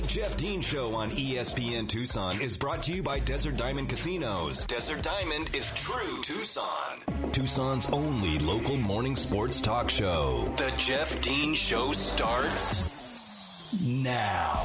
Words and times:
The 0.00 0.06
Jeff 0.06 0.36
Dean 0.38 0.62
Show 0.62 0.94
on 0.94 1.10
ESPN 1.10 1.86
Tucson 1.86 2.40
is 2.40 2.56
brought 2.56 2.82
to 2.84 2.92
you 2.94 3.02
by 3.02 3.18
Desert 3.18 3.58
Diamond 3.58 3.90
Casinos. 3.90 4.64
Desert 4.64 5.02
Diamond 5.02 5.54
is 5.54 5.70
true 5.74 6.22
Tucson. 6.22 7.30
Tucson's 7.32 7.92
only 7.92 8.38
local 8.38 8.78
morning 8.78 9.14
sports 9.14 9.60
talk 9.60 9.90
show. 9.90 10.50
The 10.56 10.72
Jeff 10.78 11.20
Dean 11.20 11.54
Show 11.54 11.92
starts 11.92 13.74
now. 13.84 14.64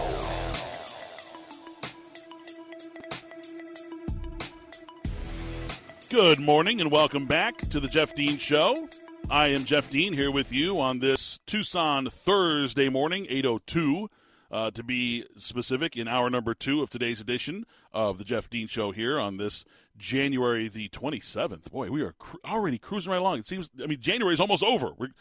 Good 6.09 6.39
morning 6.39 6.79
and 6.79 6.89
welcome 6.89 7.25
back 7.25 7.57
to 7.71 7.81
the 7.81 7.89
Jeff 7.89 8.15
Dean 8.15 8.37
Show. 8.37 8.87
I 9.29 9.49
am 9.49 9.65
Jeff 9.65 9.89
Dean 9.89 10.13
here 10.13 10.31
with 10.31 10.53
you 10.53 10.79
on 10.79 10.99
this 10.99 11.41
Tucson 11.45 12.09
Thursday 12.09 12.87
morning, 12.87 13.27
802 13.29 14.09
uh, 14.51 14.71
to 14.71 14.83
be 14.83 15.25
specific, 15.37 15.95
in 15.97 16.07
hour 16.07 16.29
number 16.29 16.53
two 16.53 16.81
of 16.81 16.89
today's 16.89 17.19
edition 17.19 17.65
of 17.91 18.17
the 18.17 18.23
Jeff 18.23 18.49
Dean 18.49 18.67
Show 18.67 18.91
here 18.91 19.19
on 19.19 19.37
this 19.37 19.65
January 19.97 20.67
the 20.67 20.89
27th. 20.89 21.71
Boy, 21.71 21.89
we 21.89 22.01
are 22.01 22.13
cr- 22.13 22.37
already 22.45 22.77
cruising 22.77 23.11
right 23.11 23.19
along. 23.19 23.39
It 23.39 23.47
seems, 23.47 23.71
I 23.81 23.87
mean, 23.87 24.01
January 24.01 24.33
is 24.33 24.39
almost 24.39 24.63
over. 24.63 24.91
We're 24.97 25.11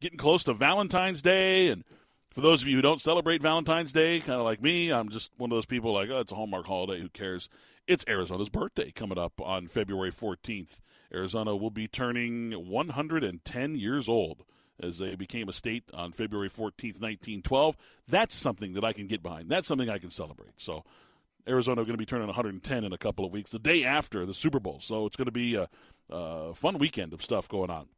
getting 0.00 0.18
close 0.18 0.42
to 0.44 0.54
Valentine's 0.54 1.22
Day. 1.22 1.68
And 1.68 1.84
for 2.30 2.40
those 2.40 2.62
of 2.62 2.68
you 2.68 2.76
who 2.76 2.82
don't 2.82 3.00
celebrate 3.00 3.42
Valentine's 3.42 3.92
Day, 3.92 4.20
kind 4.20 4.40
of 4.40 4.44
like 4.44 4.62
me, 4.62 4.90
I'm 4.90 5.08
just 5.08 5.30
one 5.36 5.50
of 5.50 5.56
those 5.56 5.66
people 5.66 5.92
like, 5.92 6.10
oh, 6.10 6.20
it's 6.20 6.32
a 6.32 6.34
Hallmark 6.34 6.66
holiday. 6.66 7.00
Who 7.00 7.08
cares? 7.08 7.48
It's 7.86 8.04
Arizona's 8.08 8.48
birthday 8.48 8.90
coming 8.90 9.18
up 9.18 9.40
on 9.40 9.68
February 9.68 10.12
14th. 10.12 10.80
Arizona 11.12 11.54
will 11.54 11.70
be 11.70 11.88
turning 11.88 12.52
110 12.52 13.74
years 13.74 14.08
old 14.08 14.44
as 14.82 14.98
they 14.98 15.14
became 15.14 15.48
a 15.48 15.52
state 15.52 15.84
on 15.94 16.12
February 16.12 16.50
14th, 16.50 17.00
1912. 17.00 17.76
That's 18.08 18.34
something 18.34 18.74
that 18.74 18.84
I 18.84 18.92
can 18.92 19.06
get 19.06 19.22
behind. 19.22 19.48
That's 19.48 19.68
something 19.68 19.88
I 19.88 19.98
can 19.98 20.10
celebrate. 20.10 20.54
So 20.56 20.84
Arizona 21.48 21.82
going 21.82 21.92
to 21.92 21.98
be 21.98 22.06
turning 22.06 22.26
110 22.26 22.84
in 22.84 22.92
a 22.92 22.98
couple 22.98 23.24
of 23.24 23.32
weeks, 23.32 23.50
the 23.50 23.58
day 23.58 23.84
after 23.84 24.26
the 24.26 24.34
Super 24.34 24.60
Bowl. 24.60 24.80
So 24.80 25.06
it's 25.06 25.16
going 25.16 25.26
to 25.26 25.32
be 25.32 25.54
a, 25.54 25.68
a 26.10 26.54
fun 26.54 26.78
weekend 26.78 27.12
of 27.12 27.22
stuff 27.22 27.48
going 27.48 27.70
on. 27.70 27.88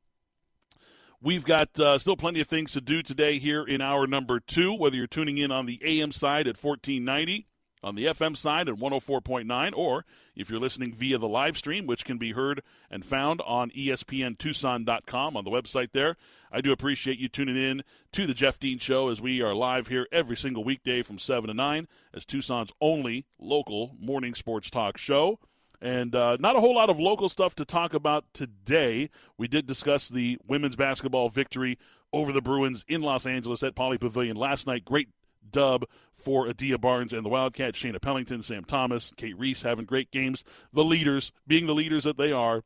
We've 1.21 1.45
got 1.45 1.79
uh, 1.81 1.99
still 1.99 2.17
plenty 2.17 2.41
of 2.41 2.49
things 2.49 2.73
to 2.73 2.81
do 2.81 3.03
today 3.03 3.39
here 3.39 3.65
in 3.65 3.81
hour 3.81 4.07
number 4.07 4.41
two, 4.41 4.75
whether 4.75 4.97
you're 4.97 5.07
tuning 5.07 5.39
in 5.39 5.51
on 5.51 5.65
the 5.65 5.81
AM 5.83 6.13
side 6.13 6.47
at 6.47 6.63
1490 6.63 7.47
on 7.85 7.95
the 7.95 8.07
FM 8.07 8.37
side 8.37 8.69
at 8.69 8.77
104.9, 8.77 9.73
or 9.77 10.05
if 10.35 10.51
you're 10.51 10.59
listening 10.59 10.95
via 10.95 11.19
the 11.19 11.29
live 11.29 11.57
stream, 11.57 11.87
which 11.87 12.05
can 12.05 12.19
be 12.19 12.33
heard 12.33 12.63
and 12.91 13.05
found 13.05 13.41
on 13.47 13.71
ESPNTucson.com 13.71 15.37
on 15.37 15.45
the 15.45 15.51
website 15.51 15.93
there. 15.93 16.17
I 16.51 16.61
do 16.61 16.73
appreciate 16.73 17.19
you 17.19 17.29
tuning 17.29 17.57
in 17.57 17.83
to 18.13 18.27
the 18.27 18.35
Jeff 18.35 18.59
Dean 18.59 18.79
Show 18.79 19.09
as 19.09 19.21
we 19.21 19.43
are 19.43 19.55
live 19.55 19.89
here 19.89 20.07
every 20.11 20.37
single 20.37 20.65
weekday 20.65 21.03
from 21.03 21.19
7 21.19 21.49
to 21.49 21.55
9 21.55 21.89
as 22.15 22.25
Tucson's 22.25 22.73
only 22.81 23.27
local 23.39 23.97
morning 24.01 24.35
sports 24.35 24.71
talk 24.71 24.97
show. 24.97 25.39
And 25.81 26.15
uh, 26.15 26.39
not 26.41 26.57
a 26.57 26.61
whole 26.61 26.75
lot 26.75 26.89
of 26.89 26.99
local 26.99 27.29
stuff 27.29 27.55
to 27.57 27.65
talk 27.65 27.93
about 27.93 28.25
today. 28.33 29.11
We 29.37 29.49
did 29.49 29.67
discuss 29.67 30.09
the 30.09 30.39
women's 30.47 30.77
basketball 30.77 31.29
victory 31.29 31.79
over 32.13 32.33
the 32.33 32.41
Bruins 32.41 32.85
in 32.89 33.03
Los 33.03 33.27
Angeles 33.27 33.63
at 33.63 33.75
Pauley 33.75 34.01
Pavilion 34.01 34.37
last 34.37 34.67
night. 34.67 34.85
Great 34.85 35.09
dub 35.51 35.85
for 36.17 36.49
Adia 36.49 36.79
Barnes 36.79 37.13
and 37.13 37.25
the 37.25 37.29
Wildcats. 37.29 37.79
Shaina 37.79 38.01
Pellington, 38.01 38.43
Sam 38.43 38.65
Thomas, 38.65 39.13
Cate 39.17 39.39
Reese 39.39 39.63
having 39.63 39.85
great 39.85 40.11
games. 40.11 40.45
The 40.73 40.85
leaders, 40.85 41.33
being 41.47 41.67
the 41.67 41.75
leaders 41.75 42.05
that 42.05 42.17
they 42.17 42.33
are, 42.33 42.63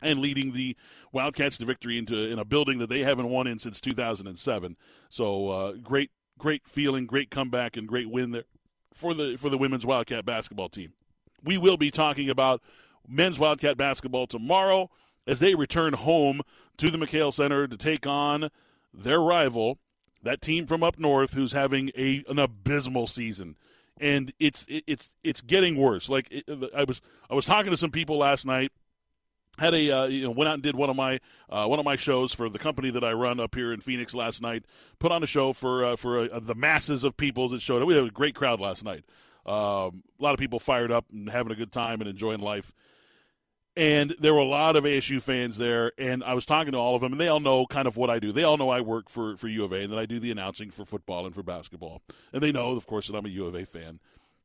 and 0.00 0.20
leading 0.20 0.52
the 0.52 0.76
Wildcats 1.12 1.58
to 1.58 1.66
victory 1.66 1.98
into 1.98 2.16
in 2.16 2.38
a 2.38 2.44
building 2.44 2.78
that 2.78 2.88
they 2.88 3.00
haven't 3.00 3.28
won 3.28 3.46
in 3.46 3.58
since 3.58 3.80
2007. 3.80 4.76
So 5.08 5.48
uh, 5.48 5.72
great, 5.82 6.10
great 6.38 6.62
feeling, 6.68 7.06
great 7.06 7.30
comeback, 7.30 7.76
and 7.76 7.88
great 7.88 8.10
win 8.10 8.30
there 8.30 8.44
for 8.92 9.14
the 9.14 9.36
for 9.36 9.50
the 9.50 9.58
women's 9.58 9.86
Wildcat 9.86 10.24
basketball 10.24 10.68
team. 10.68 10.92
We 11.42 11.58
will 11.58 11.76
be 11.76 11.90
talking 11.90 12.30
about 12.30 12.62
men's 13.06 13.38
Wildcat 13.38 13.76
basketball 13.76 14.26
tomorrow 14.26 14.90
as 15.26 15.40
they 15.40 15.54
return 15.54 15.92
home 15.92 16.40
to 16.78 16.90
the 16.90 16.98
McKale 16.98 17.32
Center 17.32 17.66
to 17.66 17.76
take 17.76 18.06
on 18.06 18.50
their 18.92 19.20
rival, 19.20 19.78
that 20.22 20.40
team 20.40 20.66
from 20.66 20.82
up 20.82 20.98
north 20.98 21.34
who's 21.34 21.52
having 21.52 21.90
a 21.96 22.24
an 22.28 22.38
abysmal 22.38 23.06
season 23.06 23.56
and 24.00 24.32
it's 24.38 24.66
it's 24.68 25.14
it's 25.22 25.40
getting 25.40 25.76
worse 25.76 26.08
like 26.08 26.28
it, 26.30 26.44
i 26.74 26.84
was 26.84 27.00
i 27.30 27.34
was 27.34 27.44
talking 27.44 27.70
to 27.70 27.76
some 27.76 27.90
people 27.90 28.18
last 28.18 28.46
night 28.46 28.72
had 29.58 29.74
a 29.74 29.90
uh, 29.90 30.04
you 30.06 30.22
know 30.22 30.30
went 30.30 30.48
out 30.48 30.54
and 30.54 30.62
did 30.62 30.76
one 30.76 30.90
of 30.90 30.96
my 30.96 31.20
uh, 31.50 31.66
one 31.66 31.78
of 31.78 31.84
my 31.84 31.96
shows 31.96 32.32
for 32.32 32.48
the 32.48 32.58
company 32.58 32.90
that 32.90 33.04
I 33.04 33.12
run 33.12 33.40
up 33.40 33.54
here 33.54 33.72
in 33.72 33.80
Phoenix 33.80 34.14
last 34.14 34.40
night. 34.40 34.64
Put 34.98 35.12
on 35.12 35.22
a 35.22 35.26
show 35.26 35.52
for 35.52 35.84
uh, 35.84 35.96
for 35.96 36.32
uh, 36.32 36.40
the 36.40 36.54
masses 36.54 37.04
of 37.04 37.16
people 37.16 37.48
that 37.50 37.60
showed 37.60 37.82
up. 37.82 37.88
We 37.88 37.94
had 37.94 38.04
a 38.04 38.10
great 38.10 38.34
crowd 38.34 38.60
last 38.60 38.84
night. 38.84 39.04
Um, 39.46 40.02
a 40.18 40.22
lot 40.22 40.34
of 40.34 40.38
people 40.38 40.58
fired 40.58 40.92
up 40.92 41.06
and 41.12 41.28
having 41.28 41.52
a 41.52 41.56
good 41.56 41.72
time 41.72 42.00
and 42.00 42.08
enjoying 42.08 42.40
life. 42.40 42.72
And 43.78 44.16
there 44.18 44.34
were 44.34 44.40
a 44.40 44.44
lot 44.44 44.74
of 44.74 44.82
ASU 44.82 45.22
fans 45.22 45.56
there, 45.56 45.92
and 45.96 46.24
I 46.24 46.34
was 46.34 46.44
talking 46.44 46.72
to 46.72 46.78
all 46.78 46.96
of 46.96 47.00
them, 47.00 47.12
and 47.12 47.20
they 47.20 47.28
all 47.28 47.38
know 47.38 47.64
kind 47.64 47.86
of 47.86 47.96
what 47.96 48.10
I 48.10 48.18
do. 48.18 48.32
They 48.32 48.42
all 48.42 48.56
know 48.56 48.70
I 48.70 48.80
work 48.80 49.08
for, 49.08 49.36
for 49.36 49.46
U 49.46 49.62
of 49.62 49.72
A, 49.72 49.76
and 49.76 49.92
that 49.92 50.00
I 50.00 50.04
do 50.04 50.18
the 50.18 50.32
announcing 50.32 50.72
for 50.72 50.84
football 50.84 51.26
and 51.26 51.32
for 51.32 51.44
basketball. 51.44 52.02
And 52.32 52.42
they 52.42 52.50
know, 52.50 52.70
of 52.70 52.88
course, 52.88 53.06
that 53.06 53.16
I'm 53.16 53.24
a 53.24 53.28
U 53.28 53.46
of 53.46 53.54
A 53.54 53.64
fan. 53.64 54.00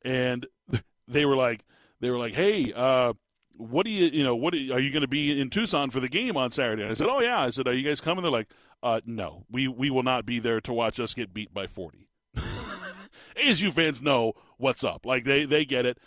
And 0.06 0.46
they 1.08 1.26
were 1.26 1.36
like, 1.36 1.66
they 2.00 2.12
were 2.12 2.20
like, 2.20 2.36
hey, 2.36 2.74
uh, 2.76 3.14
what 3.58 3.88
do 3.88 3.92
you, 3.92 4.06
you 4.06 4.24
know, 4.24 4.36
what 4.36 4.54
are 4.54 4.58
you, 4.58 4.92
going 4.92 5.02
to 5.02 5.08
be 5.08 5.42
in 5.42 5.50
Tucson 5.50 5.90
for 5.90 6.00
the 6.00 6.08
game 6.08 6.38
on 6.38 6.52
Saturday? 6.52 6.84
And 6.84 6.92
I 6.92 6.94
said, 6.94 7.08
oh 7.08 7.20
yeah. 7.20 7.42
I 7.42 7.50
said, 7.50 7.68
are 7.68 7.74
you 7.74 7.88
guys 7.88 8.02
coming? 8.02 8.22
They're 8.22 8.32
like, 8.32 8.50
uh, 8.84 9.02
no, 9.04 9.46
we 9.50 9.68
we 9.68 9.90
will 9.90 10.04
not 10.04 10.28
be 10.28 10.40
there 10.40 10.62
to 10.62 10.74
watch 10.74 11.00
us 11.00 11.16
get 11.16 11.34
beat 11.34 11.54
by 11.54 11.66
forty. 11.66 12.08
ASU 12.36 13.74
fans 13.74 14.00
know 14.00 14.34
what's 14.58 14.84
up. 14.84 15.06
Like 15.06 15.24
they 15.24 15.46
they 15.46 15.66
get 15.66 15.88
it. 15.88 15.98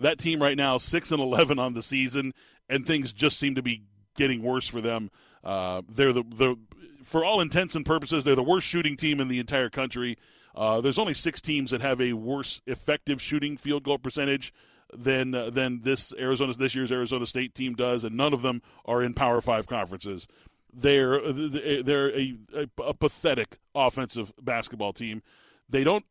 That 0.00 0.18
team 0.18 0.42
right 0.42 0.56
now 0.56 0.76
six 0.78 1.12
and 1.12 1.20
eleven 1.20 1.58
on 1.60 1.74
the 1.74 1.82
season, 1.82 2.34
and 2.68 2.86
things 2.86 3.12
just 3.12 3.38
seem 3.38 3.54
to 3.54 3.62
be 3.62 3.82
getting 4.16 4.42
worse 4.42 4.66
for 4.66 4.80
them. 4.80 5.10
Uh, 5.42 5.82
they're 5.88 6.12
the 6.12 6.22
the 6.22 6.56
for 7.02 7.24
all 7.24 7.40
intents 7.40 7.74
and 7.74 7.84
purposes, 7.84 8.24
they're 8.24 8.34
the 8.34 8.42
worst 8.42 8.66
shooting 8.66 8.96
team 8.96 9.20
in 9.20 9.28
the 9.28 9.38
entire 9.38 9.68
country. 9.68 10.16
Uh, 10.54 10.80
there's 10.80 10.98
only 10.98 11.14
six 11.14 11.40
teams 11.40 11.70
that 11.70 11.80
have 11.80 12.00
a 12.00 12.12
worse 12.12 12.60
effective 12.66 13.20
shooting 13.20 13.56
field 13.56 13.82
goal 13.82 13.98
percentage 13.98 14.52
than 14.92 15.34
uh, 15.34 15.50
than 15.50 15.82
this 15.82 16.14
Arizona 16.18 16.52
this 16.54 16.74
year's 16.74 16.92
Arizona 16.92 17.26
State 17.26 17.54
team 17.54 17.74
does, 17.74 18.04
and 18.04 18.16
none 18.16 18.32
of 18.32 18.42
them 18.42 18.62
are 18.84 19.02
in 19.02 19.14
Power 19.14 19.40
Five 19.40 19.66
conferences. 19.66 20.26
They're 20.72 21.20
they're 21.32 22.16
a, 22.16 22.36
a, 22.54 22.82
a 22.82 22.94
pathetic 22.94 23.58
offensive 23.74 24.32
basketball 24.40 24.92
team. 24.92 25.22
They 25.68 25.84
don't 25.84 26.04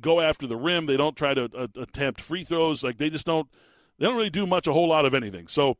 go 0.00 0.20
after 0.20 0.46
the 0.46 0.56
rim. 0.56 0.86
They 0.86 0.96
don't 0.96 1.16
try 1.16 1.34
to 1.34 1.44
uh, 1.56 1.66
attempt 1.76 2.20
free 2.20 2.44
throws. 2.44 2.82
Like 2.82 2.98
they 2.98 3.10
just 3.10 3.26
don't. 3.26 3.48
They 3.98 4.06
don't 4.06 4.16
really 4.16 4.30
do 4.30 4.46
much, 4.46 4.66
a 4.66 4.72
whole 4.72 4.88
lot 4.88 5.04
of 5.04 5.14
anything. 5.14 5.46
So 5.46 5.76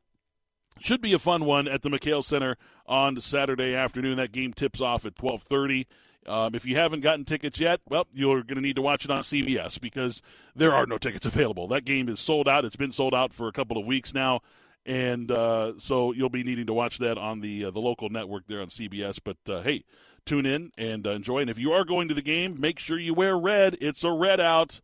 should 0.78 1.00
be 1.00 1.12
a 1.12 1.18
fun 1.18 1.44
one 1.44 1.68
at 1.68 1.82
the 1.82 1.90
McKale 1.90 2.24
Center 2.24 2.56
on 2.86 3.20
Saturday 3.20 3.74
afternoon. 3.74 4.16
That 4.16 4.32
game 4.32 4.52
tips 4.52 4.80
off 4.80 5.06
at 5.06 5.16
twelve 5.16 5.42
thirty. 5.42 5.86
Um, 6.26 6.54
if 6.54 6.64
you 6.64 6.76
haven't 6.76 7.00
gotten 7.00 7.24
tickets 7.24 7.58
yet, 7.58 7.80
well, 7.88 8.06
you're 8.14 8.42
going 8.44 8.54
to 8.54 8.60
need 8.60 8.76
to 8.76 8.82
watch 8.82 9.04
it 9.04 9.10
on 9.10 9.22
CBS 9.22 9.80
because 9.80 10.22
there 10.54 10.72
are 10.72 10.86
no 10.86 10.96
tickets 10.96 11.26
available. 11.26 11.66
That 11.68 11.84
game 11.84 12.08
is 12.08 12.20
sold 12.20 12.48
out. 12.48 12.64
It's 12.64 12.76
been 12.76 12.92
sold 12.92 13.14
out 13.14 13.32
for 13.34 13.48
a 13.48 13.52
couple 13.52 13.76
of 13.76 13.86
weeks 13.86 14.14
now, 14.14 14.40
and 14.86 15.30
uh, 15.30 15.72
so 15.78 16.12
you'll 16.12 16.28
be 16.28 16.44
needing 16.44 16.66
to 16.66 16.72
watch 16.72 16.98
that 16.98 17.18
on 17.18 17.40
the 17.40 17.64
uh, 17.64 17.70
the 17.70 17.80
local 17.80 18.08
network 18.08 18.46
there 18.46 18.60
on 18.60 18.68
CBS. 18.68 19.18
But 19.22 19.38
uh, 19.48 19.62
hey, 19.62 19.84
tune 20.24 20.46
in 20.46 20.70
and 20.78 21.06
uh, 21.06 21.10
enjoy. 21.10 21.40
And 21.40 21.50
if 21.50 21.58
you 21.58 21.72
are 21.72 21.84
going 21.84 22.08
to 22.08 22.14
the 22.14 22.22
game, 22.22 22.60
make 22.60 22.78
sure 22.78 22.98
you 22.98 23.14
wear 23.14 23.36
red. 23.36 23.76
It's 23.80 24.04
a 24.04 24.12
red 24.12 24.40
out. 24.40 24.80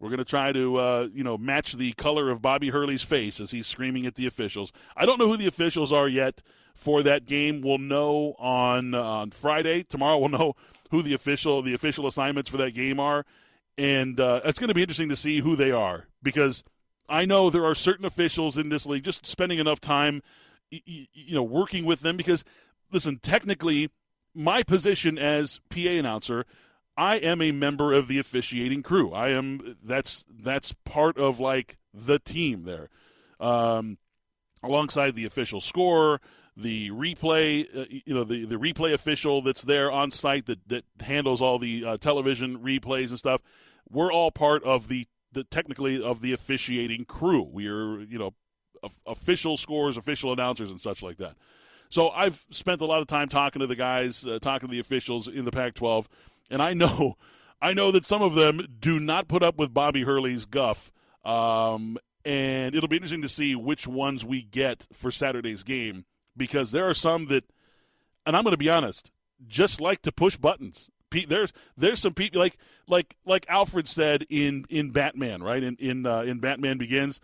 We're 0.00 0.08
going 0.08 0.18
to 0.18 0.24
try 0.24 0.50
to, 0.52 0.76
uh, 0.76 1.08
you 1.12 1.22
know, 1.22 1.36
match 1.36 1.74
the 1.74 1.92
color 1.92 2.30
of 2.30 2.40
Bobby 2.40 2.70
Hurley's 2.70 3.02
face 3.02 3.38
as 3.38 3.50
he's 3.50 3.66
screaming 3.66 4.06
at 4.06 4.14
the 4.14 4.26
officials. 4.26 4.72
I 4.96 5.04
don't 5.04 5.18
know 5.18 5.28
who 5.28 5.36
the 5.36 5.46
officials 5.46 5.92
are 5.92 6.08
yet 6.08 6.42
for 6.74 7.02
that 7.02 7.26
game. 7.26 7.60
We'll 7.60 7.78
know 7.78 8.34
on 8.38 8.94
uh, 8.94 9.02
on 9.02 9.30
Friday. 9.30 9.82
Tomorrow 9.82 10.18
we'll 10.18 10.30
know 10.30 10.56
who 10.90 11.02
the 11.02 11.12
official 11.12 11.60
the 11.60 11.74
official 11.74 12.06
assignments 12.06 12.48
for 12.48 12.56
that 12.56 12.72
game 12.72 12.98
are, 12.98 13.26
and 13.76 14.18
uh, 14.18 14.40
it's 14.44 14.58
going 14.58 14.68
to 14.68 14.74
be 14.74 14.82
interesting 14.82 15.10
to 15.10 15.16
see 15.16 15.40
who 15.40 15.54
they 15.54 15.70
are 15.70 16.06
because 16.22 16.64
I 17.06 17.26
know 17.26 17.50
there 17.50 17.66
are 17.66 17.74
certain 17.74 18.06
officials 18.06 18.56
in 18.56 18.70
this 18.70 18.86
league 18.86 19.04
just 19.04 19.26
spending 19.26 19.58
enough 19.58 19.80
time, 19.80 20.22
you, 20.70 21.06
you 21.12 21.34
know, 21.34 21.42
working 21.42 21.84
with 21.84 22.00
them 22.00 22.16
because 22.16 22.42
listen, 22.90 23.18
technically, 23.18 23.90
my 24.34 24.62
position 24.62 25.18
as 25.18 25.60
PA 25.68 25.90
announcer. 25.90 26.46
I 26.96 27.16
am 27.16 27.40
a 27.40 27.52
member 27.52 27.92
of 27.92 28.08
the 28.08 28.18
officiating 28.18 28.82
crew. 28.82 29.12
I 29.12 29.30
am 29.30 29.76
that's 29.82 30.24
that's 30.28 30.74
part 30.84 31.16
of 31.18 31.40
like 31.40 31.78
the 31.94 32.18
team 32.18 32.64
there, 32.64 32.88
um, 33.38 33.98
alongside 34.62 35.14
the 35.14 35.24
official 35.24 35.60
scorer, 35.60 36.20
the 36.56 36.90
replay, 36.90 37.66
uh, 37.76 37.84
you 37.88 38.14
know, 38.14 38.24
the, 38.24 38.44
the 38.44 38.56
replay 38.56 38.92
official 38.92 39.42
that's 39.42 39.62
there 39.62 39.90
on 39.90 40.10
site 40.10 40.46
that, 40.46 40.68
that 40.68 40.84
handles 41.00 41.40
all 41.40 41.58
the 41.58 41.84
uh, 41.84 41.96
television 41.96 42.58
replays 42.58 43.10
and 43.10 43.18
stuff. 43.18 43.40
We're 43.90 44.12
all 44.12 44.30
part 44.30 44.62
of 44.64 44.88
the, 44.88 45.06
the 45.32 45.44
technically 45.44 46.02
of 46.02 46.20
the 46.20 46.32
officiating 46.32 47.06
crew. 47.06 47.42
We 47.42 47.66
are, 47.66 48.00
you 48.00 48.18
know, 48.18 48.34
official 49.06 49.56
scores, 49.56 49.96
official 49.96 50.32
announcers, 50.32 50.70
and 50.70 50.80
such 50.80 51.02
like 51.02 51.18
that. 51.18 51.36
So 51.88 52.10
I've 52.10 52.44
spent 52.50 52.80
a 52.80 52.86
lot 52.86 53.00
of 53.00 53.08
time 53.08 53.28
talking 53.28 53.60
to 53.60 53.66
the 53.66 53.74
guys, 53.74 54.26
uh, 54.26 54.38
talking 54.40 54.68
to 54.68 54.72
the 54.72 54.78
officials 54.78 55.26
in 55.26 55.44
the 55.44 55.50
Pac-12, 55.50 56.06
and 56.50 56.62
I 56.62 56.74
know 56.74 57.16
I 57.62 57.74
know 57.74 57.90
that 57.92 58.06
some 58.06 58.22
of 58.22 58.34
them 58.34 58.66
do 58.80 58.98
not 58.98 59.28
put 59.28 59.42
up 59.42 59.58
with 59.58 59.74
Bobby 59.74 60.02
Hurley's 60.02 60.46
guff. 60.46 60.90
Um, 61.24 61.98
and 62.24 62.74
it'll 62.74 62.88
be 62.88 62.96
interesting 62.96 63.22
to 63.22 63.28
see 63.28 63.54
which 63.54 63.86
ones 63.86 64.24
we 64.24 64.42
get 64.42 64.86
for 64.92 65.10
Saturday's 65.10 65.62
game 65.62 66.04
because 66.36 66.72
there 66.72 66.88
are 66.88 66.94
some 66.94 67.26
that, 67.26 67.44
and 68.26 68.36
I'm 68.36 68.44
going 68.44 68.52
to 68.52 68.58
be 68.58 68.70
honest, 68.70 69.10
just 69.46 69.80
like 69.80 70.02
to 70.02 70.12
push 70.12 70.36
buttons. 70.36 70.90
There's 71.28 71.52
there's 71.76 71.98
some 71.98 72.14
people 72.14 72.40
like 72.40 72.56
like 72.86 73.16
like 73.26 73.44
Alfred 73.48 73.88
said 73.88 74.24
in 74.30 74.64
in 74.68 74.90
Batman 74.90 75.42
right 75.42 75.60
in 75.60 75.74
in 75.80 76.06
uh, 76.06 76.20
in 76.20 76.38
Batman 76.38 76.78
Begins. 76.78 77.20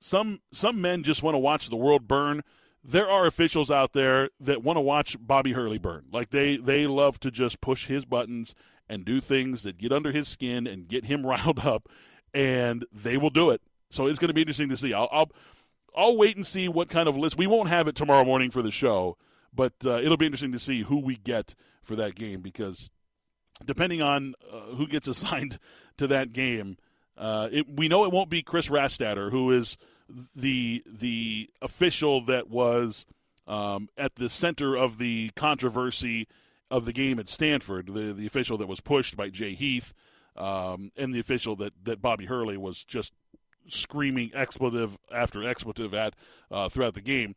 Some 0.00 0.40
some 0.52 0.80
men 0.80 1.02
just 1.02 1.22
want 1.22 1.34
to 1.34 1.38
watch 1.38 1.68
the 1.68 1.76
world 1.76 2.08
burn. 2.08 2.42
There 2.82 3.08
are 3.08 3.26
officials 3.26 3.70
out 3.70 3.92
there 3.92 4.30
that 4.40 4.62
want 4.62 4.76
to 4.76 4.80
watch 4.80 5.16
Bobby 5.20 5.52
Hurley 5.52 5.78
burn. 5.78 6.06
Like 6.12 6.30
they 6.30 6.56
they 6.56 6.86
love 6.86 7.20
to 7.20 7.30
just 7.30 7.60
push 7.60 7.86
his 7.86 8.04
buttons 8.04 8.54
and 8.88 9.04
do 9.04 9.20
things 9.20 9.62
that 9.62 9.78
get 9.78 9.92
under 9.92 10.12
his 10.12 10.28
skin 10.28 10.66
and 10.66 10.88
get 10.88 11.04
him 11.04 11.26
riled 11.26 11.60
up, 11.60 11.88
and 12.32 12.84
they 12.92 13.16
will 13.16 13.30
do 13.30 13.50
it. 13.50 13.60
So 13.90 14.06
it's 14.06 14.18
going 14.18 14.28
to 14.28 14.34
be 14.34 14.42
interesting 14.42 14.68
to 14.70 14.76
see. 14.76 14.94
I'll, 14.94 15.08
I'll 15.12 15.30
I'll 15.96 16.16
wait 16.16 16.36
and 16.36 16.46
see 16.46 16.68
what 16.68 16.88
kind 16.88 17.08
of 17.08 17.16
list. 17.16 17.36
We 17.36 17.46
won't 17.46 17.68
have 17.68 17.88
it 17.88 17.96
tomorrow 17.96 18.24
morning 18.24 18.50
for 18.50 18.62
the 18.62 18.70
show, 18.70 19.16
but 19.54 19.74
uh, 19.84 20.00
it'll 20.00 20.16
be 20.16 20.26
interesting 20.26 20.52
to 20.52 20.58
see 20.58 20.82
who 20.82 20.98
we 20.98 21.16
get 21.16 21.54
for 21.82 21.96
that 21.96 22.14
game 22.14 22.40
because 22.40 22.90
depending 23.64 24.00
on 24.00 24.34
uh, 24.50 24.74
who 24.76 24.86
gets 24.86 25.08
assigned 25.08 25.58
to 25.98 26.06
that 26.06 26.32
game, 26.32 26.76
uh, 27.16 27.48
it, 27.52 27.66
we 27.68 27.88
know 27.88 28.04
it 28.04 28.12
won't 28.12 28.30
be 28.30 28.42
Chris 28.42 28.68
Rastatter, 28.68 29.30
who 29.30 29.50
is 29.50 29.76
the 30.34 30.82
the 30.86 31.50
official 31.62 32.24
that 32.24 32.48
was 32.48 33.06
um, 33.46 33.88
at 33.96 34.16
the 34.16 34.28
center 34.28 34.76
of 34.76 34.98
the 34.98 35.30
controversy 35.36 36.28
of 36.70 36.84
the 36.84 36.92
game 36.92 37.18
at 37.18 37.28
Stanford, 37.28 37.86
the 37.86 38.12
the 38.12 38.26
official 38.26 38.56
that 38.58 38.68
was 38.68 38.80
pushed 38.80 39.16
by 39.16 39.28
Jay 39.28 39.54
Heath, 39.54 39.92
um, 40.36 40.92
and 40.96 41.12
the 41.12 41.20
official 41.20 41.56
that 41.56 41.72
that 41.82 42.00
Bobby 42.00 42.26
Hurley 42.26 42.56
was 42.56 42.84
just 42.84 43.12
screaming 43.68 44.30
expletive 44.34 44.98
after 45.12 45.48
expletive 45.48 45.94
at 45.94 46.14
uh, 46.50 46.68
throughout 46.68 46.94
the 46.94 47.00
game. 47.00 47.34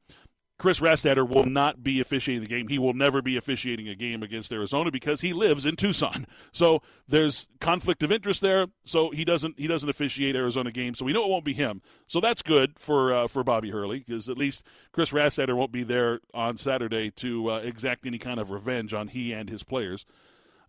Chris 0.63 0.79
Rastatter 0.79 1.27
will 1.27 1.43
not 1.43 1.83
be 1.83 1.99
officiating 1.99 2.41
the 2.41 2.47
game. 2.47 2.69
He 2.69 2.79
will 2.79 2.93
never 2.93 3.21
be 3.21 3.35
officiating 3.35 3.89
a 3.89 3.95
game 3.95 4.23
against 4.23 4.49
Arizona 4.53 4.91
because 4.91 5.19
he 5.19 5.33
lives 5.33 5.65
in 5.65 5.75
Tucson. 5.75 6.25
So 6.53 6.81
there's 7.05 7.49
conflict 7.59 8.01
of 8.01 8.13
interest 8.13 8.39
there. 8.39 8.67
So 8.85 9.09
he 9.09 9.25
doesn't 9.25 9.59
he 9.59 9.67
doesn't 9.67 9.89
officiate 9.89 10.37
Arizona 10.37 10.71
games. 10.71 10.99
So 10.99 11.03
we 11.03 11.11
know 11.11 11.25
it 11.25 11.29
won't 11.29 11.43
be 11.43 11.51
him. 11.51 11.81
So 12.07 12.21
that's 12.21 12.41
good 12.41 12.79
for 12.79 13.13
uh, 13.13 13.27
for 13.27 13.43
Bobby 13.43 13.71
Hurley 13.71 14.05
because 14.07 14.29
at 14.29 14.37
least 14.37 14.63
Chris 14.93 15.11
Rastatter 15.11 15.53
won't 15.53 15.73
be 15.73 15.83
there 15.83 16.21
on 16.33 16.55
Saturday 16.55 17.11
to 17.11 17.51
uh, 17.51 17.57
exact 17.57 18.05
any 18.05 18.17
kind 18.17 18.39
of 18.39 18.49
revenge 18.49 18.93
on 18.93 19.09
he 19.09 19.33
and 19.33 19.49
his 19.49 19.63
players. 19.63 20.05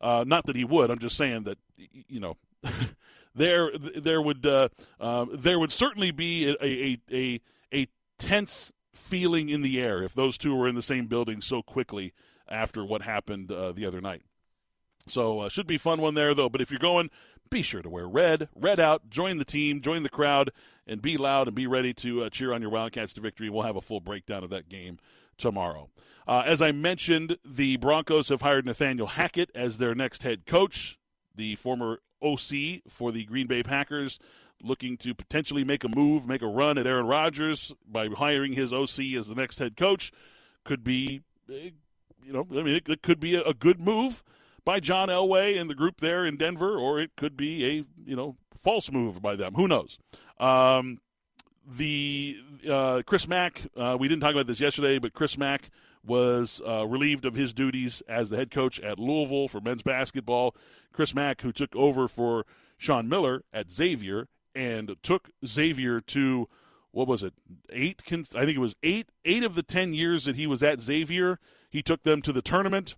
Uh, 0.00 0.25
not 0.26 0.44
that 0.46 0.56
he 0.56 0.64
would. 0.64 0.91
I'm 0.91 0.99
just 0.99 1.17
saying 1.17 1.44
that 1.44 1.58
you 1.76 2.19
know. 2.19 2.37
there 3.37 3.70
there 3.79 4.20
would 4.20 4.44
uh, 4.44 4.70
uh, 4.99 5.26
there 5.32 5.61
would 5.61 5.70
certainly 5.70 6.11
be 6.11 6.49
a, 6.49 6.56
a 6.61 7.00
a 7.12 7.41
a 7.73 7.88
tense 8.19 8.73
feeling 8.94 9.49
in 9.49 9.62
the 9.62 9.81
air 9.81 10.02
if 10.02 10.14
those 10.14 10.38
two 10.38 10.55
were 10.55 10.69
in 10.69 10.75
the 10.75 10.82
same 10.82 11.06
building 11.06 11.41
so 11.41 11.62
quickly 11.62 12.12
after 12.49 12.85
what 12.85 13.02
happened 13.02 13.50
uh, 13.50 13.73
the 13.73 13.87
other 13.87 14.00
night. 14.00 14.23
So 15.06 15.41
uh, 15.41 15.49
should 15.49 15.67
be 15.67 15.79
fun 15.79 16.00
one 16.00 16.14
there 16.14 16.35
though. 16.35 16.49
But 16.49 16.61
if 16.61 16.70
you're 16.70 16.79
going, 16.79 17.11
be 17.50 17.62
sure 17.62 17.82
to 17.82 17.91
wear 17.91 18.08
red, 18.08 18.49
red 18.55 18.81
out, 18.81 19.11
join 19.11 19.38
the 19.38 19.44
team, 19.44 19.81
join 19.81 20.02
the 20.02 20.08
crowd, 20.08 20.50
and 20.87 21.02
be 21.02 21.17
loud 21.17 21.46
and 21.46 21.55
be 21.55 21.67
ready 21.67 21.93
to 21.94 22.25
uh, 22.25 22.31
cheer 22.31 22.52
on 22.52 22.62
your 22.62 22.70
Wildcats 22.70 23.12
to 23.14 23.20
victory. 23.20 23.50
We'll 23.50 23.62
have 23.62 23.76
a 23.76 23.82
full 23.82 24.00
breakdown 24.00 24.44
of 24.44 24.50
that 24.50 24.69
game 24.69 24.99
tomorrow. 25.37 25.91
Uh, 26.26 26.43
as 26.46 26.62
I 26.62 26.73
mentioned, 26.73 27.38
the 27.44 27.76
Broncos 27.76 28.31
have 28.31 28.43
hired 28.43 28.64
Nathaniel 28.64 29.08
Hackett 29.08 29.50
as 29.55 29.79
their 29.79 29.94
next 29.94 30.23
head 30.23 30.46
coach. 30.46 30.99
The 31.35 31.56
former 31.56 32.00
OC 32.23 32.82
for 32.88 33.12
the 33.12 33.25
Green 33.25 33.46
Bay 33.46 33.62
Packers 33.62 34.19
looking 34.62 34.97
to 34.99 35.15
potentially 35.15 35.65
make 35.65 35.85
a 35.85 35.89
move, 35.89 36.27
make 36.27 36.43
a 36.43 36.47
run 36.47 36.79
at 36.79 36.87
Aaron 36.87 37.06
Rodgers 37.06 37.73
by 37.87 38.09
hiring 38.09 38.53
his 38.53 38.73
OC 38.73 39.15
as 39.17 39.29
the 39.29 39.35
next 39.35 39.59
head 39.59 39.77
coach 39.77 40.12
could 40.65 40.83
be, 40.83 41.23
eh, 41.51 41.71
you 42.25 42.33
know, 42.33 42.47
I 42.51 42.62
mean, 42.62 42.81
it, 42.87 43.03
could 43.03 43.21
be 43.21 43.35
a, 43.35 43.43
a 43.43 43.55
good 43.55 43.81
move 43.81 44.23
by 44.65 44.81
John 44.81 45.09
Elway 45.09 45.61
and 45.61 45.69
the 45.69 45.75
group 45.75 46.01
there 46.01 46.25
in 46.25 46.37
Denver, 46.37 46.77
or 46.77 46.99
it 46.99 47.11
could 47.17 47.37
be 47.37 47.65
a, 47.65 47.85
you 48.06 48.17
know, 48.17 48.37
false 48.56 48.91
move 48.91 49.21
by 49.21 49.37
them. 49.37 49.55
Who 49.55 49.69
knows? 49.69 49.99
Um, 50.39 50.99
the 51.67 52.39
uh, 52.69 53.03
Chris 53.06 53.29
Mack, 53.29 53.62
uh, 53.77 53.97
we 53.99 54.09
didn't 54.09 54.23
talk 54.23 54.33
about 54.33 54.47
this 54.47 54.61
yesterday, 54.61 54.99
but 54.99 55.12
Chris 55.12 55.37
Mack 55.37 55.71
was 56.06 56.61
uh, 56.67 56.87
relieved 56.87 57.25
of 57.25 57.35
his 57.35 57.53
duties 57.53 58.03
as 58.09 58.31
the 58.31 58.37
head 58.37 58.51
coach 58.51 58.79
at 58.81 58.99
Louisville 58.99 59.49
for 59.49 59.61
men's 59.61 59.83
basketball. 59.83 60.55
Chris 60.93 61.15
Mack, 61.15 61.41
who 61.41 61.53
took 61.53 61.75
over 61.75 62.09
for 62.09 62.45
Sean 62.77 63.09
Miller 63.09 63.45
at 63.53 63.71
Xavier, 63.71 64.29
and 64.55 64.97
took 65.03 65.31
Xavier 65.45 66.01
to 66.01 66.49
what 66.95 67.09
was 67.09 67.23
it 67.23 67.35
eight 67.71 68.03
i 68.09 68.45
think 68.45 68.56
it 68.56 68.59
was 68.59 68.77
eight 68.83 69.09
eight 69.25 69.43
of 69.43 69.55
the 69.55 69.62
ten 69.62 69.93
years 69.93 70.25
that 70.25 70.37
he 70.37 70.47
was 70.47 70.62
at 70.62 70.81
xavier 70.81 71.39
he 71.69 71.83
took 71.83 72.05
them 72.05 72.23
to 72.23 72.33
the 72.33 72.41
tournament. 72.41 72.95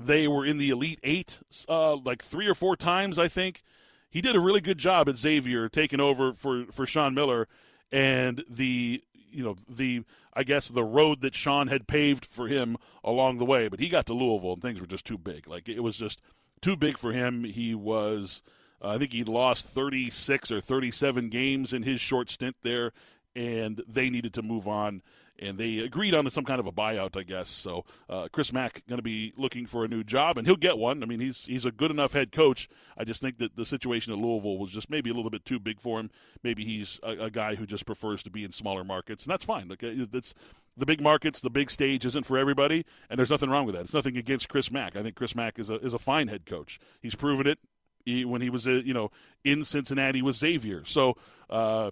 They 0.00 0.26
were 0.26 0.46
in 0.46 0.56
the 0.56 0.70
elite 0.70 0.98
eight 1.02 1.40
uh, 1.68 1.96
like 1.96 2.22
three 2.24 2.46
or 2.46 2.54
four 2.54 2.74
times 2.76 3.18
i 3.18 3.28
think. 3.28 3.62
He 4.10 4.20
did 4.20 4.36
a 4.36 4.40
really 4.40 4.60
good 4.60 4.78
job 4.78 5.08
at 5.08 5.18
xavier 5.18 5.68
taking 5.68 6.00
over 6.00 6.32
for, 6.32 6.64
for 6.72 6.86
sean 6.86 7.14
miller 7.14 7.48
and 7.92 8.42
the 8.48 9.02
you 9.12 9.44
know 9.44 9.56
the 9.68 10.04
i 10.32 10.42
guess 10.42 10.68
the 10.68 10.84
road 10.84 11.20
that 11.20 11.34
sean 11.34 11.68
had 11.68 11.86
paved 11.86 12.24
for 12.24 12.48
him 12.48 12.78
along 13.04 13.38
the 13.38 13.44
way. 13.44 13.68
But 13.68 13.80
he 13.80 13.88
got 13.88 14.06
to 14.06 14.14
louisville 14.14 14.54
and 14.54 14.62
things 14.62 14.80
were 14.80 14.86
just 14.86 15.04
too 15.04 15.18
big. 15.18 15.46
Like 15.46 15.68
it 15.68 15.80
was 15.80 15.96
just 15.96 16.22
too 16.62 16.76
big 16.76 16.96
for 16.96 17.12
him. 17.12 17.44
He 17.44 17.74
was 17.74 18.42
uh, 18.82 18.88
I 18.88 18.98
think 18.98 19.12
he'd 19.12 19.28
lost 19.28 19.66
36 19.66 20.50
or 20.50 20.60
37 20.60 21.28
games 21.28 21.72
in 21.72 21.82
his 21.82 22.00
short 22.00 22.30
stint 22.30 22.56
there, 22.62 22.92
and 23.34 23.82
they 23.86 24.10
needed 24.10 24.34
to 24.34 24.42
move 24.42 24.66
on. 24.66 25.02
And 25.38 25.58
they 25.58 25.78
agreed 25.78 26.14
on 26.14 26.30
some 26.30 26.44
kind 26.44 26.60
of 26.60 26.66
a 26.66 26.72
buyout, 26.72 27.16
I 27.18 27.24
guess. 27.24 27.48
So 27.48 27.84
uh, 28.08 28.28
Chris 28.30 28.52
Mack 28.52 28.86
going 28.86 28.98
to 28.98 29.02
be 29.02 29.32
looking 29.36 29.66
for 29.66 29.84
a 29.84 29.88
new 29.88 30.04
job, 30.04 30.38
and 30.38 30.46
he'll 30.46 30.56
get 30.56 30.78
one. 30.78 31.02
I 31.02 31.06
mean, 31.06 31.18
he's 31.18 31.46
he's 31.46 31.64
a 31.64 31.72
good 31.72 31.90
enough 31.90 32.12
head 32.12 32.30
coach. 32.30 32.68
I 32.96 33.02
just 33.04 33.20
think 33.20 33.38
that 33.38 33.56
the 33.56 33.64
situation 33.64 34.12
at 34.12 34.18
Louisville 34.20 34.58
was 34.58 34.70
just 34.70 34.88
maybe 34.88 35.10
a 35.10 35.14
little 35.14 35.30
bit 35.30 35.44
too 35.44 35.58
big 35.58 35.80
for 35.80 35.98
him. 35.98 36.10
Maybe 36.44 36.64
he's 36.64 37.00
a, 37.02 37.24
a 37.24 37.30
guy 37.30 37.56
who 37.56 37.66
just 37.66 37.86
prefers 37.86 38.22
to 38.24 38.30
be 38.30 38.44
in 38.44 38.52
smaller 38.52 38.84
markets, 38.84 39.24
and 39.24 39.32
that's 39.32 39.44
fine. 39.44 39.68
Like 39.68 39.82
it's 39.82 40.34
the 40.76 40.86
big 40.86 41.00
markets, 41.00 41.40
the 41.40 41.50
big 41.50 41.70
stage 41.70 42.06
isn't 42.06 42.26
for 42.26 42.38
everybody, 42.38 42.84
and 43.10 43.18
there's 43.18 43.30
nothing 43.30 43.50
wrong 43.50 43.66
with 43.66 43.74
that. 43.74 43.82
It's 43.82 43.94
nothing 43.94 44.16
against 44.16 44.48
Chris 44.48 44.70
Mack. 44.70 44.96
I 44.96 45.02
think 45.02 45.16
Chris 45.16 45.34
Mack 45.34 45.58
is 45.58 45.70
a 45.70 45.76
is 45.76 45.94
a 45.94 45.98
fine 45.98 46.28
head 46.28 46.46
coach. 46.46 46.78
He's 47.00 47.16
proven 47.16 47.48
it 47.48 47.58
he, 48.04 48.24
when 48.24 48.42
he 48.42 48.50
was, 48.50 48.66
uh, 48.66 48.72
you 48.72 48.94
know, 48.94 49.10
in 49.44 49.64
Cincinnati 49.64 50.22
with 50.22 50.36
Xavier. 50.36 50.84
So 50.84 51.16
uh, 51.50 51.90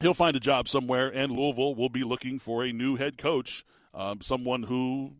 he'll 0.00 0.14
find 0.14 0.36
a 0.36 0.40
job 0.40 0.68
somewhere, 0.68 1.08
and 1.08 1.32
Louisville 1.32 1.74
will 1.74 1.88
be 1.88 2.04
looking 2.04 2.38
for 2.38 2.64
a 2.64 2.72
new 2.72 2.96
head 2.96 3.18
coach, 3.18 3.64
um, 3.94 4.20
someone 4.20 4.64
who 4.64 5.12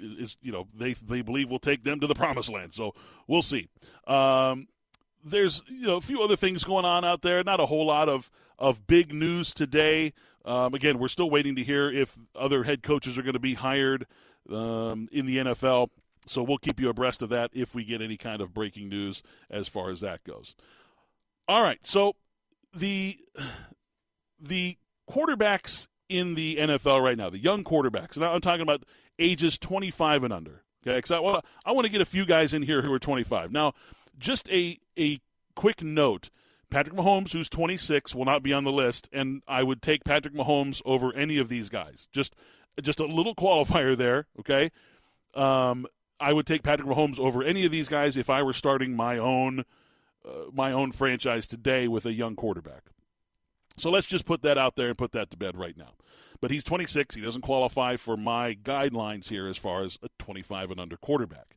is, 0.00 0.12
is, 0.30 0.36
you 0.42 0.52
know, 0.52 0.66
they 0.74 0.94
they 0.94 1.22
believe 1.22 1.50
will 1.50 1.58
take 1.58 1.84
them 1.84 2.00
to 2.00 2.06
the 2.06 2.14
promised 2.14 2.50
land. 2.50 2.74
So 2.74 2.94
we'll 3.26 3.42
see. 3.42 3.68
Um, 4.06 4.68
there's 5.22 5.62
you 5.68 5.86
know 5.86 5.96
a 5.96 6.00
few 6.00 6.22
other 6.22 6.36
things 6.36 6.64
going 6.64 6.84
on 6.84 7.04
out 7.04 7.22
there. 7.22 7.42
Not 7.44 7.60
a 7.60 7.66
whole 7.66 7.86
lot 7.86 8.08
of 8.08 8.30
of 8.58 8.86
big 8.86 9.12
news 9.12 9.54
today. 9.54 10.12
Um, 10.44 10.74
again, 10.74 10.98
we're 10.98 11.08
still 11.08 11.30
waiting 11.30 11.56
to 11.56 11.62
hear 11.62 11.90
if 11.90 12.18
other 12.34 12.64
head 12.64 12.82
coaches 12.82 13.18
are 13.18 13.22
going 13.22 13.34
to 13.34 13.38
be 13.38 13.54
hired 13.54 14.06
um, 14.50 15.08
in 15.12 15.26
the 15.26 15.38
NFL. 15.38 15.90
So 16.26 16.42
we'll 16.42 16.58
keep 16.58 16.80
you 16.80 16.88
abreast 16.88 17.22
of 17.22 17.28
that 17.30 17.50
if 17.54 17.74
we 17.74 17.84
get 17.84 18.02
any 18.02 18.16
kind 18.16 18.40
of 18.40 18.52
breaking 18.52 18.88
news 18.88 19.22
as 19.48 19.68
far 19.68 19.90
as 19.90 20.00
that 20.00 20.22
goes. 20.24 20.54
All 21.48 21.62
right, 21.62 21.80
so 21.82 22.14
the 22.74 23.18
the 24.40 24.76
quarterbacks 25.10 25.88
in 26.08 26.34
the 26.34 26.56
NFL 26.56 27.00
right 27.00 27.16
now, 27.16 27.30
the 27.30 27.38
young 27.38 27.64
quarterbacks, 27.64 28.16
and 28.16 28.24
I'm 28.24 28.40
talking 28.40 28.62
about 28.62 28.84
ages 29.18 29.58
25 29.58 30.24
and 30.24 30.32
under. 30.32 30.62
Okay, 30.86 30.96
because 30.96 31.10
I 31.10 31.18
want 31.20 31.44
I 31.64 31.72
want 31.72 31.86
to 31.86 31.92
get 31.92 32.00
a 32.00 32.06
few 32.06 32.24
guys 32.24 32.54
in 32.54 32.62
here 32.62 32.82
who 32.82 32.92
are 32.92 32.98
25. 32.98 33.52
Now, 33.52 33.74
just 34.18 34.48
a 34.50 34.78
a 34.98 35.20
quick 35.54 35.82
note. 35.82 36.30
Patrick 36.70 36.96
Mahomes, 36.96 37.32
who's 37.32 37.48
26, 37.48 38.14
will 38.14 38.24
not 38.24 38.44
be 38.44 38.52
on 38.52 38.62
the 38.62 38.70
list, 38.70 39.08
and 39.12 39.42
I 39.48 39.64
would 39.64 39.82
take 39.82 40.04
Patrick 40.04 40.34
Mahomes 40.34 40.80
over 40.84 41.12
any 41.14 41.36
of 41.36 41.48
these 41.48 41.68
guys. 41.68 42.08
Just, 42.12 42.36
just 42.80 43.00
a 43.00 43.06
little 43.06 43.34
qualifier 43.34 43.96
there, 43.96 44.28
okay? 44.38 44.70
Um, 45.34 45.84
I 46.20 46.32
would 46.32 46.46
take 46.46 46.62
Patrick 46.62 46.88
Mahomes 46.88 47.18
over 47.18 47.42
any 47.42 47.64
of 47.64 47.72
these 47.72 47.88
guys 47.88 48.16
if 48.16 48.30
I 48.30 48.42
were 48.42 48.52
starting 48.52 48.94
my 48.94 49.18
own 49.18 49.64
uh, 50.24 50.50
my 50.52 50.72
own 50.72 50.92
franchise 50.92 51.46
today 51.46 51.88
with 51.88 52.04
a 52.04 52.12
young 52.12 52.36
quarterback. 52.36 52.90
So 53.76 53.90
let's 53.90 54.06
just 54.06 54.26
put 54.26 54.42
that 54.42 54.58
out 54.58 54.76
there 54.76 54.88
and 54.88 54.98
put 54.98 55.12
that 55.12 55.30
to 55.30 55.36
bed 55.36 55.56
right 55.56 55.76
now. 55.76 55.94
But 56.40 56.50
he's 56.50 56.64
26. 56.64 57.14
He 57.14 57.22
doesn't 57.22 57.42
qualify 57.42 57.96
for 57.96 58.16
my 58.16 58.54
guidelines 58.54 59.28
here 59.28 59.46
as 59.46 59.56
far 59.56 59.82
as 59.82 59.98
a 60.02 60.08
25 60.18 60.72
and 60.72 60.80
under 60.80 60.96
quarterback. 60.96 61.56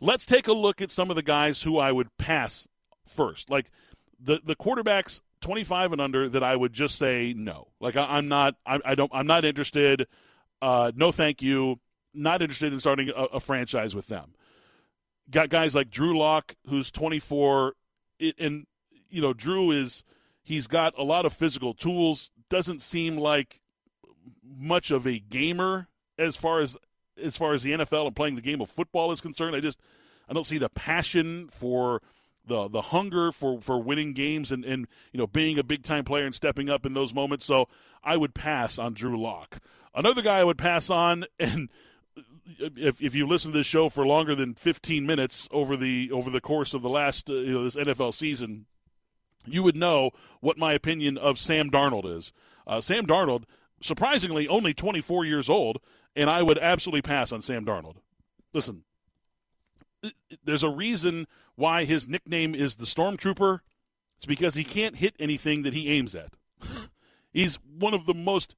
Let's 0.00 0.26
take 0.26 0.48
a 0.48 0.52
look 0.52 0.80
at 0.80 0.90
some 0.90 1.10
of 1.10 1.16
the 1.16 1.22
guys 1.22 1.62
who 1.62 1.78
I 1.78 1.92
would 1.92 2.16
pass 2.18 2.66
first. 3.06 3.50
Like 3.50 3.70
the 4.18 4.40
the 4.44 4.56
quarterbacks 4.56 5.20
25 5.42 5.92
and 5.92 6.00
under 6.00 6.28
that 6.28 6.42
I 6.42 6.56
would 6.56 6.72
just 6.72 6.96
say 6.96 7.34
no. 7.36 7.68
Like 7.80 7.96
I, 7.96 8.18
am 8.18 8.28
not 8.28 8.54
I, 8.66 8.80
I, 8.84 8.94
don't 8.94 9.10
I'm 9.14 9.26
not 9.26 9.44
interested. 9.44 10.06
Uh, 10.60 10.92
no, 10.94 11.12
thank 11.12 11.42
you 11.42 11.78
not 12.14 12.42
interested 12.42 12.72
in 12.72 12.80
starting 12.80 13.10
a, 13.10 13.24
a 13.24 13.40
franchise 13.40 13.94
with 13.94 14.08
them. 14.08 14.34
got 15.30 15.48
guys 15.48 15.74
like 15.74 15.90
Drew 15.90 16.18
Lock, 16.18 16.54
who's 16.68 16.90
24, 16.90 17.74
and 18.38 18.66
you 19.08 19.20
know 19.20 19.32
Drew 19.32 19.70
is 19.70 20.04
he's 20.42 20.66
got 20.66 20.96
a 20.98 21.02
lot 21.02 21.26
of 21.26 21.32
physical 21.32 21.74
tools. 21.74 22.30
Doesn't 22.48 22.82
seem 22.82 23.16
like 23.16 23.60
much 24.44 24.90
of 24.90 25.06
a 25.06 25.18
gamer 25.18 25.88
as 26.18 26.36
far 26.36 26.60
as 26.60 26.76
as 27.22 27.36
far 27.36 27.52
as 27.52 27.62
the 27.62 27.72
NFL 27.72 28.06
and 28.06 28.16
playing 28.16 28.36
the 28.36 28.42
game 28.42 28.60
of 28.60 28.70
football 28.70 29.12
is 29.12 29.20
concerned. 29.20 29.56
I 29.56 29.60
just 29.60 29.78
I 30.28 30.32
don't 30.32 30.46
see 30.46 30.58
the 30.58 30.68
passion 30.68 31.48
for 31.48 32.02
the 32.44 32.68
the 32.68 32.82
hunger 32.82 33.32
for 33.32 33.60
for 33.60 33.78
winning 33.78 34.12
games 34.12 34.50
and 34.52 34.64
and 34.64 34.86
you 35.12 35.18
know 35.18 35.26
being 35.26 35.58
a 35.58 35.62
big 35.62 35.82
time 35.82 36.04
player 36.04 36.24
and 36.24 36.34
stepping 36.34 36.68
up 36.68 36.84
in 36.86 36.94
those 36.94 37.14
moments. 37.14 37.44
So 37.44 37.68
I 38.02 38.16
would 38.16 38.34
pass 38.34 38.78
on 38.78 38.94
Drew 38.94 39.20
Lock. 39.20 39.58
Another 39.94 40.22
guy 40.22 40.38
I 40.38 40.44
would 40.44 40.58
pass 40.58 40.90
on 40.90 41.24
and 41.38 41.68
if 42.58 43.00
if 43.00 43.14
you 43.14 43.26
listen 43.26 43.52
to 43.52 43.58
this 43.58 43.66
show 43.66 43.88
for 43.88 44.06
longer 44.06 44.34
than 44.34 44.54
15 44.54 45.06
minutes 45.06 45.48
over 45.50 45.76
the 45.76 46.10
over 46.12 46.30
the 46.30 46.40
course 46.40 46.74
of 46.74 46.82
the 46.82 46.88
last 46.88 47.30
uh, 47.30 47.34
you 47.34 47.52
know 47.52 47.64
this 47.64 47.76
NFL 47.76 48.14
season, 48.14 48.66
you 49.46 49.62
would 49.62 49.76
know 49.76 50.10
what 50.40 50.58
my 50.58 50.72
opinion 50.72 51.18
of 51.18 51.38
Sam 51.38 51.70
Darnold 51.70 52.04
is. 52.04 52.32
Uh, 52.66 52.80
Sam 52.80 53.06
Darnold, 53.06 53.44
surprisingly, 53.80 54.46
only 54.48 54.74
24 54.74 55.24
years 55.24 55.50
old, 55.50 55.78
and 56.14 56.30
I 56.30 56.42
would 56.42 56.58
absolutely 56.58 57.02
pass 57.02 57.32
on 57.32 57.42
Sam 57.42 57.64
Darnold. 57.64 57.96
Listen, 58.52 58.84
there's 60.44 60.62
a 60.62 60.70
reason 60.70 61.26
why 61.54 61.84
his 61.84 62.08
nickname 62.08 62.54
is 62.54 62.76
the 62.76 62.86
Stormtrooper. 62.86 63.60
It's 64.18 64.26
because 64.26 64.54
he 64.54 64.64
can't 64.64 64.96
hit 64.96 65.14
anything 65.18 65.62
that 65.62 65.74
he 65.74 65.90
aims 65.90 66.14
at. 66.14 66.34
He's 67.32 67.56
one 67.56 67.94
of 67.94 68.06
the 68.06 68.14
most 68.14 68.54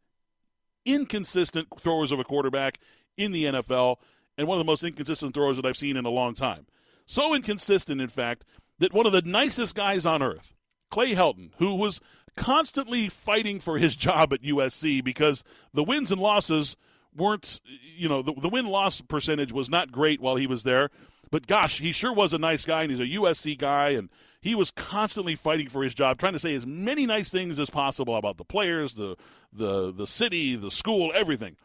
inconsistent 0.85 1.69
throwers 1.81 2.12
of 2.12 2.19
a 2.19 2.25
quarterback 2.25 2.79
in 3.16 3.33
the 3.33 3.44
NFL 3.44 3.97
and 4.37 4.49
one 4.49 4.59
of 4.59 4.61
the 4.64 4.71
most 4.71 4.85
inconsistent 4.85 5.35
throwers 5.35 5.56
that 5.56 5.66
I've 5.66 5.76
seen 5.76 5.97
in 5.97 6.04
a 6.04 6.11
long 6.11 6.35
time. 6.35 6.66
So 7.06 7.35
inconsistent, 7.35 8.00
in 8.00 8.09
fact, 8.09 8.44
that 8.78 8.92
one 8.92 9.06
of 9.06 9.12
the 9.12 9.23
nicest 9.23 9.75
guys 9.75 10.06
on 10.06 10.23
earth, 10.23 10.54
Clay 10.90 11.14
Helton, 11.14 11.50
who 11.59 11.75
was 11.75 12.00
constantly 12.37 13.09
fighting 13.09 13.61
for 13.61 13.78
his 13.78 13.97
job 13.97 14.33
at 14.33 14.42
USC 14.42 15.02
because 15.02 15.44
the 15.73 15.85
wins 15.85 16.11
and 16.11 16.21
losses 16.21 16.76
weren't, 17.16 17.61
you 17.97 18.09
know, 18.09 18.23
the, 18.23 18.33
the 18.35 18.49
win 18.49 18.66
loss 18.66 19.00
percentage 19.00 19.52
was 19.52 19.71
not 19.71 19.92
great 19.92 20.21
while 20.21 20.37
he 20.37 20.47
was 20.47 20.64
there. 20.64 20.90
But 21.30 21.47
gosh, 21.47 21.78
he 21.78 21.92
sure 21.92 22.12
was 22.12 22.33
a 22.33 22.38
nice 22.38 22.64
guy, 22.64 22.83
and 22.83 22.90
he's 22.90 23.00
a 23.00 23.18
USC 23.18 23.59
guy, 23.59 23.90
and 23.90 24.09
he 24.40 24.54
was 24.54 24.71
constantly 24.71 25.35
fighting 25.35 25.68
for 25.68 25.83
his 25.83 25.94
job, 25.94 26.18
trying 26.18 26.35
to 26.35 26.38
say 26.38 26.54
as 26.54 26.66
many 26.66 27.06
nice 27.06 27.30
things 27.30 27.59
as 27.59 27.71
possible 27.71 28.16
about 28.16 28.37
the 28.37 28.44
players, 28.44 28.94
the 28.94 29.16
the 29.52 29.92
the 29.92 30.06
city, 30.06 30.54
the 30.54 30.71
school, 30.71 31.11
everything. 31.14 31.56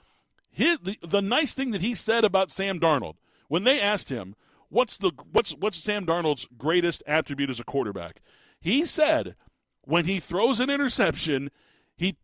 His, 0.51 0.79
the, 0.79 0.97
the 1.01 1.21
nice 1.21 1.53
thing 1.53 1.71
that 1.71 1.81
he 1.81 1.95
said 1.95 2.25
about 2.25 2.51
Sam 2.51 2.79
Darnold 2.79 3.15
when 3.47 3.63
they 3.63 3.79
asked 3.79 4.09
him 4.09 4.35
what's 4.69 4.97
the 4.97 5.11
what's 5.31 5.51
what's 5.51 5.77
Sam 5.77 6.05
Darnold's 6.05 6.47
greatest 6.57 7.03
attribute 7.05 7.49
as 7.49 7.59
a 7.59 7.65
quarterback, 7.65 8.21
he 8.59 8.85
said 8.85 9.35
when 9.81 10.05
he 10.05 10.19
throws 10.19 10.59
an 10.59 10.69
interception, 10.69 11.51
he 11.97 12.15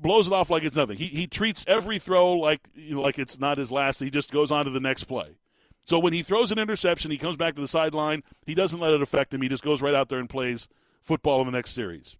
blows 0.00 0.26
it 0.26 0.32
off 0.32 0.50
like 0.50 0.64
it's 0.64 0.76
nothing. 0.76 0.98
He 0.98 1.06
he 1.06 1.26
treats 1.26 1.64
every 1.66 1.98
throw 1.98 2.32
like 2.34 2.68
like 2.90 3.18
it's 3.18 3.38
not 3.38 3.58
his 3.58 3.72
last. 3.72 4.00
He 4.00 4.10
just 4.10 4.30
goes 4.30 4.52
on 4.52 4.64
to 4.66 4.70
the 4.70 4.80
next 4.80 5.04
play. 5.04 5.36
So 5.84 5.98
when 5.98 6.12
he 6.12 6.22
throws 6.22 6.50
an 6.50 6.58
interception, 6.58 7.10
he 7.10 7.18
comes 7.18 7.36
back 7.36 7.54
to 7.56 7.60
the 7.60 7.68
sideline. 7.68 8.22
He 8.46 8.54
doesn't 8.54 8.80
let 8.80 8.92
it 8.92 9.02
affect 9.02 9.34
him. 9.34 9.42
He 9.42 9.48
just 9.48 9.62
goes 9.62 9.82
right 9.82 9.94
out 9.94 10.08
there 10.08 10.18
and 10.18 10.30
plays 10.30 10.66
football 11.02 11.40
in 11.40 11.46
the 11.46 11.52
next 11.52 11.72
series. 11.72 12.16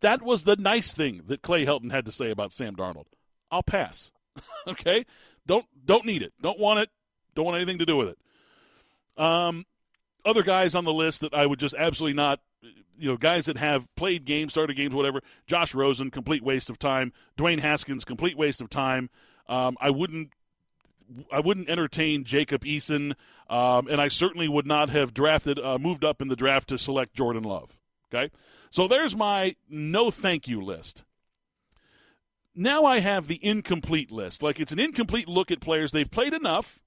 That 0.00 0.22
was 0.22 0.44
the 0.44 0.54
nice 0.54 0.92
thing 0.94 1.22
that 1.26 1.42
Clay 1.42 1.66
Helton 1.66 1.90
had 1.90 2.06
to 2.06 2.12
say 2.12 2.30
about 2.30 2.52
Sam 2.52 2.76
Darnold. 2.76 3.06
I'll 3.50 3.64
pass. 3.64 4.12
okay? 4.68 5.04
Don't 5.46 5.66
don't 5.84 6.04
need 6.04 6.22
it. 6.22 6.32
Don't 6.40 6.58
want 6.58 6.80
it. 6.80 6.90
Don't 7.34 7.44
want 7.44 7.56
anything 7.56 7.78
to 7.78 7.86
do 7.86 7.96
with 7.96 8.08
it. 8.08 9.22
Um, 9.22 9.64
other 10.24 10.42
guys 10.42 10.74
on 10.74 10.84
the 10.84 10.92
list 10.92 11.20
that 11.20 11.34
I 11.34 11.46
would 11.46 11.58
just 11.58 11.74
absolutely 11.74 12.14
not 12.14 12.40
you 12.98 13.08
know, 13.08 13.16
guys 13.16 13.46
that 13.46 13.56
have 13.56 13.86
played 13.94 14.24
games, 14.24 14.52
started 14.52 14.76
games, 14.76 14.94
whatever. 14.94 15.22
Josh 15.46 15.74
Rosen, 15.74 16.10
complete 16.10 16.42
waste 16.42 16.68
of 16.68 16.78
time. 16.78 17.12
Dwayne 17.36 17.60
Haskins, 17.60 18.04
complete 18.04 18.36
waste 18.36 18.60
of 18.60 18.68
time. 18.68 19.08
Um, 19.48 19.76
I 19.80 19.90
wouldn't 19.90 20.32
I 21.32 21.40
wouldn't 21.40 21.70
entertain 21.70 22.24
Jacob 22.24 22.64
Eason, 22.64 23.14
um, 23.48 23.88
and 23.88 23.98
I 23.98 24.08
certainly 24.08 24.46
would 24.46 24.66
not 24.66 24.90
have 24.90 25.14
drafted, 25.14 25.58
uh, 25.58 25.78
moved 25.78 26.04
up 26.04 26.20
in 26.20 26.28
the 26.28 26.36
draft 26.36 26.68
to 26.68 26.76
select 26.76 27.14
Jordan 27.14 27.44
Love. 27.44 27.78
Okay, 28.12 28.30
so 28.70 28.86
there's 28.86 29.16
my 29.16 29.56
no 29.70 30.10
thank 30.10 30.48
you 30.48 30.60
list. 30.60 31.04
Now 32.60 32.84
I 32.84 32.98
have 32.98 33.28
the 33.28 33.38
incomplete 33.40 34.10
list. 34.10 34.42
Like 34.42 34.58
it's 34.58 34.72
an 34.72 34.80
incomplete 34.80 35.28
look 35.28 35.52
at 35.52 35.60
players. 35.60 35.92
They've 35.92 36.10
played 36.10 36.34
enough. 36.34 36.80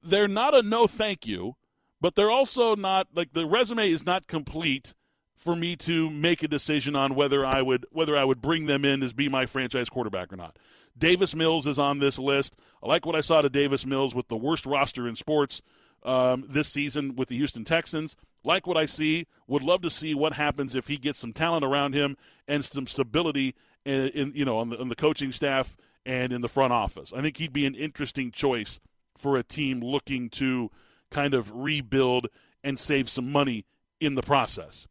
They're 0.00 0.28
not 0.28 0.54
a 0.54 0.62
no 0.62 0.86
thank 0.86 1.26
you, 1.26 1.56
but 2.00 2.14
they're 2.14 2.30
also 2.30 2.76
not 2.76 3.08
like 3.12 3.32
the 3.32 3.44
resume 3.44 3.90
is 3.90 4.06
not 4.06 4.28
complete 4.28 4.94
for 5.34 5.56
me 5.56 5.74
to 5.78 6.08
make 6.10 6.44
a 6.44 6.48
decision 6.48 6.94
on 6.94 7.16
whether 7.16 7.44
I 7.44 7.60
would 7.60 7.86
whether 7.90 8.16
I 8.16 8.22
would 8.22 8.40
bring 8.40 8.66
them 8.66 8.84
in 8.84 9.02
as 9.02 9.12
be 9.12 9.28
my 9.28 9.46
franchise 9.46 9.88
quarterback 9.88 10.32
or 10.32 10.36
not. 10.36 10.60
Davis 10.96 11.34
Mills 11.34 11.66
is 11.66 11.76
on 11.76 11.98
this 11.98 12.20
list. 12.20 12.56
I 12.80 12.86
like 12.86 13.04
what 13.04 13.16
I 13.16 13.20
saw 13.20 13.40
to 13.40 13.48
Davis 13.48 13.84
Mills 13.84 14.14
with 14.14 14.28
the 14.28 14.36
worst 14.36 14.64
roster 14.64 15.08
in 15.08 15.16
sports 15.16 15.60
um, 16.04 16.44
this 16.48 16.68
season 16.68 17.16
with 17.16 17.30
the 17.30 17.36
Houston 17.36 17.64
Texans. 17.64 18.16
Like 18.44 18.64
what 18.64 18.76
I 18.76 18.86
see. 18.86 19.26
Would 19.48 19.64
love 19.64 19.82
to 19.82 19.90
see 19.90 20.14
what 20.14 20.34
happens 20.34 20.76
if 20.76 20.86
he 20.86 20.96
gets 20.96 21.18
some 21.18 21.32
talent 21.32 21.64
around 21.64 21.94
him 21.94 22.16
and 22.46 22.64
some 22.64 22.86
stability 22.86 23.56
in, 23.86 24.08
in 24.08 24.32
you 24.34 24.44
know 24.44 24.58
on 24.58 24.70
the, 24.70 24.78
on 24.78 24.88
the 24.88 24.94
coaching 24.94 25.32
staff 25.32 25.76
and 26.04 26.32
in 26.32 26.40
the 26.40 26.48
front 26.48 26.72
office. 26.72 27.12
I 27.14 27.22
think 27.22 27.36
he'd 27.38 27.52
be 27.52 27.66
an 27.66 27.74
interesting 27.74 28.30
choice 28.30 28.80
for 29.16 29.36
a 29.36 29.42
team 29.42 29.80
looking 29.80 30.28
to 30.30 30.70
kind 31.10 31.34
of 31.34 31.50
rebuild 31.54 32.26
and 32.62 32.78
save 32.78 33.08
some 33.08 33.30
money 33.32 33.64
in 34.00 34.14
the 34.14 34.22
process. 34.22 34.86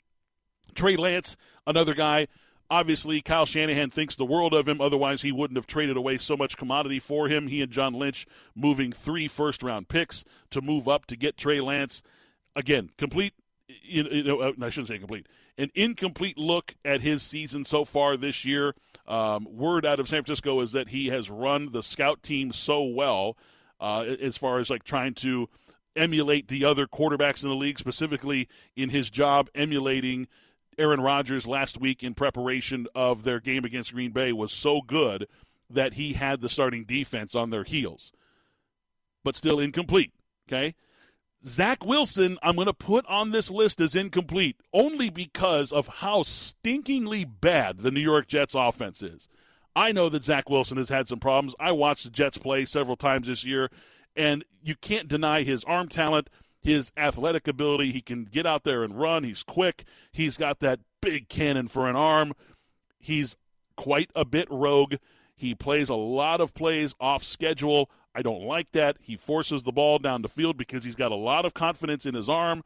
Trey 0.74 0.96
Lance, 0.96 1.38
another 1.68 1.94
guy 1.94 2.28
Obviously, 2.70 3.22
Kyle 3.22 3.46
Shanahan 3.46 3.92
thinks 3.92 4.16
the 4.16 4.26
world 4.26 4.54
of 4.54 4.68
him. 4.68 4.82
Otherwise, 4.82 5.22
he 5.22 5.32
wouldn't 5.32 5.58
have 5.58 5.68
traded 5.68 5.98
away 5.98 6.18
so 6.18 6.36
much 6.36 6.58
commodity 6.58 7.00
for 7.00 7.28
him. 7.28 7.48
He 7.48 7.62
and 7.62 7.72
John 7.72 7.94
Lynch 7.94 8.26
moving 8.56 8.92
three 8.92 9.28
first 9.28 9.62
round 9.62 9.88
picks 9.88 10.24
to 10.50 10.62
move 10.62 10.88
up 10.88 11.06
to 11.08 11.16
get 11.16 11.38
Trey 11.38 11.62
Lance. 11.62 12.02
Again, 12.56 12.90
complete. 12.98 13.34
You 13.68 14.24
know, 14.24 14.40
uh, 14.40 14.52
I 14.62 14.70
shouldn't 14.70 14.88
say 14.88 14.98
complete. 14.98 15.28
An 15.58 15.70
incomplete 15.74 16.38
look 16.38 16.76
at 16.84 17.02
his 17.02 17.24
season 17.24 17.64
so 17.64 17.86
far 17.86 18.18
this 18.18 18.44
year. 18.44 18.76
Um, 19.08 19.48
word 19.50 19.86
out 19.86 20.00
of 20.00 20.10
San 20.10 20.24
Francisco 20.24 20.60
is 20.62 20.74
that 20.74 20.90
he 20.90 21.08
has 21.08 21.30
run 21.30 21.72
the 21.72 21.84
scout 21.84 22.22
team 22.22 22.52
so 22.52 22.84
well, 22.84 23.38
uh, 23.80 24.02
as 24.22 24.36
far 24.36 24.60
as 24.60 24.70
like 24.70 24.84
trying 24.84 25.14
to 25.16 25.48
emulate 25.96 26.50
the 26.50 26.66
other 26.66 26.88
quarterbacks 26.88 27.44
in 27.44 27.50
the 27.50 27.56
league, 27.56 27.80
specifically 27.80 28.50
in 28.76 28.90
his 28.90 29.10
job 29.10 29.50
emulating 29.56 30.28
Aaron 30.78 31.00
Rodgers 31.00 31.48
last 31.48 31.80
week 31.80 32.04
in 32.04 32.14
preparation 32.14 32.88
of 32.94 33.24
their 33.24 33.40
game 33.40 33.64
against 33.64 33.94
Green 33.94 34.12
Bay 34.12 34.34
was 34.34 34.52
so 34.52 34.82
good 34.82 35.28
that 35.70 35.94
he 35.94 36.14
had 36.14 36.42
the 36.42 36.50
starting 36.50 36.84
defense 36.84 37.34
on 37.34 37.50
their 37.50 37.64
heels, 37.64 38.12
but 39.24 39.36
still 39.36 39.60
incomplete. 39.60 40.12
Okay. 40.48 40.76
Zach 41.46 41.86
Wilson, 41.86 42.38
I'm 42.42 42.56
going 42.56 42.66
to 42.66 42.74
put 42.74 43.06
on 43.08 43.32
this 43.32 43.52
list 43.52 43.80
as 43.80 43.96
incomplete 43.96 44.58
only 44.74 45.10
because 45.10 45.72
of 45.72 45.88
how 45.88 46.24
stinkingly 46.24 47.26
bad 47.40 47.80
the 47.80 47.92
New 47.92 48.02
York 48.02 48.28
Jets 48.28 48.56
offense 48.56 49.04
is. 49.04 49.30
I 49.76 49.92
know 49.92 50.10
that 50.10 50.24
Zach 50.24 50.50
Wilson 50.50 50.78
has 50.78 50.90
had 50.90 51.08
some 51.08 51.20
problems. 51.20 51.54
I 51.60 51.72
watched 51.72 52.06
the 52.06 52.10
Jets 52.10 52.38
play 52.38 52.66
several 52.66 52.96
times 52.96 53.28
this 53.28 53.44
year, 53.44 53.70
and 54.16 54.44
you 54.64 54.76
can't 54.76 55.08
deny 55.08 55.44
his 55.44 55.64
arm 55.66 55.90
talent 55.90 56.30
his 56.66 56.92
athletic 56.98 57.48
ability. 57.48 57.92
He 57.92 58.02
can 58.02 58.24
get 58.24 58.48
out 58.48 58.64
there 58.64 58.84
and 58.84 59.00
run. 59.00 59.24
He's 59.24 59.44
quick. 59.44 59.86
He's 60.12 60.36
got 60.36 60.60
that 60.60 60.80
big 61.00 61.30
cannon 61.30 61.68
for 61.68 61.88
an 61.88 61.96
arm. 61.96 62.34
He's 62.98 63.36
quite 63.78 64.10
a 64.16 64.26
bit 64.26 64.48
rogue. 64.50 64.96
He 65.36 65.54
plays 65.54 65.90
a 65.90 65.96
lot 65.96 66.42
of 66.42 66.56
plays 66.56 66.96
off 67.00 67.24
schedule. 67.24 67.92
I 68.16 68.22
don't 68.22 68.44
like 68.44 68.72
that. 68.72 68.98
He 69.02 69.18
forces 69.18 69.64
the 69.64 69.74
ball 69.74 70.00
down 70.00 70.22
the 70.22 70.30
field 70.30 70.58
because 70.58 70.86
he's 70.86 70.96
got 70.96 71.12
a 71.12 71.16
lot 71.16 71.46
of 71.46 71.54
confidence 71.54 72.06
in 72.06 72.16
his 72.16 72.30
arm. 72.30 72.64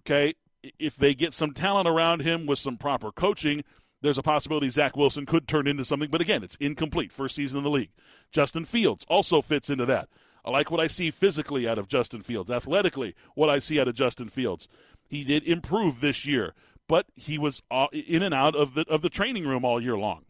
Okay, 0.00 0.34
if 0.78 0.96
they 0.96 1.14
get 1.14 1.34
some 1.34 1.52
talent 1.52 1.86
around 1.86 2.22
him 2.22 2.46
with 2.46 2.58
some 2.58 2.78
proper 2.78 3.12
coaching, 3.12 3.62
there's 4.00 4.18
a 4.18 4.22
possibility 4.22 4.70
Zach 4.70 4.96
Wilson 4.96 5.26
could 5.26 5.46
turn 5.46 5.66
into 5.66 5.84
something. 5.84 6.10
But 6.10 6.20
again, 6.22 6.42
it's 6.42 6.56
incomplete. 6.56 7.12
First 7.12 7.34
season 7.34 7.58
in 7.58 7.64
the 7.64 7.70
league. 7.70 7.90
Justin 8.32 8.64
Fields 8.64 9.04
also 9.08 9.42
fits 9.42 9.68
into 9.68 9.84
that. 9.86 10.08
I 10.44 10.50
like 10.50 10.70
what 10.70 10.80
I 10.80 10.86
see 10.86 11.10
physically 11.10 11.68
out 11.68 11.76
of 11.76 11.88
Justin 11.88 12.20
Fields, 12.20 12.50
athletically, 12.50 13.14
what 13.34 13.50
I 13.50 13.58
see 13.58 13.80
out 13.80 13.88
of 13.88 13.94
Justin 13.96 14.28
Fields. 14.28 14.68
He 15.08 15.24
did 15.24 15.42
improve 15.42 16.00
this 16.00 16.24
year, 16.24 16.54
but 16.88 17.06
he 17.16 17.36
was 17.36 17.62
uh, 17.70 17.88
in 17.92 18.22
and 18.22 18.32
out 18.32 18.54
of 18.54 18.74
the 18.74 18.86
of 18.88 19.02
the 19.02 19.10
training 19.10 19.46
room 19.46 19.64
all 19.64 19.82
year 19.82 19.98
long, 19.98 20.24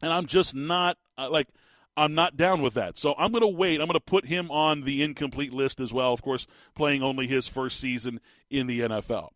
and 0.00 0.12
I'm 0.12 0.26
just 0.26 0.54
not 0.54 0.96
uh, 1.18 1.28
like. 1.30 1.48
I'm 1.96 2.14
not 2.14 2.36
down 2.36 2.62
with 2.62 2.74
that. 2.74 2.98
So 2.98 3.14
I'm 3.18 3.32
going 3.32 3.42
to 3.42 3.48
wait. 3.48 3.80
I'm 3.80 3.86
going 3.86 3.94
to 3.94 4.00
put 4.00 4.26
him 4.26 4.50
on 4.50 4.82
the 4.82 5.02
incomplete 5.02 5.52
list 5.52 5.80
as 5.80 5.92
well, 5.92 6.12
of 6.12 6.22
course, 6.22 6.46
playing 6.74 7.02
only 7.02 7.26
his 7.26 7.48
first 7.48 7.78
season 7.78 8.20
in 8.48 8.66
the 8.66 8.80
NFL. 8.80 9.30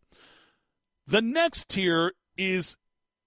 The 1.07 1.21
next 1.21 1.69
tier 1.69 2.13
is 2.37 2.77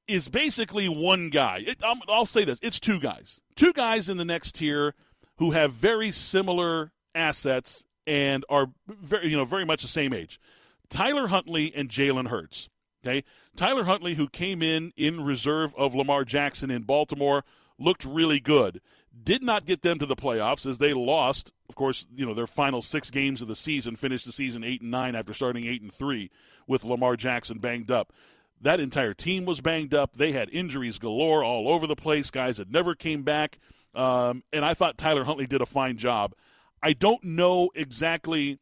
is 0.06 0.28
basically 0.28 0.88
one 0.88 1.28
guy. 1.28 1.62
It, 1.66 1.82
I'll 2.08 2.26
say 2.26 2.44
this: 2.44 2.58
it's 2.62 2.80
two 2.80 2.98
guys. 2.98 3.40
Two 3.54 3.72
guys 3.72 4.08
in 4.08 4.16
the 4.16 4.24
next 4.24 4.52
tier 4.56 4.94
who 5.36 5.52
have 5.52 5.72
very 5.72 6.10
similar 6.10 6.92
assets 7.14 7.86
and 8.06 8.44
are 8.48 8.68
very, 8.88 9.28
you 9.28 9.36
know, 9.36 9.44
very 9.44 9.64
much 9.64 9.82
the 9.82 9.88
same 9.88 10.12
age. 10.12 10.40
Tyler 10.88 11.28
Huntley 11.28 11.72
and 11.74 11.88
Jalen 11.88 12.28
Hurts. 12.28 12.68
Okay, 13.04 13.22
Tyler 13.54 13.84
Huntley, 13.84 14.14
who 14.14 14.28
came 14.28 14.60
in 14.60 14.92
in 14.96 15.24
reserve 15.24 15.72
of 15.76 15.94
Lamar 15.94 16.24
Jackson 16.24 16.70
in 16.70 16.82
Baltimore, 16.82 17.44
looked 17.78 18.04
really 18.04 18.40
good. 18.40 18.80
Did 19.24 19.42
not 19.42 19.66
get 19.66 19.82
them 19.82 19.98
to 19.98 20.06
the 20.06 20.16
playoffs 20.16 20.66
as 20.66 20.78
they 20.78 20.92
lost, 20.92 21.52
of 21.68 21.74
course, 21.74 22.06
you 22.14 22.26
know, 22.26 22.34
their 22.34 22.46
final 22.46 22.82
six 22.82 23.10
games 23.10 23.42
of 23.42 23.48
the 23.48 23.56
season, 23.56 23.96
finished 23.96 24.26
the 24.26 24.32
season 24.32 24.62
eight 24.64 24.82
and 24.82 24.90
nine 24.90 25.14
after 25.14 25.34
starting 25.34 25.66
eight 25.66 25.82
and 25.82 25.92
three 25.92 26.30
with 26.66 26.84
Lamar 26.84 27.16
Jackson 27.16 27.58
banged 27.58 27.90
up. 27.90 28.12
That 28.60 28.80
entire 28.80 29.14
team 29.14 29.44
was 29.44 29.60
banged 29.60 29.94
up. 29.94 30.14
They 30.16 30.32
had 30.32 30.50
injuries 30.50 30.98
galore 30.98 31.44
all 31.44 31.68
over 31.68 31.86
the 31.86 31.96
place. 31.96 32.30
Guys 32.30 32.56
that 32.56 32.70
never 32.70 32.94
came 32.94 33.22
back. 33.22 33.58
Um, 33.94 34.42
and 34.52 34.64
I 34.64 34.74
thought 34.74 34.98
Tyler 34.98 35.24
Huntley 35.24 35.46
did 35.46 35.62
a 35.62 35.66
fine 35.66 35.96
job. 35.96 36.34
I 36.82 36.92
don't 36.92 37.22
know 37.24 37.70
exactly. 37.74 38.58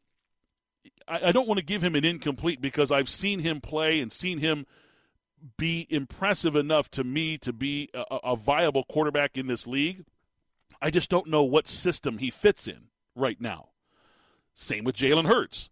I, 1.07 1.27
I 1.27 1.31
don't 1.31 1.47
want 1.47 1.59
to 1.59 1.65
give 1.65 1.83
him 1.83 1.95
an 1.95 2.05
incomplete 2.05 2.61
because 2.61 2.91
I've 2.91 3.09
seen 3.09 3.39
him 3.39 3.59
play 3.59 3.99
and 3.99 4.11
seen 4.11 4.39
him 4.39 4.65
be 5.57 5.85
impressive 5.89 6.55
enough 6.55 6.89
to 6.91 7.03
me 7.03 7.37
to 7.39 7.53
be 7.53 7.89
a, 7.93 8.03
a 8.23 8.35
viable 8.35 8.83
quarterback 8.83 9.37
in 9.37 9.47
this 9.47 9.67
league. 9.67 10.05
I 10.81 10.89
just 10.89 11.09
don't 11.09 11.27
know 11.27 11.43
what 11.43 11.67
system 11.67 12.17
he 12.17 12.29
fits 12.29 12.67
in 12.67 12.89
right 13.15 13.39
now. 13.39 13.69
Same 14.53 14.83
with 14.83 14.95
Jalen 14.95 15.27
Hurts. 15.27 15.69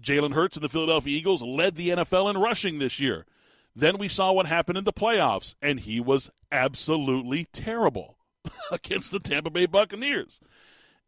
Jalen 0.00 0.34
Hurts 0.34 0.56
and 0.56 0.64
the 0.64 0.68
Philadelphia 0.68 1.16
Eagles 1.16 1.42
led 1.42 1.76
the 1.76 1.90
NFL 1.90 2.30
in 2.30 2.38
rushing 2.38 2.78
this 2.78 2.98
year. 2.98 3.26
Then 3.76 3.98
we 3.98 4.08
saw 4.08 4.32
what 4.32 4.46
happened 4.46 4.78
in 4.78 4.84
the 4.84 4.92
playoffs, 4.92 5.54
and 5.60 5.80
he 5.80 6.00
was 6.00 6.30
absolutely 6.52 7.46
terrible 7.52 8.16
against 8.70 9.10
the 9.10 9.18
Tampa 9.18 9.50
Bay 9.50 9.66
Buccaneers. 9.66 10.40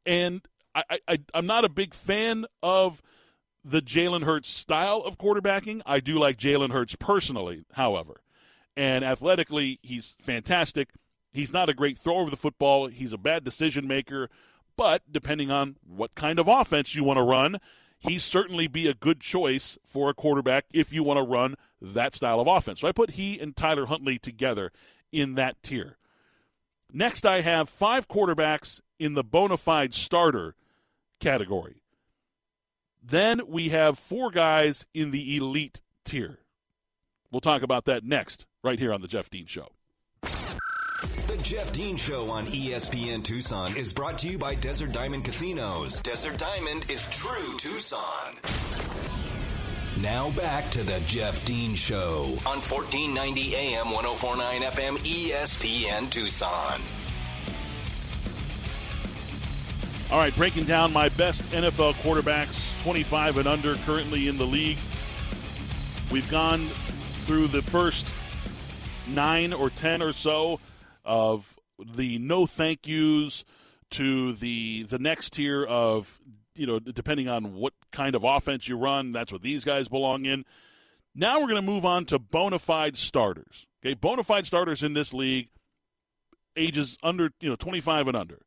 And 0.04 0.42
I, 0.74 0.98
I, 1.08 1.18
I'm 1.34 1.46
not 1.46 1.64
a 1.64 1.68
big 1.68 1.94
fan 1.94 2.46
of 2.62 3.02
the 3.64 3.80
Jalen 3.80 4.24
Hurts 4.24 4.48
style 4.48 5.02
of 5.04 5.18
quarterbacking. 5.18 5.82
I 5.84 6.00
do 6.00 6.18
like 6.18 6.38
Jalen 6.38 6.72
Hurts 6.72 6.96
personally, 6.96 7.64
however. 7.72 8.20
And 8.76 9.04
athletically, 9.04 9.80
he's 9.82 10.14
fantastic. 10.20 10.90
He's 11.36 11.52
not 11.52 11.68
a 11.68 11.74
great 11.74 11.98
thrower 11.98 12.22
of 12.22 12.30
the 12.30 12.36
football. 12.36 12.86
He's 12.86 13.12
a 13.12 13.18
bad 13.18 13.44
decision 13.44 13.86
maker. 13.86 14.30
But 14.74 15.02
depending 15.12 15.50
on 15.50 15.76
what 15.86 16.14
kind 16.14 16.38
of 16.38 16.48
offense 16.48 16.94
you 16.94 17.04
want 17.04 17.18
to 17.18 17.22
run, 17.22 17.58
he 17.98 18.18
certainly 18.18 18.68
be 18.68 18.88
a 18.88 18.94
good 18.94 19.20
choice 19.20 19.76
for 19.86 20.08
a 20.08 20.14
quarterback 20.14 20.64
if 20.72 20.94
you 20.94 21.02
want 21.02 21.18
to 21.18 21.22
run 21.22 21.56
that 21.78 22.14
style 22.14 22.40
of 22.40 22.46
offense. 22.46 22.80
So 22.80 22.88
I 22.88 22.92
put 22.92 23.12
he 23.12 23.38
and 23.38 23.54
Tyler 23.54 23.84
Huntley 23.84 24.18
together 24.18 24.72
in 25.12 25.34
that 25.34 25.62
tier. 25.62 25.98
Next, 26.90 27.26
I 27.26 27.42
have 27.42 27.68
five 27.68 28.08
quarterbacks 28.08 28.80
in 28.98 29.12
the 29.12 29.24
bona 29.24 29.58
fide 29.58 29.92
starter 29.92 30.54
category. 31.20 31.82
Then 33.02 33.42
we 33.46 33.68
have 33.68 33.98
four 33.98 34.30
guys 34.30 34.86
in 34.94 35.10
the 35.10 35.36
elite 35.36 35.82
tier. 36.02 36.38
We'll 37.30 37.42
talk 37.42 37.60
about 37.60 37.84
that 37.84 38.04
next, 38.04 38.46
right 38.64 38.78
here 38.78 38.94
on 38.94 39.02
The 39.02 39.08
Jeff 39.08 39.28
Dean 39.28 39.44
Show. 39.44 39.68
The 41.02 41.36
Jeff 41.42 41.72
Dean 41.72 41.96
Show 41.98 42.30
on 42.30 42.46
ESPN 42.46 43.22
Tucson 43.22 43.76
is 43.76 43.92
brought 43.92 44.16
to 44.18 44.28
you 44.28 44.38
by 44.38 44.54
Desert 44.54 44.92
Diamond 44.92 45.26
Casinos. 45.26 46.00
Desert 46.00 46.38
Diamond 46.38 46.90
is 46.90 47.06
true 47.10 47.56
Tucson. 47.58 48.34
Now 50.00 50.30
back 50.30 50.70
to 50.70 50.82
the 50.82 51.00
Jeff 51.06 51.44
Dean 51.44 51.74
Show 51.74 52.38
on 52.46 52.60
1490 52.62 53.54
AM 53.56 53.90
1049 53.90 54.62
FM 54.62 54.96
ESPN 54.98 56.08
Tucson. 56.10 56.80
All 60.10 60.18
right, 60.18 60.34
breaking 60.34 60.64
down 60.64 60.94
my 60.94 61.10
best 61.10 61.42
NFL 61.52 61.94
quarterbacks, 61.94 62.80
25 62.82 63.38
and 63.38 63.46
under, 63.46 63.74
currently 63.84 64.28
in 64.28 64.38
the 64.38 64.46
league. 64.46 64.78
We've 66.10 66.30
gone 66.30 66.68
through 67.26 67.48
the 67.48 67.60
first 67.60 68.14
nine 69.08 69.52
or 69.52 69.68
10 69.68 70.00
or 70.00 70.12
so 70.12 70.58
of 71.06 71.58
the 71.78 72.18
no 72.18 72.46
thank 72.46 72.86
yous 72.86 73.44
to 73.90 74.34
the 74.34 74.82
the 74.84 74.98
next 74.98 75.34
tier 75.34 75.64
of 75.64 76.18
you 76.54 76.66
know 76.66 76.78
depending 76.78 77.28
on 77.28 77.54
what 77.54 77.72
kind 77.92 78.14
of 78.14 78.24
offense 78.24 78.68
you 78.68 78.76
run 78.76 79.12
that's 79.12 79.32
what 79.32 79.42
these 79.42 79.64
guys 79.64 79.88
belong 79.88 80.26
in. 80.26 80.44
Now 81.14 81.40
we're 81.40 81.48
going 81.48 81.56
to 81.56 81.62
move 81.62 81.86
on 81.86 82.04
to 82.06 82.18
bona 82.18 82.58
fide 82.58 82.96
starters 82.96 83.66
okay? 83.86 83.94
Bona 83.94 84.24
fide 84.24 84.46
starters 84.46 84.82
in 84.82 84.94
this 84.94 85.14
league 85.14 85.48
ages 86.56 86.98
under 87.02 87.30
you 87.40 87.48
know 87.48 87.56
25 87.56 88.08
and 88.08 88.16
under. 88.16 88.42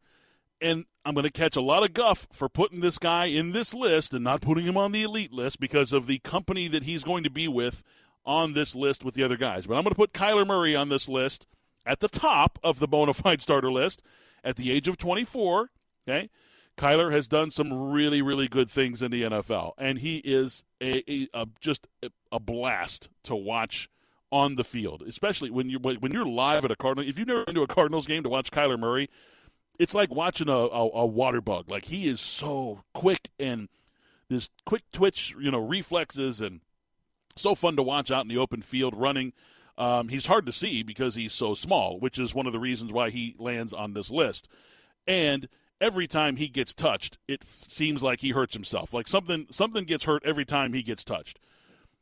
And 0.61 0.85
I'm 1.05 1.13
going 1.13 1.25
to 1.25 1.31
catch 1.31 1.55
a 1.55 1.61
lot 1.61 1.83
of 1.83 1.93
guff 1.93 2.27
for 2.33 2.49
putting 2.49 2.81
this 2.81 2.99
guy 2.99 3.25
in 3.25 3.53
this 3.53 3.73
list 3.73 4.13
and 4.13 4.23
not 4.23 4.41
putting 4.41 4.65
him 4.65 4.75
on 4.75 4.91
the 4.91 5.03
elite 5.03 5.31
list 5.31 5.59
because 5.59 5.93
of 5.93 6.05
the 6.05 6.19
company 6.19 6.67
that 6.67 6.83
he's 6.83 7.03
going 7.03 7.23
to 7.23 7.29
be 7.29 7.47
with 7.47 7.81
on 8.25 8.53
this 8.53 8.75
list 8.75 9.03
with 9.03 9.15
the 9.15 9.23
other 9.23 9.37
guys. 9.37 9.65
But 9.65 9.75
I'm 9.75 9.83
going 9.83 9.91
to 9.91 9.95
put 9.95 10.11
Kyler 10.11 10.45
Murray 10.45 10.75
on 10.75 10.89
this 10.89 11.07
list 11.07 11.47
at 11.89 11.99
the 11.99 12.07
top 12.07 12.59
of 12.63 12.79
the 12.79 12.87
bona 12.87 13.13
fide 13.13 13.41
starter 13.41 13.71
list 13.71 14.03
at 14.43 14.55
the 14.55 14.71
age 14.71 14.87
of 14.87 14.97
24. 14.97 15.71
Okay. 16.07 16.29
Kyler 16.77 17.11
has 17.11 17.27
done 17.27 17.51
some 17.51 17.91
really, 17.91 18.21
really 18.21 18.47
good 18.47 18.69
things 18.69 19.01
in 19.01 19.11
the 19.11 19.23
NFL, 19.23 19.73
and 19.77 19.99
he 19.99 20.19
is 20.19 20.63
a, 20.79 21.03
a, 21.11 21.27
a 21.33 21.47
just 21.59 21.87
a 22.31 22.39
blast 22.39 23.09
to 23.23 23.35
watch 23.35 23.89
on 24.31 24.55
the 24.55 24.63
field, 24.63 25.03
especially 25.05 25.49
when 25.49 25.69
you 25.69 25.77
when 25.79 26.13
you're 26.13 26.25
live 26.25 26.63
at 26.63 26.71
a 26.71 26.77
Cardinal. 26.77 27.09
If 27.09 27.19
you've 27.19 27.27
never 27.27 27.43
been 27.43 27.55
to 27.55 27.63
a 27.63 27.67
Cardinals 27.67 28.05
game 28.05 28.23
to 28.23 28.29
watch 28.29 28.49
Kyler 28.49 28.79
Murray, 28.79 29.09
it's 29.77 29.93
like 29.93 30.09
watching 30.09 30.47
a, 30.47 30.53
a, 30.53 30.89
a 30.89 31.05
water 31.05 31.41
bug. 31.41 31.69
Like 31.69 31.85
he 31.85 32.07
is 32.07 32.21
so 32.21 32.83
quick 32.93 33.27
and 33.37 33.67
this 34.29 34.49
quick 34.65 34.83
twitch, 34.93 35.35
you 35.37 35.51
know, 35.51 35.59
reflexes 35.59 36.39
and 36.39 36.61
so 37.35 37.55
fun 37.55 37.75
to 37.75 37.83
watch 37.83 38.09
out 38.09 38.23
in 38.23 38.29
the 38.29 38.37
open 38.37 38.61
field 38.61 38.93
running. 38.95 39.33
Um, 39.79 40.09
he's 40.09 40.25
hard 40.25 40.45
to 40.45 40.51
see 40.51 40.83
because 40.83 41.15
he's 41.15 41.31
so 41.31 41.53
small, 41.53 41.99
which 41.99 42.19
is 42.19 42.35
one 42.35 42.45
of 42.45 42.51
the 42.53 42.59
reasons 42.59 42.91
why 42.91 43.09
he 43.09 43.35
lands 43.39 43.73
on 43.73 43.93
this 43.93 44.11
list. 44.11 44.49
And 45.07 45.47
every 45.79 46.05
time 46.05 46.35
he 46.35 46.49
gets 46.49 46.73
touched, 46.73 47.17
it 47.29 47.39
f- 47.43 47.65
seems 47.69 48.03
like 48.03 48.19
he 48.19 48.31
hurts 48.31 48.53
himself. 48.53 48.93
Like 48.93 49.07
something 49.07 49.47
something 49.51 49.85
gets 49.85 50.03
hurt 50.03 50.21
every 50.25 50.43
time 50.43 50.73
he 50.73 50.83
gets 50.83 51.05
touched. 51.05 51.39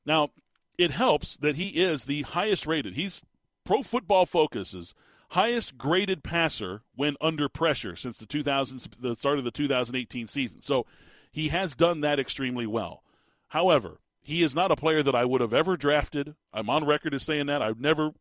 Now, 0.07 0.31
it 0.79 0.89
helps 0.89 1.37
that 1.37 1.55
he 1.55 1.67
is 1.69 2.05
the 2.05 2.23
highest 2.23 2.65
rated. 2.65 2.95
He's 2.95 3.21
Pro 3.63 3.83
Football 3.83 4.25
Focus's 4.25 4.95
highest 5.31 5.77
graded 5.77 6.23
passer 6.23 6.81
when 6.95 7.15
under 7.21 7.47
pressure 7.47 7.95
since 7.95 8.17
the 8.17 8.25
2000 8.25 8.87
the 8.99 9.13
start 9.13 9.37
of 9.37 9.43
the 9.43 9.51
2018 9.51 10.27
season. 10.27 10.63
So 10.63 10.87
he 11.31 11.49
has 11.49 11.75
done 11.75 12.01
that 12.01 12.19
extremely 12.19 12.65
well. 12.65 13.03
However, 13.49 13.99
he 14.27 14.43
is 14.43 14.53
not 14.53 14.71
a 14.71 14.75
player 14.75 15.01
that 15.01 15.15
I 15.15 15.23
would 15.23 15.39
have 15.39 15.53
ever 15.53 15.77
drafted. 15.77 16.35
I'm 16.53 16.69
on 16.69 16.85
record 16.85 17.13
as 17.13 17.23
saying 17.23 17.45
that. 17.47 17.61
I 17.61 17.73
never 17.77 18.11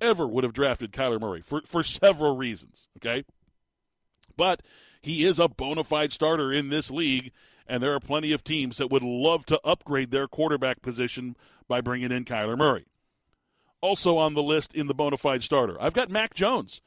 ever 0.00 0.26
would 0.26 0.44
have 0.44 0.52
drafted 0.52 0.92
Kyler 0.92 1.20
Murray 1.20 1.40
for 1.40 1.62
for 1.64 1.82
several 1.82 2.36
reasons, 2.36 2.88
okay? 2.98 3.24
But 4.36 4.62
he 5.00 5.24
is 5.24 5.38
a 5.38 5.48
bona 5.48 5.84
fide 5.84 6.12
starter 6.12 6.52
in 6.52 6.68
this 6.68 6.90
league 6.90 7.32
and 7.66 7.82
there 7.82 7.94
are 7.94 8.00
plenty 8.00 8.32
of 8.32 8.44
teams 8.44 8.76
that 8.76 8.90
would 8.90 9.02
love 9.02 9.46
to 9.46 9.58
upgrade 9.64 10.10
their 10.10 10.28
quarterback 10.28 10.82
position 10.82 11.36
by 11.66 11.80
bringing 11.80 12.12
in 12.12 12.26
Kyler 12.26 12.58
Murray 12.58 12.84
also 13.80 14.16
on 14.16 14.32
the 14.32 14.42
list 14.42 14.74
in 14.74 14.86
the 14.86 14.94
bona 14.94 15.16
fide 15.16 15.42
starter. 15.42 15.76
I've 15.80 15.92
got 15.92 16.10
Mac 16.10 16.34
Jones. 16.34 16.80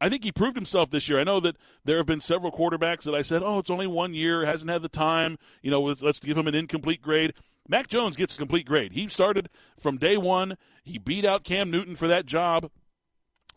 I 0.00 0.08
think 0.08 0.24
he 0.24 0.32
proved 0.32 0.56
himself 0.56 0.90
this 0.90 1.08
year. 1.08 1.20
I 1.20 1.24
know 1.24 1.40
that 1.40 1.56
there 1.84 1.96
have 1.98 2.06
been 2.06 2.20
several 2.20 2.52
quarterbacks 2.52 3.04
that 3.04 3.14
I 3.14 3.22
said, 3.22 3.42
oh, 3.44 3.60
it's 3.60 3.70
only 3.70 3.86
one 3.86 4.12
year, 4.12 4.44
hasn't 4.44 4.70
had 4.70 4.82
the 4.82 4.88
time, 4.88 5.38
you 5.62 5.70
know, 5.70 5.80
let's 5.80 6.20
give 6.20 6.36
him 6.36 6.48
an 6.48 6.54
incomplete 6.54 7.00
grade. 7.00 7.32
Mac 7.68 7.88
Jones 7.88 8.16
gets 8.16 8.34
a 8.34 8.38
complete 8.38 8.66
grade. 8.66 8.92
He 8.92 9.08
started 9.08 9.48
from 9.78 9.96
day 9.96 10.16
one. 10.16 10.58
He 10.82 10.98
beat 10.98 11.24
out 11.24 11.44
Cam 11.44 11.70
Newton 11.70 11.94
for 11.96 12.08
that 12.08 12.26
job, 12.26 12.70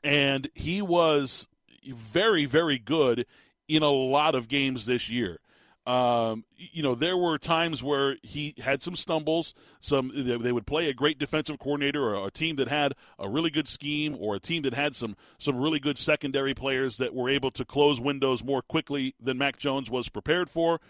and 0.04 0.50
he 0.56 0.82
was 0.82 1.47
very, 1.86 2.45
very 2.45 2.80
good 2.80 3.26
in 3.67 3.84
a 3.84 3.89
lot 3.89 4.34
of 4.34 4.47
games 4.47 4.86
this 4.86 5.10
year. 5.10 5.39
Um, 5.88 6.43
you 6.58 6.84
know, 6.84 6.95
there 6.95 7.15
were 7.15 7.38
times 7.38 7.82
where 7.82 8.17
he 8.21 8.54
had 8.58 8.84
some 8.84 8.97
stumbles. 8.97 9.54
Some 9.80 10.12
they 10.13 10.52
would 10.52 10.67
play 10.67 10.89
a 10.89 10.93
great 10.93 11.17
defensive 11.17 11.60
coordinator 11.60 12.13
or 12.13 12.28
a 12.28 12.32
team 12.32 12.58
that 12.58 12.67
had 12.67 12.93
a 13.17 13.30
really 13.30 13.50
good 13.50 13.69
scheme, 13.69 14.17
or 14.19 14.36
a 14.36 14.39
team 14.39 14.63
that 14.63 14.73
had 14.73 14.97
some 14.97 15.15
some 15.38 15.56
really 15.58 15.80
good 15.80 15.97
secondary 15.97 16.54
players 16.54 16.97
that 16.97 17.13
were 17.13 17.30
able 17.30 17.52
to 17.52 17.63
close 17.63 18.02
windows 18.02 18.43
more 18.43 18.62
quickly 18.62 19.15
than 19.17 19.38
Mac 19.38 19.56
Jones 19.56 19.89
was 19.89 20.10
prepared 20.10 20.50
for. 20.50 20.82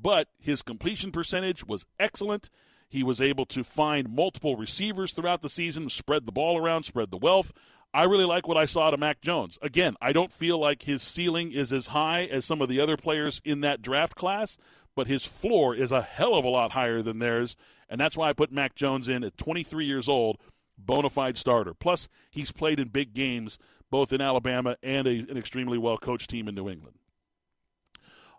But 0.00 0.28
his 0.38 0.62
completion 0.62 1.10
percentage 1.10 1.66
was 1.66 1.84
excellent. 1.98 2.48
He 2.88 3.02
was 3.02 3.20
able 3.20 3.46
to 3.46 3.64
find 3.64 4.14
multiple 4.14 4.54
receivers 4.54 5.12
throughout 5.12 5.42
the 5.42 5.48
season, 5.48 5.90
spread 5.90 6.24
the 6.24 6.30
ball 6.30 6.56
around, 6.56 6.84
spread 6.84 7.10
the 7.10 7.16
wealth. 7.16 7.52
I 7.96 8.02
really 8.02 8.26
like 8.26 8.46
what 8.46 8.58
I 8.58 8.66
saw 8.66 8.90
to 8.90 8.98
Mac 8.98 9.22
Jones. 9.22 9.58
Again, 9.62 9.96
I 10.02 10.12
don't 10.12 10.30
feel 10.30 10.58
like 10.58 10.82
his 10.82 11.02
ceiling 11.02 11.50
is 11.50 11.72
as 11.72 11.86
high 11.86 12.24
as 12.24 12.44
some 12.44 12.60
of 12.60 12.68
the 12.68 12.78
other 12.78 12.98
players 12.98 13.40
in 13.42 13.62
that 13.62 13.80
draft 13.80 14.14
class, 14.14 14.58
but 14.94 15.06
his 15.06 15.24
floor 15.24 15.74
is 15.74 15.92
a 15.92 16.02
hell 16.02 16.34
of 16.34 16.44
a 16.44 16.48
lot 16.50 16.72
higher 16.72 17.00
than 17.00 17.20
theirs, 17.20 17.56
and 17.88 17.98
that's 17.98 18.14
why 18.14 18.28
I 18.28 18.34
put 18.34 18.52
Mac 18.52 18.74
Jones 18.74 19.08
in 19.08 19.24
at 19.24 19.38
23 19.38 19.86
years 19.86 20.10
old, 20.10 20.36
bona 20.76 21.08
fide 21.08 21.38
starter. 21.38 21.72
Plus, 21.72 22.06
he's 22.30 22.52
played 22.52 22.78
in 22.78 22.88
big 22.88 23.14
games 23.14 23.58
both 23.90 24.12
in 24.12 24.20
Alabama 24.20 24.76
and 24.82 25.06
a, 25.06 25.20
an 25.30 25.38
extremely 25.38 25.78
well 25.78 25.96
coached 25.96 26.28
team 26.28 26.48
in 26.48 26.54
New 26.54 26.68
England. 26.68 26.98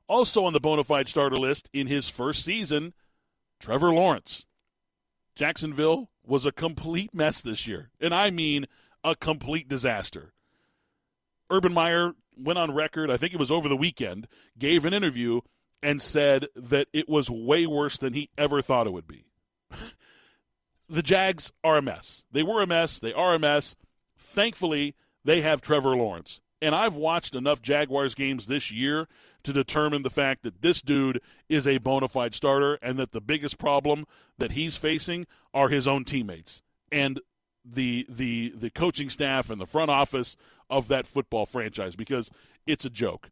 Also 0.08 0.46
on 0.46 0.54
the 0.54 0.60
bona 0.60 0.84
fide 0.84 1.08
starter 1.08 1.36
list 1.36 1.68
in 1.74 1.88
his 1.88 2.10
first 2.10 2.46
season, 2.46 2.94
Trevor 3.60 3.92
Lawrence. 3.92 4.46
Jacksonville 5.36 6.12
was 6.24 6.46
a 6.46 6.52
complete 6.52 7.12
mess 7.16 7.42
this 7.42 7.66
year, 7.66 7.90
and 8.00 8.14
I 8.14 8.30
mean 8.30 8.68
a 9.08 9.16
complete 9.16 9.70
disaster. 9.70 10.34
Urban 11.50 11.74
Meyer 11.74 12.12
went 12.38 12.60
on 12.60 12.76
record, 12.76 13.10
I 13.10 13.16
think 13.16 13.34
it 13.34 13.40
was 13.40 13.50
over 13.52 13.70
the 13.70 13.78
weekend, 13.78 14.28
gave 14.60 14.84
an 14.84 14.94
interview 14.94 15.40
and 15.82 16.02
said 16.02 16.48
that 16.56 16.88
it 16.92 17.08
was 17.08 17.30
way 17.30 17.66
worse 17.66 17.98
than 17.98 18.14
he 18.14 18.30
ever 18.38 18.62
thought 18.62 18.86
it 18.86 18.92
would 18.92 19.08
be. 19.08 19.24
the 20.90 21.02
Jags 21.02 21.54
are 21.64 21.78
a 21.78 21.82
mess. 21.82 22.26
They 22.32 22.44
were 22.44 22.62
a 22.62 22.68
mess. 22.68 23.00
They 23.00 23.14
are 23.14 23.34
a 23.34 23.40
mess. 23.40 23.78
Thankfully, 24.18 24.94
they 25.24 25.40
have 25.40 25.62
Trevor 25.62 25.96
Lawrence. 25.96 26.42
And 26.62 26.76
I've 26.76 26.96
watched 26.96 27.34
enough 27.34 27.62
Jaguars 27.62 28.14
games 28.14 28.48
this 28.48 28.72
year 28.72 29.08
to 29.44 29.54
determine 29.54 30.02
the 30.02 30.10
fact 30.10 30.44
that 30.44 30.62
this 30.62 30.82
dude 30.82 31.22
is 31.48 31.66
a 31.66 31.78
bona 31.78 32.10
fide 32.10 32.36
starter 32.36 32.78
and 32.82 33.00
that 33.00 33.14
the 33.14 33.22
biggest 33.22 33.58
problem 33.58 34.06
that 34.38 34.52
he's 34.52 34.76
facing 34.76 35.28
are 35.54 35.70
his 35.70 35.88
own 35.88 36.04
teammates 36.04 36.62
and 36.92 37.22
the 37.70 38.06
the 38.10 38.54
the 38.56 38.70
coaching 38.70 39.10
staff 39.10 39.50
and 39.50 39.60
the 39.60 39.66
front 39.66 39.92
office 39.92 40.36
of 40.70 40.88
that 40.88 41.08
football 41.08 41.46
franchise 41.46 41.96
because 41.96 42.30
it's 42.66 42.86
a 42.86 42.90
joke. 42.90 43.30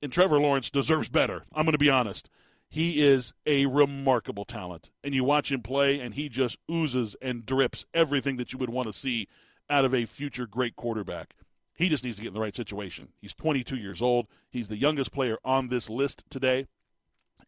And 0.00 0.12
Trevor 0.12 0.40
Lawrence 0.40 0.70
deserves 0.70 1.08
better. 1.08 1.44
I'm 1.52 1.64
going 1.64 1.72
to 1.72 1.78
be 1.78 1.90
honest. 1.90 2.28
He 2.68 3.02
is 3.02 3.34
a 3.46 3.66
remarkable 3.66 4.44
talent. 4.44 4.90
And 5.04 5.14
you 5.14 5.24
watch 5.24 5.52
him 5.52 5.62
play, 5.62 6.00
and 6.00 6.14
he 6.14 6.28
just 6.28 6.58
oozes 6.70 7.14
and 7.20 7.46
drips 7.46 7.84
everything 7.92 8.38
that 8.38 8.52
you 8.52 8.58
would 8.58 8.70
want 8.70 8.86
to 8.86 8.92
see 8.92 9.28
out 9.68 9.84
of 9.84 9.94
a 9.94 10.06
future 10.06 10.46
great 10.46 10.74
quarterback. 10.74 11.34
He 11.74 11.88
just 11.88 12.02
needs 12.02 12.16
to 12.16 12.22
get 12.22 12.28
in 12.28 12.34
the 12.34 12.40
right 12.40 12.56
situation. 12.56 13.08
He's 13.20 13.34
22 13.34 13.76
years 13.76 14.02
old. 14.02 14.26
He's 14.50 14.68
the 14.68 14.76
youngest 14.76 15.12
player 15.12 15.36
on 15.44 15.68
this 15.68 15.88
list 15.88 16.24
today. 16.30 16.66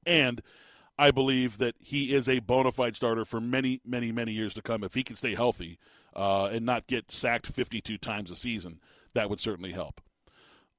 And 0.06 0.42
I 0.98 1.10
believe 1.10 1.58
that 1.58 1.74
he 1.78 2.12
is 2.12 2.28
a 2.28 2.38
bona 2.38 2.70
fide 2.70 2.96
starter 2.96 3.24
for 3.24 3.40
many, 3.40 3.80
many, 3.84 4.12
many 4.12 4.32
years 4.32 4.54
to 4.54 4.62
come. 4.62 4.84
If 4.84 4.94
he 4.94 5.02
can 5.02 5.16
stay 5.16 5.34
healthy 5.34 5.78
uh, 6.14 6.46
and 6.46 6.64
not 6.64 6.86
get 6.86 7.10
sacked 7.10 7.46
52 7.46 7.98
times 7.98 8.30
a 8.30 8.36
season, 8.36 8.80
that 9.14 9.28
would 9.28 9.40
certainly 9.40 9.72
help 9.72 10.00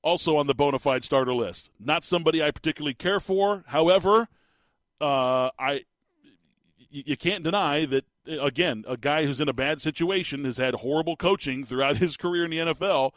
also 0.05 0.37
on 0.37 0.45
the 0.45 0.53
bona 0.53 0.77
fide 0.77 1.03
starter 1.03 1.33
list. 1.33 1.71
Not 1.79 2.05
somebody 2.05 2.41
I 2.41 2.51
particularly 2.51 2.93
care 2.93 3.19
for. 3.19 3.63
However, 3.67 4.29
uh, 5.01 5.49
I 5.57 5.81
you 6.91 7.17
can't 7.17 7.43
deny 7.43 7.85
that 7.87 8.05
again, 8.25 8.85
a 8.87 8.95
guy 8.95 9.25
who's 9.25 9.41
in 9.41 9.49
a 9.49 9.53
bad 9.53 9.81
situation 9.81 10.45
has 10.45 10.57
had 10.57 10.75
horrible 10.75 11.17
coaching 11.17 11.65
throughout 11.65 11.97
his 12.05 12.15
career 12.15 12.45
in 12.45 12.51
the 12.51 12.57
NFL. 12.57 13.11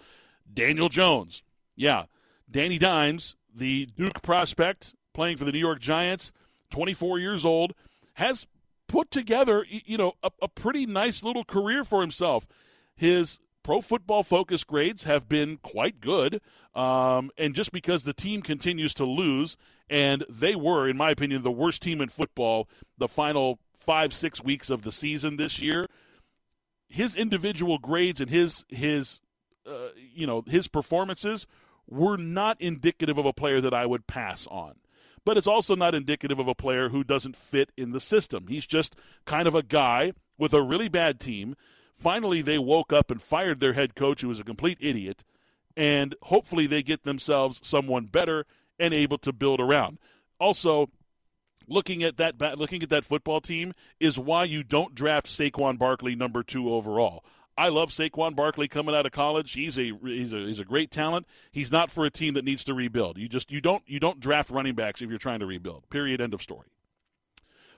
Daniel 0.53 0.89
Jones, 0.89 1.43
yeah, 1.77 2.05
Danny 2.51 2.79
Dimes, 2.79 3.37
the 3.55 3.87
Duke 3.87 4.23
prospect 4.23 4.95
playing 5.13 5.37
for 5.37 5.45
the 5.45 5.53
New 5.53 5.59
York 5.59 5.81
Giants, 5.81 6.33
24 6.71 7.19
years 7.19 7.45
old, 7.45 7.75
has 8.15 8.47
put 8.89 9.11
together 9.11 9.65
you 9.69 9.97
know 9.97 10.15
a, 10.23 10.31
a 10.43 10.49
pretty 10.49 10.87
nice 10.87 11.23
little 11.23 11.45
career 11.45 11.85
for 11.85 12.01
himself. 12.01 12.47
His 12.97 13.39
pro 13.69 13.83
football 13.83 14.23
focus 14.23 14.65
grades 14.65 15.05
have 15.05 15.29
been 15.29 15.59
quite 15.59 16.01
good. 16.01 16.41
Um, 16.75 17.31
and 17.37 17.55
just 17.55 17.71
because 17.71 18.05
the 18.05 18.15
team 18.15 18.41
continues 18.41 18.95
to 18.95 19.05
lose, 19.05 19.59
and 19.91 20.25
they 20.27 20.55
were, 20.55 20.89
in 20.89 20.97
my 20.97 21.11
opinion, 21.11 21.43
the 21.43 21.51
worst 21.51 21.83
team 21.83 22.01
in 22.01 22.09
football 22.09 22.67
the 22.97 23.09
final 23.09 23.59
five, 23.75 24.15
six 24.15 24.43
weeks 24.43 24.71
of 24.71 24.83
the 24.83 24.93
season 24.93 25.37
this 25.37 25.61
year, 25.61 25.87
his 26.89 27.15
individual 27.15 27.79
grades 27.79 28.23
and 28.23 28.31
his, 28.31 28.65
his 28.71 29.21
uh, 29.67 29.89
you 29.97 30.27
know, 30.27 30.43
his 30.47 30.67
performances 30.67 31.47
were 31.87 32.17
not 32.17 32.59
indicative 32.61 33.19
of 33.19 33.27
a 33.27 33.35
player 33.35 33.61
that 33.61 33.75
I 33.75 33.85
would 33.85 34.07
pass 34.07 34.47
on 34.47 34.77
but 35.25 35.37
it's 35.37 35.47
also 35.47 35.75
not 35.75 35.95
indicative 35.95 36.39
of 36.39 36.49
a 36.49 36.55
player 36.55 36.89
who 36.89 37.05
doesn't 37.05 37.37
fit 37.37 37.71
in 37.77 37.93
the 37.93 38.01
system. 38.01 38.47
He's 38.49 38.67
just 38.67 38.97
kind 39.25 39.47
of 39.47 39.55
a 39.55 39.63
guy 39.63 40.13
with 40.39 40.53
a 40.53 40.63
really 40.63 40.89
bad 40.89 41.21
team 41.21 41.57
Finally, 41.99 42.43
they 42.43 42.59
woke 42.59 42.93
up 42.93 43.11
and 43.11 43.21
fired 43.21 43.59
their 43.59 43.73
head 43.73 43.97
coach, 43.97 44.21
who 44.21 44.29
was 44.29 44.39
a 44.39 44.45
complete 44.45 44.79
idiot, 44.81 45.25
and 45.77 46.15
hopefully 46.23 46.67
they 46.67 46.83
get 46.83 47.03
themselves 47.03 47.61
someone 47.65 48.07
better 48.07 48.47
and 48.79 48.95
able 48.95 49.19
to 49.19 49.33
build 49.33 49.61
around. 49.61 49.99
Also, 50.39 50.89
looking 51.67 52.05
at 52.05 52.17
that 52.17 52.41
looking 52.57 52.85
at 52.85 52.89
that 52.89 53.05
football 53.05 53.41
team 53.41 53.73
is 53.99 54.17
why 54.17 54.45
you 54.45 54.63
don't 54.63 54.95
draft 54.95 55.27
Saquon 55.27 55.77
Barkley 55.77 56.15
number 56.15 56.45
two 56.45 56.73
overall. 56.73 57.25
I 57.59 57.69
love 57.69 57.91
Saquon 57.91 58.37
Barkley 58.37 58.69
coming 58.69 58.95
out 58.95 59.05
of 59.05 59.13
college. 59.13 59.53
He's 59.53 59.79
a 59.79 59.93
he's 60.03 60.33
a 60.33 60.39
he's 60.39 60.61
a 60.61 60.65
great 60.65 60.91
talent. 60.91 61.27
He's 61.51 61.73
not 61.73 61.91
for 61.91 62.05
a 62.07 62.11
team 62.11 62.35
that 62.35 62.45
needs 62.45 62.65
to 62.65 62.75
rebuild. 62.75 63.19
You 63.19 63.29
just 63.29 63.51
you 63.51 63.61
don't 63.61 63.83
you 63.87 64.01
don't 64.01 64.21
draft 64.21 64.51
running 64.51 64.75
backs 64.75 65.03
if 65.03 65.11
you're 65.11 65.19
trying 65.19 65.41
to 65.41 65.47
rebuild. 65.47 65.91
Period. 65.91 66.21
End 66.21 66.33
of 66.33 66.43
story. 66.43 66.69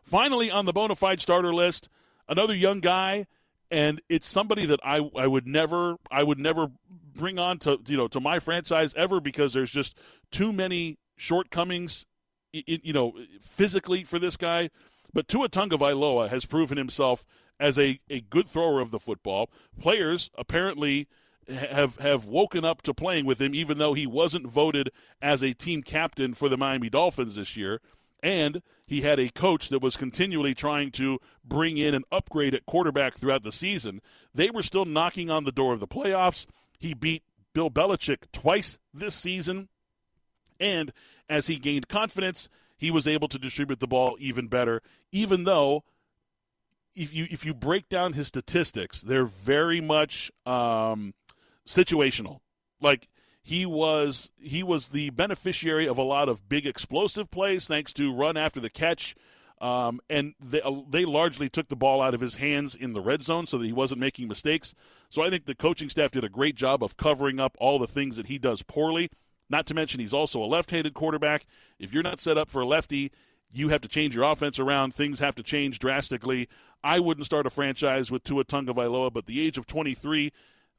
Finally, 0.04 0.50
on 0.50 0.66
the 0.66 0.72
bona 0.72 0.94
fide 0.94 1.20
starter 1.20 1.54
list, 1.54 1.88
another 2.28 2.54
young 2.54 2.80
guy 2.80 3.26
and 3.70 4.00
it's 4.08 4.28
somebody 4.28 4.66
that 4.66 4.80
I, 4.84 5.08
I 5.16 5.26
would 5.26 5.46
never 5.46 5.96
I 6.10 6.22
would 6.22 6.38
never 6.38 6.70
bring 7.14 7.38
on 7.38 7.58
to 7.60 7.78
you 7.86 7.96
know 7.96 8.08
to 8.08 8.20
my 8.20 8.38
franchise 8.38 8.94
ever 8.96 9.20
because 9.20 9.52
there's 9.52 9.70
just 9.70 9.96
too 10.30 10.52
many 10.52 10.98
shortcomings 11.16 12.06
you 12.52 12.92
know 12.92 13.14
physically 13.40 14.04
for 14.04 14.18
this 14.18 14.36
guy 14.36 14.70
but 15.12 15.28
Tua 15.28 15.48
Tagovailoa 15.48 16.28
has 16.28 16.44
proven 16.44 16.78
himself 16.78 17.24
as 17.58 17.78
a, 17.78 18.00
a 18.08 18.20
good 18.20 18.46
thrower 18.46 18.80
of 18.80 18.90
the 18.90 18.98
football 18.98 19.50
players 19.80 20.30
apparently 20.36 21.08
have 21.48 21.96
have 21.96 22.26
woken 22.26 22.64
up 22.64 22.80
to 22.82 22.94
playing 22.94 23.26
with 23.26 23.40
him 23.40 23.54
even 23.54 23.78
though 23.78 23.94
he 23.94 24.06
wasn't 24.06 24.46
voted 24.46 24.90
as 25.20 25.42
a 25.42 25.52
team 25.52 25.82
captain 25.82 26.32
for 26.32 26.48
the 26.48 26.56
Miami 26.56 26.88
Dolphins 26.88 27.34
this 27.34 27.56
year 27.56 27.80
and 28.22 28.62
he 28.86 29.02
had 29.02 29.18
a 29.18 29.30
coach 29.30 29.68
that 29.68 29.82
was 29.82 29.96
continually 29.96 30.54
trying 30.54 30.90
to 30.92 31.18
bring 31.44 31.76
in 31.76 31.94
an 31.94 32.04
upgrade 32.10 32.54
at 32.54 32.66
quarterback 32.66 33.16
throughout 33.16 33.42
the 33.42 33.52
season. 33.52 34.00
They 34.34 34.50
were 34.50 34.62
still 34.62 34.84
knocking 34.84 35.30
on 35.30 35.44
the 35.44 35.52
door 35.52 35.72
of 35.72 35.80
the 35.80 35.88
playoffs. 35.88 36.46
He 36.78 36.94
beat 36.94 37.22
Bill 37.52 37.70
Belichick 37.70 38.30
twice 38.32 38.78
this 38.92 39.14
season. 39.14 39.68
And 40.58 40.92
as 41.28 41.46
he 41.46 41.56
gained 41.56 41.88
confidence, 41.88 42.48
he 42.80 42.90
was 42.90 43.06
able 43.06 43.28
to 43.28 43.38
distribute 43.38 43.78
the 43.78 43.86
ball 43.86 44.16
even 44.18 44.48
better, 44.48 44.80
even 45.12 45.44
though 45.44 45.84
if 46.94 47.12
you 47.12 47.26
if 47.30 47.44
you 47.44 47.52
break 47.52 47.90
down 47.90 48.14
his 48.14 48.28
statistics, 48.28 49.02
they're 49.02 49.26
very 49.26 49.82
much 49.82 50.32
um, 50.46 51.12
situational. 51.66 52.40
Like 52.80 53.08
he 53.42 53.66
was 53.66 54.30
he 54.40 54.62
was 54.62 54.88
the 54.88 55.10
beneficiary 55.10 55.86
of 55.86 55.98
a 55.98 56.02
lot 56.02 56.30
of 56.30 56.48
big 56.48 56.66
explosive 56.66 57.30
plays 57.30 57.66
thanks 57.66 57.92
to 57.92 58.14
run 58.14 58.38
after 58.38 58.60
the 58.60 58.70
catch. 58.70 59.14
Um, 59.60 60.00
and 60.08 60.32
they, 60.40 60.62
uh, 60.62 60.80
they 60.88 61.04
largely 61.04 61.50
took 61.50 61.68
the 61.68 61.76
ball 61.76 62.00
out 62.00 62.14
of 62.14 62.22
his 62.22 62.36
hands 62.36 62.74
in 62.74 62.94
the 62.94 63.02
red 63.02 63.22
zone 63.22 63.46
so 63.46 63.58
that 63.58 63.66
he 63.66 63.74
wasn't 63.74 64.00
making 64.00 64.26
mistakes. 64.26 64.74
So 65.10 65.20
I 65.20 65.28
think 65.28 65.44
the 65.44 65.54
coaching 65.54 65.90
staff 65.90 66.12
did 66.12 66.24
a 66.24 66.30
great 66.30 66.54
job 66.54 66.82
of 66.82 66.96
covering 66.96 67.38
up 67.38 67.58
all 67.60 67.78
the 67.78 67.86
things 67.86 68.16
that 68.16 68.28
he 68.28 68.38
does 68.38 68.62
poorly. 68.62 69.10
Not 69.50 69.66
to 69.66 69.74
mention, 69.74 70.00
he's 70.00 70.14
also 70.14 70.42
a 70.42 70.46
left 70.46 70.70
handed 70.70 70.94
quarterback. 70.94 71.44
If 71.78 71.92
you're 71.92 72.02
not 72.02 72.20
set 72.20 72.38
up 72.38 72.48
for 72.48 72.62
a 72.62 72.66
lefty, 72.66 73.10
you 73.52 73.68
have 73.68 73.80
to 73.82 73.88
change 73.88 74.14
your 74.14 74.24
offense 74.24 74.58
around. 74.58 74.94
Things 74.94 75.18
have 75.18 75.34
to 75.34 75.42
change 75.42 75.78
drastically. 75.78 76.48
I 76.82 77.00
wouldn't 77.00 77.26
start 77.26 77.46
a 77.46 77.50
franchise 77.50 78.10
with 78.10 78.24
Tua 78.24 78.44
Tagovailoa, 78.44 79.12
but 79.12 79.26
the 79.26 79.44
age 79.44 79.58
of 79.58 79.66
23 79.66 80.32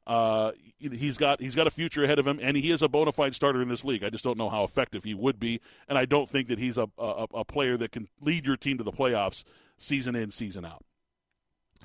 uh, 0.06 0.50
he's 0.78 1.16
got 1.16 1.40
he's 1.40 1.54
got 1.54 1.66
a 1.66 1.70
future 1.70 2.02
ahead 2.02 2.18
of 2.18 2.26
him, 2.26 2.40
and 2.42 2.56
he 2.56 2.70
is 2.70 2.82
a 2.82 2.88
bona 2.88 3.12
fide 3.12 3.34
starter 3.34 3.62
in 3.62 3.68
this 3.68 3.84
league. 3.84 4.02
I 4.02 4.10
just 4.10 4.24
don't 4.24 4.38
know 4.38 4.48
how 4.48 4.64
effective 4.64 5.04
he 5.04 5.14
would 5.14 5.38
be, 5.38 5.60
and 5.88 5.96
I 5.96 6.06
don't 6.06 6.28
think 6.28 6.48
that 6.48 6.58
he's 6.58 6.76
a, 6.76 6.88
a, 6.98 7.26
a 7.34 7.44
player 7.44 7.76
that 7.76 7.92
can 7.92 8.08
lead 8.20 8.46
your 8.46 8.56
team 8.56 8.78
to 8.78 8.84
the 8.84 8.90
playoffs 8.90 9.44
season 9.78 10.16
in, 10.16 10.30
season 10.32 10.64
out. 10.64 10.84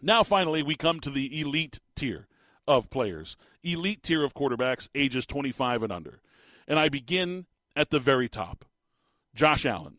Now, 0.02 0.23
finally, 0.23 0.63
we 0.63 0.76
come 0.76 1.00
to 1.02 1.10
the 1.10 1.39
elite 1.39 1.80
tier 1.95 2.28
of 2.67 2.89
players, 2.89 3.38
elite 3.63 4.04
tier 4.04 4.23
of 4.23 4.34
quarterbacks, 4.34 4.89
ages 4.95 5.26
25 5.26 5.84
and 5.84 5.93
under, 5.93 6.21
and 6.68 6.80
I 6.80 6.90
begin 6.90 7.46
at 7.76 7.90
the 7.90 8.00
very 8.00 8.28
top, 8.28 8.66
Josh 9.34 9.66
Allen. 9.66 9.98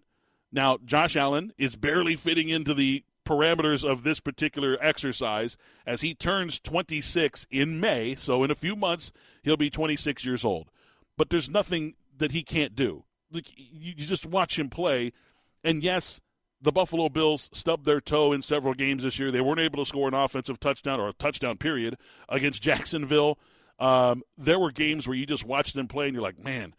Now, 0.51 0.79
Josh 0.85 1.17
Allen 1.17 1.53
is 1.59 1.77
barely 1.77 2.17
fitting 2.17 2.49
into 2.49 2.75
the 2.75 3.05
parameters 3.27 3.85
of 3.89 4.03
this 4.03 4.21
particular 4.21 4.79
exercise 4.81 5.57
as 5.87 6.01
he 6.01 6.15
turns 6.15 6.59
26 6.59 7.47
in 7.51 7.79
May. 7.79 8.15
So, 8.15 8.43
in 8.43 8.51
a 8.51 8.55
few 8.57 8.75
months, 8.75 9.13
he'll 9.43 9.57
be 9.57 9.71
26 9.71 10.25
years 10.25 10.45
old. 10.45 10.71
But 11.17 11.31
there's 11.31 11.51
nothing 11.51 11.95
that 12.17 12.33
he 12.33 12.43
can't 12.43 12.75
do. 12.75 13.05
You 13.31 13.95
just 13.95 14.25
watch 14.25 14.59
him 14.59 14.71
play. 14.71 15.13
And 15.63 15.83
yes, 15.83 16.21
the 16.61 16.73
Buffalo 16.73 17.09
Bills 17.09 17.51
stubbed 17.53 17.85
their 17.85 18.01
toe 18.01 18.33
in 18.33 18.43
several 18.43 18.75
games 18.75 19.03
this 19.03 19.19
year. 19.19 19.31
They 19.31 19.41
weren't 19.41 19.61
able 19.61 19.85
to 19.85 19.89
score 19.89 20.09
an 20.09 20.15
offensive 20.15 20.59
touchdown 20.59 20.99
or 20.99 21.09
a 21.09 21.13
touchdown 21.13 21.59
period 21.59 21.99
against 22.29 22.63
Jacksonville. 22.63 23.39
Um, 23.79 24.23
there 24.37 24.59
were 24.59 24.73
games 24.73 25.07
where 25.07 25.17
you 25.17 25.27
just 25.27 25.45
watch 25.45 25.73
them 25.73 25.87
play 25.87 26.07
and 26.07 26.15
you're 26.15 26.23
like, 26.23 26.43
man, 26.43 26.75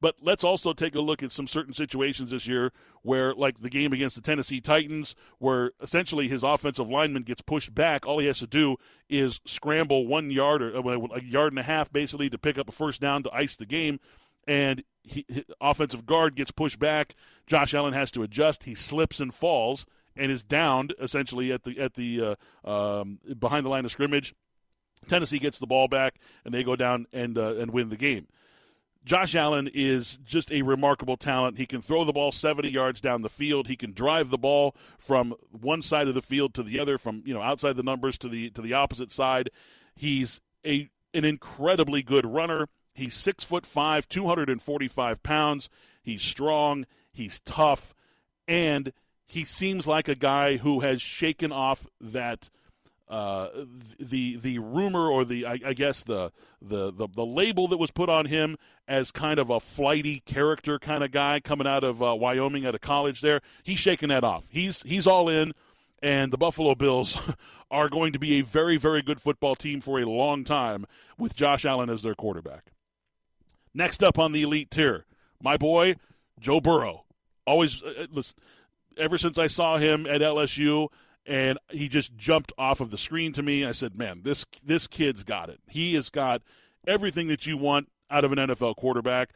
but 0.00 0.16
let's 0.20 0.42
also 0.42 0.72
take 0.72 0.94
a 0.96 1.00
look 1.00 1.22
at 1.22 1.30
some 1.30 1.46
certain 1.46 1.72
situations 1.74 2.32
this 2.32 2.46
year 2.46 2.72
where, 3.02 3.32
like 3.34 3.60
the 3.60 3.70
game 3.70 3.92
against 3.92 4.16
the 4.16 4.22
Tennessee 4.22 4.60
Titans, 4.60 5.14
where 5.38 5.70
essentially 5.80 6.28
his 6.28 6.42
offensive 6.42 6.88
lineman 6.88 7.22
gets 7.22 7.40
pushed 7.40 7.72
back. 7.74 8.04
All 8.04 8.18
he 8.18 8.26
has 8.26 8.40
to 8.40 8.46
do 8.46 8.76
is 9.08 9.40
scramble 9.46 10.06
one 10.06 10.30
yard 10.30 10.60
or 10.60 10.76
uh, 10.76 11.06
a 11.14 11.22
yard 11.22 11.52
and 11.52 11.58
a 11.60 11.62
half, 11.62 11.92
basically, 11.92 12.28
to 12.30 12.36
pick 12.38 12.58
up 12.58 12.68
a 12.68 12.72
first 12.72 13.00
down 13.00 13.22
to 13.22 13.30
ice 13.32 13.56
the 13.56 13.64
game. 13.66 14.00
and 14.46 14.82
he, 15.04 15.26
offensive 15.60 16.06
guard 16.06 16.36
gets 16.36 16.50
pushed 16.50 16.78
back. 16.78 17.14
Josh 17.46 17.74
Allen 17.74 17.92
has 17.92 18.10
to 18.12 18.22
adjust. 18.22 18.64
He 18.64 18.74
slips 18.74 19.20
and 19.20 19.32
falls 19.34 19.86
and 20.16 20.30
is 20.30 20.44
downed 20.44 20.94
essentially 21.00 21.52
at 21.52 21.64
the 21.64 21.78
at 21.78 21.94
the 21.94 22.36
uh, 22.64 22.70
um, 23.00 23.18
behind 23.38 23.66
the 23.66 23.70
line 23.70 23.84
of 23.84 23.90
scrimmage. 23.90 24.34
Tennessee 25.08 25.38
gets 25.38 25.58
the 25.58 25.66
ball 25.66 25.88
back 25.88 26.16
and 26.44 26.54
they 26.54 26.62
go 26.62 26.76
down 26.76 27.06
and 27.12 27.36
uh, 27.36 27.54
and 27.56 27.70
win 27.70 27.88
the 27.88 27.96
game. 27.96 28.26
Josh 29.04 29.34
Allen 29.34 29.68
is 29.72 30.18
just 30.18 30.52
a 30.52 30.62
remarkable 30.62 31.16
talent. 31.16 31.58
He 31.58 31.66
can 31.66 31.82
throw 31.82 32.04
the 32.04 32.12
ball 32.12 32.30
70 32.30 32.70
yards 32.70 33.00
down 33.00 33.22
the 33.22 33.28
field. 33.28 33.66
He 33.66 33.74
can 33.74 33.92
drive 33.92 34.30
the 34.30 34.38
ball 34.38 34.76
from 34.96 35.34
one 35.50 35.82
side 35.82 36.06
of 36.06 36.14
the 36.14 36.22
field 36.22 36.54
to 36.54 36.62
the 36.62 36.78
other, 36.78 36.98
from 36.98 37.22
you 37.26 37.34
know 37.34 37.42
outside 37.42 37.76
the 37.76 37.82
numbers 37.82 38.16
to 38.18 38.28
the 38.28 38.50
to 38.50 38.62
the 38.62 38.74
opposite 38.74 39.10
side. 39.10 39.50
He's 39.94 40.40
a 40.64 40.88
an 41.14 41.24
incredibly 41.24 42.02
good 42.02 42.26
runner. 42.26 42.68
He's 42.94 43.14
six 43.14 43.42
foot 43.42 43.66
five, 43.66 44.08
245 44.08 45.22
pounds. 45.22 45.68
He's 46.02 46.22
strong. 46.22 46.86
He's 47.12 47.40
tough, 47.40 47.94
and 48.46 48.92
he 49.26 49.44
seems 49.44 49.86
like 49.86 50.08
a 50.08 50.14
guy 50.14 50.58
who 50.58 50.80
has 50.80 51.02
shaken 51.02 51.52
off 51.52 51.86
that 52.00 52.50
uh, 53.12 53.66
the 54.00 54.36
the 54.36 54.58
rumor 54.58 55.06
or 55.06 55.26
the 55.26 55.44
I, 55.44 55.58
I 55.66 55.72
guess 55.74 56.02
the, 56.02 56.32
the, 56.62 56.90
the 56.90 57.06
the 57.14 57.26
label 57.26 57.68
that 57.68 57.76
was 57.76 57.90
put 57.90 58.08
on 58.08 58.24
him 58.24 58.56
as 58.88 59.12
kind 59.12 59.38
of 59.38 59.50
a 59.50 59.60
flighty 59.60 60.20
character 60.20 60.78
kind 60.78 61.04
of 61.04 61.10
guy 61.10 61.38
coming 61.38 61.66
out 61.66 61.84
of 61.84 62.02
uh, 62.02 62.14
Wyoming 62.14 62.64
at 62.64 62.74
a 62.74 62.78
college 62.78 63.20
there. 63.20 63.42
He's 63.62 63.78
shaking 63.78 64.08
that 64.08 64.24
off. 64.24 64.44
He's 64.48 64.80
he's 64.84 65.06
all 65.06 65.28
in, 65.28 65.52
and 66.02 66.32
the 66.32 66.38
Buffalo 66.38 66.74
Bills 66.74 67.18
are 67.70 67.90
going 67.90 68.14
to 68.14 68.18
be 68.18 68.38
a 68.38 68.40
very 68.40 68.78
very 68.78 69.02
good 69.02 69.20
football 69.20 69.56
team 69.56 69.82
for 69.82 70.00
a 70.00 70.06
long 70.06 70.42
time 70.42 70.86
with 71.18 71.34
Josh 71.34 71.66
Allen 71.66 71.90
as 71.90 72.00
their 72.00 72.14
quarterback. 72.14 72.72
Next 73.74 74.02
up 74.02 74.18
on 74.18 74.32
the 74.32 74.40
elite 74.40 74.70
tier, 74.70 75.04
my 75.38 75.58
boy 75.58 75.96
Joe 76.40 76.62
Burrow. 76.62 77.04
Always 77.46 77.82
uh, 77.82 78.06
listen. 78.10 78.38
Ever 78.96 79.18
since 79.18 79.38
I 79.38 79.48
saw 79.48 79.76
him 79.76 80.06
at 80.06 80.22
LSU, 80.22 80.88
and 81.26 81.58
he 81.70 81.88
just 81.88 82.16
jumped 82.16 82.52
off 82.58 82.80
of 82.80 82.90
the 82.90 82.98
screen 82.98 83.32
to 83.32 83.42
me. 83.42 83.64
I 83.64 83.72
said, 83.72 83.96
"Man, 83.96 84.22
this 84.22 84.44
this 84.64 84.86
kid's 84.86 85.24
got 85.24 85.48
it. 85.48 85.60
He 85.68 85.94
has 85.94 86.10
got 86.10 86.42
everything 86.86 87.28
that 87.28 87.46
you 87.46 87.56
want 87.56 87.88
out 88.10 88.24
of 88.24 88.32
an 88.32 88.38
NFL 88.38 88.76
quarterback. 88.76 89.30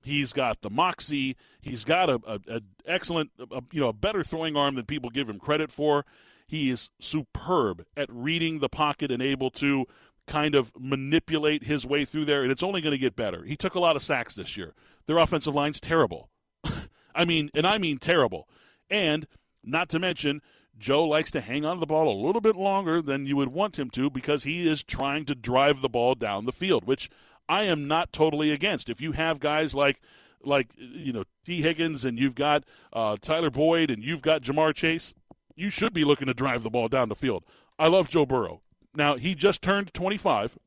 He's 0.00 0.32
got 0.32 0.60
the 0.60 0.70
moxie. 0.70 1.36
He's 1.60 1.84
got 1.84 2.08
a, 2.08 2.20
a, 2.26 2.40
a 2.56 2.60
excellent, 2.86 3.30
a, 3.38 3.62
you 3.72 3.80
know, 3.80 3.88
a 3.88 3.92
better 3.92 4.22
throwing 4.22 4.56
arm 4.56 4.74
than 4.74 4.84
people 4.84 5.10
give 5.10 5.28
him 5.28 5.38
credit 5.38 5.70
for. 5.70 6.04
He 6.46 6.70
is 6.70 6.90
superb 7.00 7.84
at 7.96 8.08
reading 8.10 8.60
the 8.60 8.68
pocket 8.68 9.10
and 9.10 9.22
able 9.22 9.50
to 9.52 9.86
kind 10.26 10.54
of 10.54 10.72
manipulate 10.78 11.64
his 11.64 11.86
way 11.86 12.04
through 12.04 12.26
there, 12.26 12.42
and 12.42 12.52
it's 12.52 12.62
only 12.62 12.80
going 12.80 12.92
to 12.92 12.98
get 12.98 13.16
better. 13.16 13.44
He 13.44 13.56
took 13.56 13.74
a 13.74 13.80
lot 13.80 13.96
of 13.96 14.02
sacks 14.02 14.34
this 14.34 14.56
year. 14.56 14.74
Their 15.06 15.18
offensive 15.18 15.54
line's 15.54 15.80
terrible. 15.80 16.30
I 17.14 17.24
mean, 17.24 17.50
and 17.54 17.66
I 17.66 17.78
mean 17.78 17.98
terrible. 17.98 18.48
And 18.88 19.26
not 19.64 19.88
to 19.90 19.98
mention 19.98 20.40
Joe 20.78 21.04
likes 21.04 21.30
to 21.32 21.40
hang 21.40 21.64
on 21.64 21.76
to 21.76 21.80
the 21.80 21.86
ball 21.86 22.08
a 22.08 22.24
little 22.24 22.40
bit 22.40 22.56
longer 22.56 23.02
than 23.02 23.26
you 23.26 23.36
would 23.36 23.48
want 23.48 23.78
him 23.78 23.90
to 23.90 24.10
because 24.10 24.44
he 24.44 24.68
is 24.68 24.84
trying 24.84 25.24
to 25.26 25.34
drive 25.34 25.80
the 25.80 25.88
ball 25.88 26.14
down 26.14 26.44
the 26.44 26.52
field, 26.52 26.84
which 26.84 27.10
I 27.48 27.64
am 27.64 27.88
not 27.88 28.12
totally 28.12 28.52
against. 28.52 28.88
If 28.88 29.00
you 29.00 29.12
have 29.12 29.40
guys 29.40 29.74
like 29.74 30.00
like 30.44 30.68
you 30.76 31.12
know 31.12 31.24
Tee 31.44 31.62
Higgins 31.62 32.04
and 32.04 32.18
you've 32.18 32.36
got 32.36 32.64
uh, 32.92 33.16
Tyler 33.20 33.50
Boyd 33.50 33.90
and 33.90 34.04
you've 34.04 34.22
got 34.22 34.42
Ja'Marr 34.42 34.74
Chase, 34.74 35.14
you 35.56 35.70
should 35.70 35.92
be 35.92 36.04
looking 36.04 36.28
to 36.28 36.34
drive 36.34 36.62
the 36.62 36.70
ball 36.70 36.88
down 36.88 37.08
the 37.08 37.14
field. 37.16 37.44
I 37.78 37.88
love 37.88 38.08
Joe 38.08 38.26
Burrow. 38.26 38.62
Now 38.94 39.16
he 39.16 39.34
just 39.34 39.62
turned 39.62 39.92
25, 39.94 40.58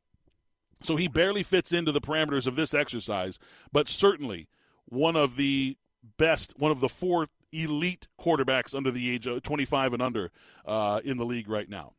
so 0.81 0.95
he 0.95 1.07
barely 1.07 1.43
fits 1.43 1.71
into 1.71 1.91
the 1.91 2.01
parameters 2.01 2.47
of 2.47 2.55
this 2.55 2.73
exercise, 2.73 3.39
but 3.71 3.87
certainly 3.87 4.47
one 4.85 5.15
of 5.15 5.37
the 5.37 5.77
best, 6.17 6.53
one 6.57 6.71
of 6.71 6.79
the 6.79 6.89
four 6.89 7.27
elite 7.51 8.07
quarterbacks 8.19 8.75
under 8.75 8.91
the 8.91 9.11
age 9.11 9.27
of 9.27 9.43
25 9.43 9.93
and 9.93 10.01
under 10.01 10.31
uh, 10.65 11.01
in 11.03 11.17
the 11.17 11.25
league 11.25 11.49
right 11.49 11.69
now. 11.69 11.93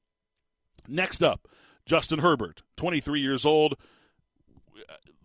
Next 0.89 1.23
up, 1.23 1.49
Justin 1.87 2.21
Herbert, 2.21 2.63
23 2.77 3.21
years 3.21 3.45
old. 3.45 3.77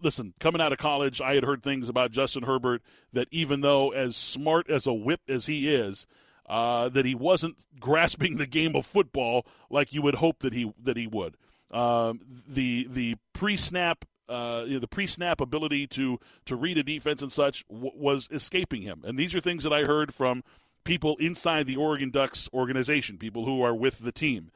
Listen, 0.02 0.34
coming 0.40 0.62
out 0.62 0.72
of 0.72 0.78
college, 0.78 1.22
I 1.22 1.34
had 1.34 1.44
heard 1.44 1.64
things 1.64 1.90
about 1.90 2.12
Justin 2.12 2.44
Herbert 2.44 2.84
that 3.14 3.28
even 3.32 3.62
though 3.62 3.92
as 3.92 4.16
smart 4.16 4.70
as 4.70 4.86
a 4.86 4.94
whip 4.94 5.22
as 5.28 5.48
he 5.48 5.74
is, 5.74 6.06
uh, 6.48 6.90
that 6.90 7.06
he 7.06 7.16
wasn't 7.16 7.58
grasping 7.80 8.38
the 8.38 8.46
game 8.46 8.76
of 8.76 8.86
football 8.86 9.46
like 9.70 9.94
you 9.94 10.02
would 10.02 10.16
hope 10.16 10.40
that 10.40 10.54
he 10.54 10.72
that 10.82 10.98
he 10.98 11.08
would. 11.08 11.36
Um, 11.72 12.22
the 12.48 12.88
the 12.90 13.16
pre 13.34 13.58
snap 13.58 14.06
uh, 14.30 14.64
you 14.66 14.74
know, 14.74 14.80
the 14.80 14.88
pre-snap 14.88 15.40
ability 15.42 15.88
to 15.88 16.20
to 16.46 16.56
read 16.56 16.78
a 16.78 16.84
defense 16.84 17.22
and 17.22 17.32
such 17.32 17.68
w- 17.70 17.92
was 17.96 18.28
escaping 18.32 18.82
him. 18.82 19.02
And 19.06 19.18
these 19.18 19.34
are 19.34 19.40
things 19.40 19.64
that 19.64 19.74
I 19.74 19.84
heard 19.84 20.14
from 20.14 20.44
people 20.84 21.18
inside 21.20 21.68
the 21.68 21.76
Oregon 21.76 22.10
Ducks 22.10 22.50
organization, 22.54 23.18
people 23.18 23.46
who 23.46 23.62
are 23.62 23.76
with 23.76 24.00
the 24.00 24.12
team. 24.12 24.52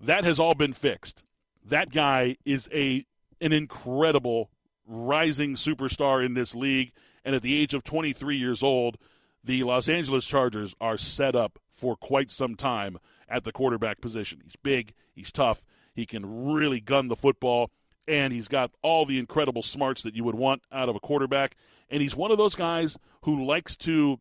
That 0.00 0.24
has 0.24 0.38
all 0.38 0.54
been 0.54 0.72
fixed. 0.72 1.22
That 1.64 1.90
guy 1.90 2.36
is 2.44 2.68
a 2.72 3.06
an 3.40 3.52
incredible 3.52 4.50
rising 4.86 5.54
superstar 5.54 6.24
in 6.24 6.34
this 6.34 6.54
league, 6.54 6.92
and 7.24 7.34
at 7.34 7.42
the 7.42 7.58
age 7.58 7.74
of 7.74 7.84
23 7.84 8.36
years 8.36 8.62
old, 8.62 8.98
the 9.44 9.62
Los 9.62 9.88
Angeles 9.88 10.24
Chargers 10.24 10.74
are 10.80 10.98
set 10.98 11.34
up 11.34 11.58
for 11.70 11.96
quite 11.96 12.30
some 12.30 12.54
time 12.54 12.98
at 13.28 13.44
the 13.44 13.52
quarterback 13.52 14.00
position. 14.00 14.40
He's 14.42 14.56
big, 14.56 14.92
he's 15.14 15.32
tough, 15.32 15.64
he 15.94 16.06
can 16.06 16.52
really 16.52 16.80
gun 16.80 17.08
the 17.08 17.16
football 17.16 17.70
and 18.06 18.32
he's 18.32 18.48
got 18.48 18.70
all 18.82 19.06
the 19.06 19.18
incredible 19.18 19.62
smarts 19.62 20.02
that 20.02 20.14
you 20.14 20.24
would 20.24 20.34
want 20.34 20.62
out 20.72 20.88
of 20.88 20.96
a 20.96 21.00
quarterback. 21.00 21.56
And 21.88 22.02
he's 22.02 22.16
one 22.16 22.30
of 22.30 22.38
those 22.38 22.54
guys 22.54 22.98
who 23.22 23.44
likes 23.44 23.76
to. 23.76 24.18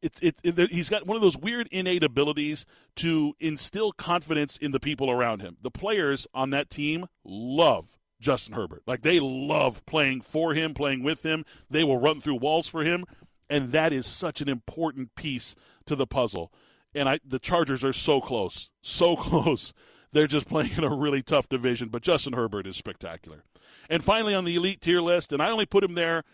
It's 0.00 0.20
it, 0.20 0.36
it, 0.44 0.70
he's 0.70 0.88
got 0.88 1.06
one 1.06 1.16
of 1.16 1.22
those 1.22 1.36
weird 1.36 1.68
innate 1.72 2.04
abilities 2.04 2.64
to 2.96 3.34
instill 3.40 3.92
confidence 3.92 4.56
in 4.56 4.70
the 4.70 4.78
people 4.78 5.10
around 5.10 5.42
him. 5.42 5.56
The 5.60 5.70
players 5.70 6.26
on 6.32 6.50
that 6.50 6.70
team 6.70 7.06
love 7.24 7.98
Justin 8.20 8.54
Herbert. 8.54 8.82
Like 8.86 9.02
they 9.02 9.18
love 9.18 9.84
playing 9.86 10.20
for 10.20 10.54
him, 10.54 10.72
playing 10.72 11.02
with 11.02 11.24
him. 11.24 11.44
They 11.68 11.82
will 11.82 11.98
run 11.98 12.20
through 12.20 12.36
walls 12.36 12.68
for 12.68 12.84
him, 12.84 13.04
and 13.48 13.72
that 13.72 13.92
is 13.92 14.06
such 14.06 14.40
an 14.40 14.48
important 14.48 15.14
piece 15.16 15.56
to 15.86 15.96
the 15.96 16.06
puzzle. 16.06 16.52
And 16.94 17.08
I, 17.08 17.20
the 17.24 17.38
Chargers 17.38 17.82
are 17.82 17.92
so 17.92 18.20
close, 18.20 18.70
so 18.82 19.16
close 19.16 19.72
they're 20.12 20.26
just 20.26 20.48
playing 20.48 20.72
in 20.76 20.84
a 20.84 20.94
really 20.94 21.22
tough 21.22 21.48
division, 21.48 21.88
but 21.88 22.02
Justin 22.02 22.32
Herbert 22.32 22.66
is 22.66 22.76
spectacular. 22.76 23.44
And 23.88 24.02
finally, 24.02 24.34
on 24.34 24.44
the 24.44 24.56
elite 24.56 24.80
tier 24.80 25.00
list, 25.00 25.32
and 25.32 25.42
I 25.42 25.50
only 25.50 25.66
put 25.66 25.84
him 25.84 25.94
there 25.94 26.24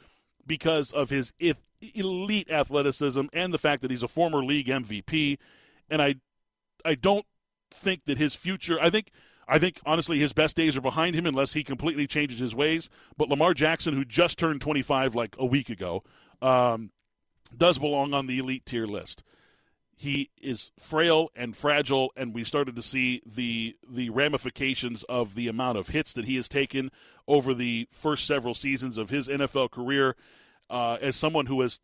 because 0.46 0.92
of 0.92 1.10
his 1.10 1.32
elite 1.80 2.50
athleticism 2.50 3.22
and 3.32 3.52
the 3.52 3.58
fact 3.58 3.82
that 3.82 3.90
he's 3.90 4.02
a 4.02 4.08
former 4.08 4.44
league 4.44 4.68
MVP. 4.68 5.38
And 5.90 6.00
I, 6.00 6.16
I 6.84 6.94
don't 6.94 7.26
think 7.70 8.04
that 8.06 8.18
his 8.18 8.34
future. 8.34 8.78
I 8.80 8.90
think. 8.90 9.10
I 9.48 9.60
think 9.60 9.78
honestly 9.86 10.18
his 10.18 10.32
best 10.32 10.56
days 10.56 10.76
are 10.76 10.80
behind 10.80 11.14
him 11.14 11.24
unless 11.24 11.52
he 11.52 11.62
completely 11.62 12.08
changes 12.08 12.40
his 12.40 12.52
ways. 12.52 12.90
But 13.16 13.28
Lamar 13.28 13.54
Jackson, 13.54 13.94
who 13.94 14.04
just 14.04 14.40
turned 14.40 14.60
25 14.60 15.14
like 15.14 15.36
a 15.38 15.46
week 15.46 15.70
ago, 15.70 16.02
um, 16.42 16.90
does 17.56 17.78
belong 17.78 18.12
on 18.12 18.26
the 18.26 18.40
elite 18.40 18.66
tier 18.66 18.86
list 18.86 19.22
he 19.98 20.30
is 20.40 20.70
frail 20.78 21.30
and 21.35 21.56
fragile, 21.56 22.12
and 22.16 22.35
we 22.35 22.44
started 22.44 22.76
to 22.76 22.82
see 22.82 23.22
the 23.24 23.76
the 23.88 24.11
ramifications 24.11 25.04
of 25.04 25.35
the 25.35 25.48
amount 25.48 25.78
of 25.78 25.88
hits 25.88 26.12
that 26.12 26.26
he 26.26 26.37
has 26.37 26.48
taken 26.48 26.90
over 27.26 27.54
the 27.54 27.88
first 27.90 28.26
several 28.26 28.54
seasons 28.54 28.98
of 28.98 29.09
his 29.09 29.26
NFL 29.26 29.70
career. 29.70 30.14
Uh, 30.68 30.98
as 31.00 31.16
someone 31.16 31.46
who 31.46 31.62
is, 31.62 31.80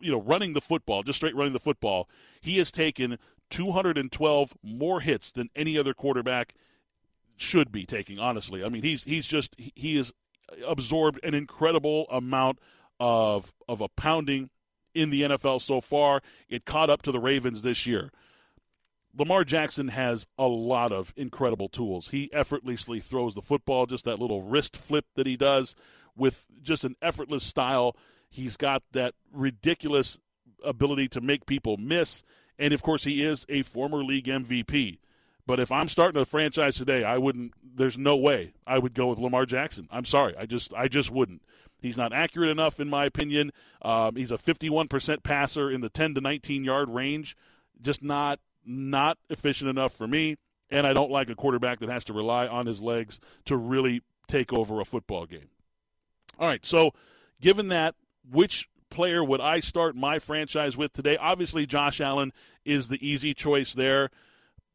you 0.00 0.10
know, 0.10 0.20
running 0.20 0.54
the 0.54 0.60
football, 0.60 1.02
just 1.02 1.18
straight 1.18 1.36
running 1.36 1.52
the 1.52 1.60
football, 1.60 2.08
he 2.40 2.56
has 2.56 2.72
taken 2.72 3.18
212 3.50 4.54
more 4.62 5.00
hits 5.00 5.30
than 5.30 5.50
any 5.54 5.76
other 5.76 5.92
quarterback 5.92 6.54
should 7.36 7.70
be 7.70 7.84
taking. 7.84 8.18
Honestly, 8.18 8.64
I 8.64 8.70
mean, 8.70 8.82
he's 8.82 9.04
he's 9.04 9.26
just 9.26 9.54
he 9.58 9.96
has 9.96 10.10
absorbed 10.66 11.20
an 11.22 11.34
incredible 11.34 12.06
amount 12.10 12.60
of 12.98 13.52
of 13.68 13.82
a 13.82 13.88
pounding 13.88 14.48
in 14.94 15.10
the 15.10 15.22
NFL 15.22 15.60
so 15.60 15.80
far. 15.80 16.22
It 16.48 16.64
caught 16.64 16.90
up 16.90 17.02
to 17.02 17.12
the 17.12 17.20
Ravens 17.20 17.62
this 17.62 17.86
year. 17.86 18.10
Lamar 19.16 19.44
Jackson 19.44 19.88
has 19.88 20.26
a 20.38 20.46
lot 20.46 20.90
of 20.90 21.12
incredible 21.16 21.68
tools. 21.68 22.08
He 22.08 22.32
effortlessly 22.32 23.00
throws 23.00 23.34
the 23.34 23.42
football, 23.42 23.86
just 23.86 24.04
that 24.06 24.18
little 24.18 24.42
wrist 24.42 24.76
flip 24.76 25.04
that 25.16 25.26
he 25.26 25.36
does 25.36 25.74
with 26.16 26.44
just 26.62 26.84
an 26.84 26.96
effortless 27.02 27.44
style. 27.44 27.94
He's 28.30 28.56
got 28.56 28.82
that 28.92 29.14
ridiculous 29.30 30.18
ability 30.64 31.08
to 31.08 31.20
make 31.20 31.44
people 31.44 31.76
miss. 31.76 32.22
And 32.58 32.72
of 32.72 32.82
course, 32.82 33.04
he 33.04 33.22
is 33.22 33.44
a 33.48 33.62
former 33.62 34.02
league 34.02 34.26
MVP. 34.26 34.98
But 35.46 35.60
if 35.60 35.72
I'm 35.72 35.88
starting 35.88 36.20
a 36.20 36.24
franchise 36.24 36.76
today, 36.76 37.04
I 37.04 37.18
wouldn't. 37.18 37.52
There's 37.62 37.98
no 37.98 38.16
way 38.16 38.52
I 38.66 38.78
would 38.78 38.94
go 38.94 39.08
with 39.08 39.18
Lamar 39.18 39.44
Jackson. 39.44 39.88
I'm 39.90 40.04
sorry, 40.04 40.34
I 40.38 40.46
just 40.46 40.72
I 40.72 40.88
just 40.88 41.10
wouldn't. 41.10 41.42
He's 41.82 41.96
not 41.96 42.12
accurate 42.12 42.48
enough, 42.48 42.78
in 42.78 42.88
my 42.88 43.04
opinion. 43.04 43.52
Um, 43.82 44.14
he's 44.14 44.30
a 44.30 44.38
51% 44.38 45.24
passer 45.24 45.68
in 45.68 45.80
the 45.80 45.88
10 45.88 46.14
to 46.14 46.20
19 46.20 46.64
yard 46.64 46.88
range. 46.88 47.36
Just 47.80 48.02
not 48.02 48.38
not 48.64 49.18
efficient 49.28 49.68
enough 49.68 49.92
for 49.92 50.06
me. 50.06 50.36
And 50.70 50.86
I 50.86 50.92
don't 50.92 51.10
like 51.10 51.28
a 51.28 51.34
quarterback 51.34 51.80
that 51.80 51.88
has 51.88 52.04
to 52.04 52.12
rely 52.12 52.46
on 52.46 52.66
his 52.66 52.80
legs 52.80 53.18
to 53.46 53.56
really 53.56 54.02
take 54.28 54.52
over 54.52 54.80
a 54.80 54.84
football 54.84 55.26
game. 55.26 55.48
All 56.38 56.46
right, 56.46 56.64
so 56.64 56.92
given 57.40 57.68
that, 57.68 57.96
which 58.30 58.68
player 58.88 59.24
would 59.24 59.40
I 59.40 59.58
start 59.58 59.96
my 59.96 60.20
franchise 60.20 60.76
with 60.76 60.92
today? 60.92 61.16
Obviously, 61.16 61.66
Josh 61.66 62.00
Allen 62.00 62.32
is 62.64 62.88
the 62.88 63.06
easy 63.06 63.34
choice 63.34 63.74
there, 63.74 64.10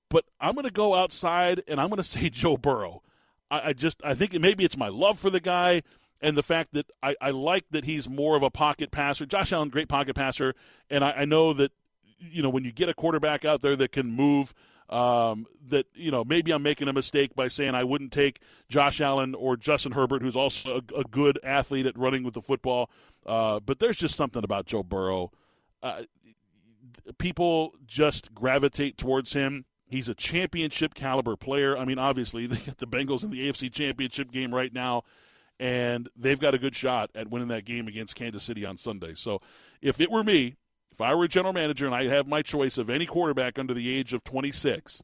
but 0.10 0.26
I'm 0.41 0.54
going 0.54 0.67
to 0.67 0.72
go 0.72 0.93
outside 0.93 1.63
and 1.67 1.80
I'm 1.80 1.88
going 1.88 1.98
to 1.98 2.04
say 2.04 2.30
Joe 2.30 2.58
Burrow. 2.58 3.02
I, 3.50 3.70
I, 3.70 3.74
just 3.74 4.02
I 4.04 4.13
think 4.13 4.34
maybe 4.34 4.65
it's 4.65 4.78
my 4.78 4.89
love 4.89 5.17
for 5.17 5.30
the 5.30 5.39
guy 5.39 5.82
and 6.22 6.38
the 6.38 6.44
fact 6.44 6.74
that 6.74 6.92
I, 7.02 7.16
I 7.22 7.32
like 7.32 7.66
that 7.72 7.86
he's 7.86 8.10
more 8.10 8.36
of 8.36 8.44
a 8.44 8.50
pocket 8.50 8.92
passer. 8.92 9.26
Josh 9.26 9.52
Allen, 9.52 9.70
great 9.70 9.88
pocket 9.88 10.16
passer, 10.16 10.56
and 10.90 11.04
I, 11.04 11.12
I 11.12 11.26
know 11.26 11.54
that 11.54 11.72
you 12.20 12.42
know 12.42 12.50
when 12.50 12.64
you 12.64 12.72
get 12.72 12.90
a 12.90 12.94
quarterback 12.94 13.46
out 13.46 13.62
there 13.62 13.76
that 13.76 13.92
can 13.92 14.12
move 14.12 14.54
um, 14.90 15.46
that 15.68 15.86
you 15.94 16.12
know 16.12 16.24
maybe 16.24 16.52
I'm 16.52 16.64
making 16.64 16.88
a 16.88 16.94
mistake 16.94 17.36
by 17.36 17.48
saying 17.48 17.76
I 17.76 17.84
wouldn't 17.84 18.12
take 18.12 18.40
Josh 18.70 19.02
Allen 19.02 19.36
or 19.36 19.58
Justin 19.58 19.92
Herbert, 19.92 20.22
who's 20.22 20.36
also 20.36 20.82
a, 20.96 21.00
a 21.00 21.04
good 21.04 21.40
athlete 21.44 21.86
at 21.86 21.98
running 21.98 22.24
with 22.24 22.34
the 22.34 22.42
football. 22.42 22.90
Uh, 23.26 23.60
but 23.60 23.80
there's 23.80 23.98
just 23.98 24.16
something 24.16 24.44
about 24.44 24.66
Joe 24.66 24.84
Burrow. 24.84 25.32
Uh, 25.84 26.04
people 27.18 27.74
just 27.86 28.34
gravitate 28.34 28.98
towards 28.98 29.34
him. 29.34 29.66
He's 29.90 30.10
a 30.10 30.16
championship 30.16 30.94
caliber 30.94 31.36
player. 31.36 31.78
I 31.78 31.86
mean, 31.86 32.00
obviously 32.00 32.48
the 32.48 32.88
Bengals 32.88 33.24
in 33.24 33.30
the 33.30 33.50
AFC 33.50 33.72
Championship 33.72 34.32
game 34.32 34.54
right 34.54 34.74
now, 34.74 35.04
and 35.60 36.10
they've 36.15 36.39
got 36.39 36.54
a 36.54 36.58
good 36.58 36.76
shot 36.76 37.10
at 37.15 37.30
winning 37.30 37.48
that 37.50 37.65
game 37.65 37.88
against 37.88 38.15
Kansas 38.15 38.43
City 38.43 38.65
on 38.65 38.78
Sunday. 38.78 39.13
So, 39.15 39.41
if 39.82 40.00
it 40.02 40.12
were 40.12 40.24
me, 40.24 40.56
if 40.91 41.02
I 41.02 41.13
were 41.13 41.26
a 41.26 41.30
general 41.30 41.54
manager 41.54 41.86
and 41.86 41.93
I 41.93 42.08
have 42.08 42.28
my 42.28 42.41
choice 42.41 42.78
of 42.78 42.89
any 42.89 43.06
quarterback 43.06 43.60
under 43.60 43.74
the 43.74 43.89
age 43.89 44.13
of 44.13 44.24
26, 44.24 45.04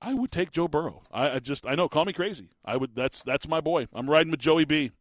I 0.00 0.14
would 0.14 0.30
take 0.30 0.52
Joe 0.52 0.68
Burrow. 0.68 1.02
I, 1.10 1.30
I, 1.30 1.38
just 1.38 1.66
I 1.66 1.74
know, 1.74 1.88
call 1.88 2.04
me 2.04 2.12
crazy. 2.12 2.50
I 2.64 2.76
would 2.76 2.94
that's 2.94 3.22
that's 3.22 3.48
my 3.48 3.60
boy. 3.60 3.88
I'm 3.92 4.08
riding 4.08 4.30
with 4.30 4.40
Joey 4.40 4.64
B. 4.64 4.92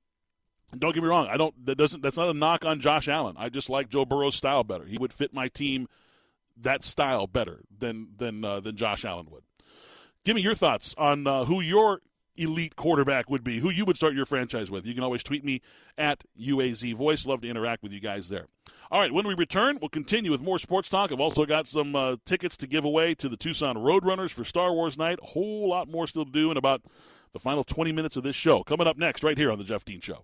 Don't 0.78 0.94
get 0.94 1.02
me 1.02 1.10
wrong. 1.10 1.28
I 1.28 1.38
don't 1.38 1.66
that 1.66 1.78
doesn't 1.78 2.02
that's 2.02 2.18
not 2.18 2.30
a 2.30 2.34
knock 2.34 2.66
on 2.66 2.80
Josh 2.80 3.08
Allen. 3.08 3.36
I 3.38 3.50
just 3.50 3.70
like 3.70 3.90
Joe 3.90 4.06
Burrow's 4.06 4.36
style 4.36 4.64
better. 4.64 4.86
He 4.86 4.98
would 4.98 5.14
fit 5.14 5.34
my 5.34 5.48
team 5.48 5.88
that 6.62 6.84
style 6.84 7.28
better 7.28 7.62
than 7.78 8.08
than 8.18 8.44
uh, 8.44 8.60
than 8.60 8.76
Josh 8.76 9.06
Allen 9.06 9.28
would. 9.30 9.44
Give 10.26 10.36
me 10.36 10.42
your 10.42 10.56
thoughts 10.56 10.94
on 10.98 11.26
uh, 11.26 11.46
who 11.46 11.62
your 11.62 12.02
elite 12.38 12.76
quarterback 12.76 13.30
would 13.30 13.44
be, 13.44 13.60
who 13.60 13.70
you 13.70 13.86
would 13.86 13.98
start 13.98 14.14
your 14.14 14.26
franchise 14.26 14.72
with. 14.72 14.86
You 14.86 14.94
can 14.94 15.04
always 15.04 15.24
tweet 15.24 15.44
me 15.44 15.62
at 15.98 16.24
UAZ 16.40 16.96
Voice. 16.96 17.26
Love 17.26 17.42
to 17.42 17.50
interact 17.50 17.84
with 17.84 17.92
you 17.92 18.00
guys 18.00 18.30
there. 18.30 18.48
All 18.90 19.02
right, 19.02 19.12
when 19.12 19.28
we 19.28 19.34
return, 19.34 19.80
we'll 19.82 19.90
continue 19.90 20.32
with 20.32 20.42
more 20.42 20.60
sports 20.60 20.88
talk. 20.88 21.12
I've 21.12 21.20
also 21.20 21.46
got 21.46 21.68
some 21.68 21.96
uh, 21.96 22.16
tickets 22.26 22.56
to 22.58 22.68
give 22.68 22.86
away 22.86 23.16
to 23.16 23.28
the 23.28 23.36
Tucson 23.36 23.76
Roadrunners 23.76 24.32
for 24.32 24.46
Star 24.46 24.74
Wars 24.74 24.98
night. 24.98 25.20
A 25.22 25.26
whole 25.28 25.70
lot 25.70 25.90
more 25.90 26.08
still 26.08 26.26
to 26.26 26.32
do 26.32 26.52
in 26.52 26.58
about 26.58 26.84
the 27.34 27.40
final 27.40 27.64
20 27.64 27.92
minutes 27.92 28.16
of 28.16 28.24
this 28.24 28.36
show. 28.36 28.64
Coming 28.64 28.88
up 28.88 28.98
next, 28.98 29.24
right 29.24 29.38
here 29.38 29.52
on 29.52 29.58
The 29.58 29.66
Jeff 29.66 29.84
Dean 29.84 30.00
Show. 30.00 30.24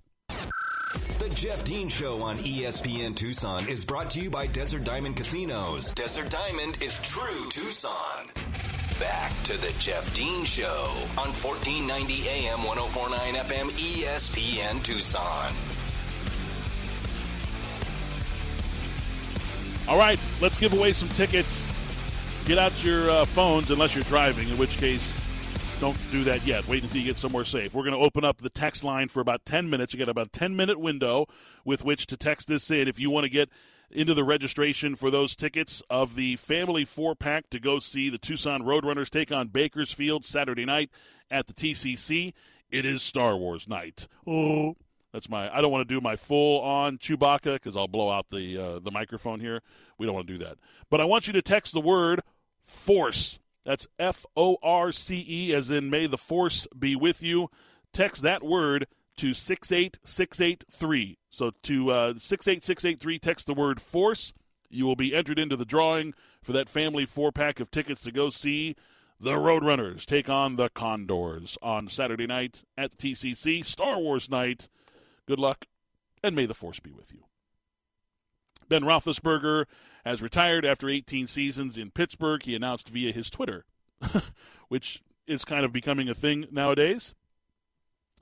The 1.19 1.32
Jeff 1.34 1.63
Dean 1.63 1.89
Show 1.89 2.21
on 2.21 2.38
ESPN 2.38 3.15
Tucson 3.15 3.67
is 3.67 3.84
brought 3.84 4.10
to 4.12 4.21
you 4.21 4.30
by 4.30 4.47
Desert 4.47 4.84
Diamond 4.84 5.17
Casinos. 5.17 5.93
Desert 5.93 6.30
Diamond 6.30 6.82
is 6.82 7.02
true 7.02 7.49
Tucson. 7.49 8.72
Back 9.04 9.34
to 9.44 9.60
the 9.60 9.74
Jeff 9.80 10.13
Dean 10.13 10.46
Show 10.46 10.88
on 11.18 11.34
1490 11.34 12.26
AM 12.30 12.63
1049 12.63 13.34
FM 13.34 13.70
ESPN 13.72 14.82
Tucson. 14.82 15.54
All 19.89 19.98
right, 19.98 20.18
let's 20.39 20.58
give 20.58 20.72
away 20.72 20.94
some 20.94 21.10
tickets. 21.10 21.70
Get 22.46 22.58
out 22.58 22.82
your 22.82 23.12
uh, 23.12 23.26
phones 23.26 23.72
unless 23.72 23.94
you're 23.94 24.06
driving, 24.06 24.48
in 24.48 24.58
which 24.58 24.78
case, 24.78 25.20
don't 25.82 25.98
do 26.10 26.24
that 26.24 26.48
yet. 26.48 26.66
Wait 26.70 26.82
until 26.82 27.02
you 27.02 27.06
get 27.06 27.18
somewhere 27.18 27.44
safe. 27.44 27.74
We're 27.74 27.84
going 27.84 28.00
to 28.00 28.06
open 28.06 28.24
up 28.24 28.38
the 28.38 28.50
text 28.50 28.86
line 28.86 29.10
for 29.10 29.20
about 29.20 29.46
10 29.46 29.70
minutes. 29.70 29.94
You 29.94 29.98
get 29.98 30.08
about 30.08 30.28
a 30.28 30.30
10 30.30 30.56
minute 30.56 30.80
window 30.80 31.26
with 31.66 31.84
which 31.84 32.08
to 32.08 32.16
text 32.16 32.48
this 32.48 32.72
in 32.72 32.88
if 32.88 33.02
you 33.02 33.10
want 33.10 33.26
to 33.26 33.30
get 33.30 33.50
into 33.93 34.13
the 34.13 34.23
registration 34.23 34.95
for 34.95 35.10
those 35.10 35.36
tickets 35.36 35.82
of 35.89 36.15
the 36.15 36.36
family 36.36 36.86
four 36.86 37.15
pack 37.15 37.49
to 37.51 37.60
go 37.60 37.79
see 37.79 38.10
the 38.10 38.17
Tucson 38.17 38.63
Roadrunners 38.63 39.10
take 39.10 39.32
on 39.32 39.47
Bakersfield 39.47 40.25
Saturday 40.25 40.65
night 40.65 40.89
at 41.32 41.47
the 41.47 41.53
TCC. 41.53 42.34
It 42.69 42.86
is 42.86 43.03
Star 43.03 43.38
Wars 43.38 43.67
night. 43.67 44.08
Oh, 44.27 44.75
that's 45.13 45.29
my. 45.29 45.56
I 45.56 45.62
don't 45.62 45.71
want 45.71 45.88
to 45.88 45.95
do 45.95 46.01
my 46.01 46.15
full 46.15 46.60
on 46.62 46.97
Chewbacca 46.97 47.53
because 47.53 47.77
I'll 47.77 47.88
blow 47.88 48.10
out 48.10 48.29
the 48.32 48.58
uh, 48.58 48.79
the 48.79 48.91
microphone 48.91 49.39
here. 49.39 49.62
We 49.97 50.06
don't 50.06 50.15
want 50.15 50.27
to 50.27 50.38
do 50.38 50.43
that. 50.43 50.58
But 50.89 50.99
I 50.99 51.06
want 51.06 51.27
you 51.27 51.34
to 51.34 51.41
text 51.41 51.73
the 51.73 51.79
word 51.79 52.21
force. 52.63 53.39
That's 53.63 53.88
F 53.99 54.25
O 54.36 54.58
R 54.63 54.91
C 54.91 55.23
E, 55.27 55.53
as 55.53 55.69
in 55.69 55.89
may 55.89 56.08
the 56.08 56.17
force 56.17 56.67
be 56.77 56.95
with 56.95 57.21
you. 57.21 57.49
Text 57.93 58.23
that 58.23 58.43
word 58.43 58.88
to 59.17 59.34
68683. 59.34 61.17
So 61.30 61.52
to 61.63 61.91
uh, 61.91 62.13
68683, 62.17 63.19
text 63.19 63.47
the 63.47 63.54
word 63.54 63.82
force. 63.82 64.34
You 64.69 64.86
will 64.86 64.95
be 64.95 65.15
entered 65.15 65.39
into 65.39 65.56
the 65.56 65.65
drawing 65.65 66.13
for 66.41 66.52
that 66.54 66.69
family 66.69 67.06
four 67.06 67.32
pack 67.32 67.60
of 67.60 67.69
tickets 67.71 68.02
to 68.02 68.12
go 68.12 68.30
see 68.30 68.76
the 69.19 69.34
Roadrunners 69.34 70.06
take 70.06 70.30
on 70.30 70.56
the 70.56 70.69
Condors 70.69 71.58
on 71.62 71.88
Saturday 71.88 72.28
night 72.28 72.63
at 72.78 72.91
the 72.91 72.97
TCC. 72.97 73.63
Star 73.63 73.97
Wars 73.97 74.30
night. 74.30 74.67
Good 75.26 75.39
luck, 75.39 75.67
and 76.21 76.36
may 76.36 76.45
the 76.45 76.54
force 76.54 76.80
be 76.80 76.91
with 76.91 77.13
you. 77.13 77.23
Ben 78.67 78.84
Roethlisberger 78.84 79.65
has 80.04 80.21
retired 80.21 80.65
after 80.65 80.89
18 80.89 81.28
seasons 81.28 81.78
in 81.78 81.91
Pittsburgh. 81.91 82.43
He 82.43 82.56
announced 82.56 82.89
via 82.89 83.12
his 83.13 83.30
Twitter, 83.30 83.65
which 84.67 85.02
is 85.28 85.45
kind 85.45 85.63
of 85.63 85.71
becoming 85.71 86.10
a 86.10 86.13
thing 86.13 86.47
nowadays. 86.52 87.13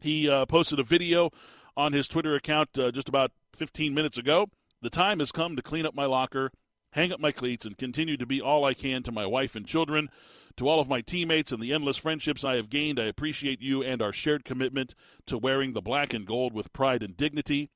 He 0.01 0.27
uh, 0.27 0.47
posted 0.47 0.79
a 0.79 0.83
video 0.83 1.29
on 1.77 1.93
his 1.93 2.07
Twitter 2.07 2.35
account 2.35 2.77
uh, 2.77 2.91
just 2.91 3.07
about 3.07 3.31
15 3.55 3.93
minutes 3.93 4.17
ago. 4.17 4.47
The 4.81 4.89
time 4.89 5.19
has 5.19 5.31
come 5.31 5.55
to 5.55 5.61
clean 5.61 5.85
up 5.85 5.93
my 5.93 6.05
locker, 6.05 6.51
hang 6.93 7.11
up 7.11 7.19
my 7.19 7.31
cleats, 7.31 7.65
and 7.65 7.77
continue 7.77 8.17
to 8.17 8.25
be 8.25 8.41
all 8.41 8.65
I 8.65 8.73
can 8.73 9.03
to 9.03 9.11
my 9.11 9.27
wife 9.27 9.55
and 9.55 9.65
children. 9.65 10.09
To 10.57 10.67
all 10.67 10.79
of 10.79 10.89
my 10.89 11.01
teammates 11.01 11.51
and 11.51 11.61
the 11.61 11.71
endless 11.71 11.97
friendships 11.97 12.43
I 12.43 12.55
have 12.55 12.69
gained, 12.69 12.99
I 12.99 13.05
appreciate 13.05 13.61
you 13.61 13.83
and 13.83 14.01
our 14.01 14.11
shared 14.11 14.43
commitment 14.43 14.95
to 15.27 15.37
wearing 15.37 15.73
the 15.73 15.81
black 15.81 16.13
and 16.13 16.25
gold 16.25 16.51
with 16.51 16.73
pride 16.73 17.03
and 17.03 17.15
dignity. 17.15 17.69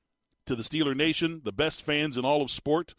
To 0.46 0.56
the 0.56 0.62
Steeler 0.62 0.96
Nation, 0.96 1.42
the 1.44 1.52
best 1.52 1.82
fans 1.82 2.16
in 2.16 2.24
all 2.24 2.42
of 2.42 2.50
sport, 2.50 2.94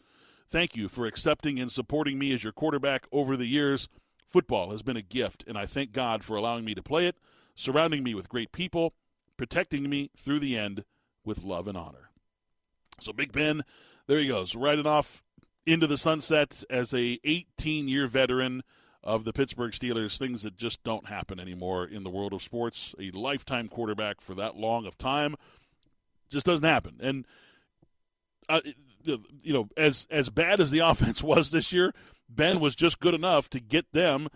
thank 0.50 0.74
you 0.74 0.88
for 0.88 1.06
accepting 1.06 1.60
and 1.60 1.70
supporting 1.70 2.18
me 2.18 2.32
as 2.32 2.42
your 2.42 2.52
quarterback 2.52 3.06
over 3.12 3.36
the 3.36 3.46
years. 3.46 3.88
Football 4.26 4.70
has 4.70 4.82
been 4.82 4.96
a 4.96 5.02
gift, 5.02 5.44
and 5.46 5.56
I 5.56 5.64
thank 5.64 5.92
God 5.92 6.24
for 6.24 6.36
allowing 6.36 6.64
me 6.64 6.74
to 6.74 6.82
play 6.82 7.06
it, 7.06 7.16
surrounding 7.54 8.02
me 8.02 8.14
with 8.14 8.28
great 8.28 8.52
people, 8.52 8.92
protecting 9.38 9.88
me 9.88 10.10
through 10.18 10.40
the 10.40 10.58
end 10.58 10.84
with 11.24 11.42
love 11.42 11.66
and 11.66 11.78
honor. 11.78 12.10
So 13.00 13.14
Big 13.14 13.32
Ben, 13.32 13.64
there 14.06 14.18
he 14.18 14.28
goes, 14.28 14.54
riding 14.54 14.86
off 14.86 15.22
into 15.64 15.86
the 15.86 15.96
sunset 15.96 16.64
as 16.68 16.92
a 16.92 17.18
18 17.24 17.88
year 17.88 18.06
veteran 18.06 18.62
of 19.02 19.24
the 19.24 19.32
Pittsburgh 19.32 19.72
Steelers, 19.72 20.18
things 20.18 20.42
that 20.42 20.56
just 20.56 20.82
don't 20.82 21.06
happen 21.06 21.38
anymore 21.38 21.86
in 21.86 22.02
the 22.02 22.10
world 22.10 22.32
of 22.32 22.42
sports. 22.42 22.94
A 23.00 23.10
lifetime 23.12 23.68
quarterback 23.68 24.20
for 24.20 24.34
that 24.34 24.56
long 24.56 24.86
of 24.86 24.98
time 24.98 25.36
just 26.28 26.44
doesn't 26.44 26.66
happen. 26.66 26.96
And 27.00 27.26
uh, 28.48 28.60
you 29.04 29.52
know, 29.52 29.68
as 29.76 30.06
as 30.10 30.30
bad 30.30 30.60
as 30.60 30.70
the 30.70 30.78
offense 30.86 31.22
was 31.22 31.50
this 31.50 31.72
year, 31.72 31.94
Ben 32.28 32.60
was 32.60 32.74
just 32.74 33.00
good 33.00 33.14
enough 33.14 33.48
to 33.50 33.60
get 33.60 33.92
them 33.92 34.28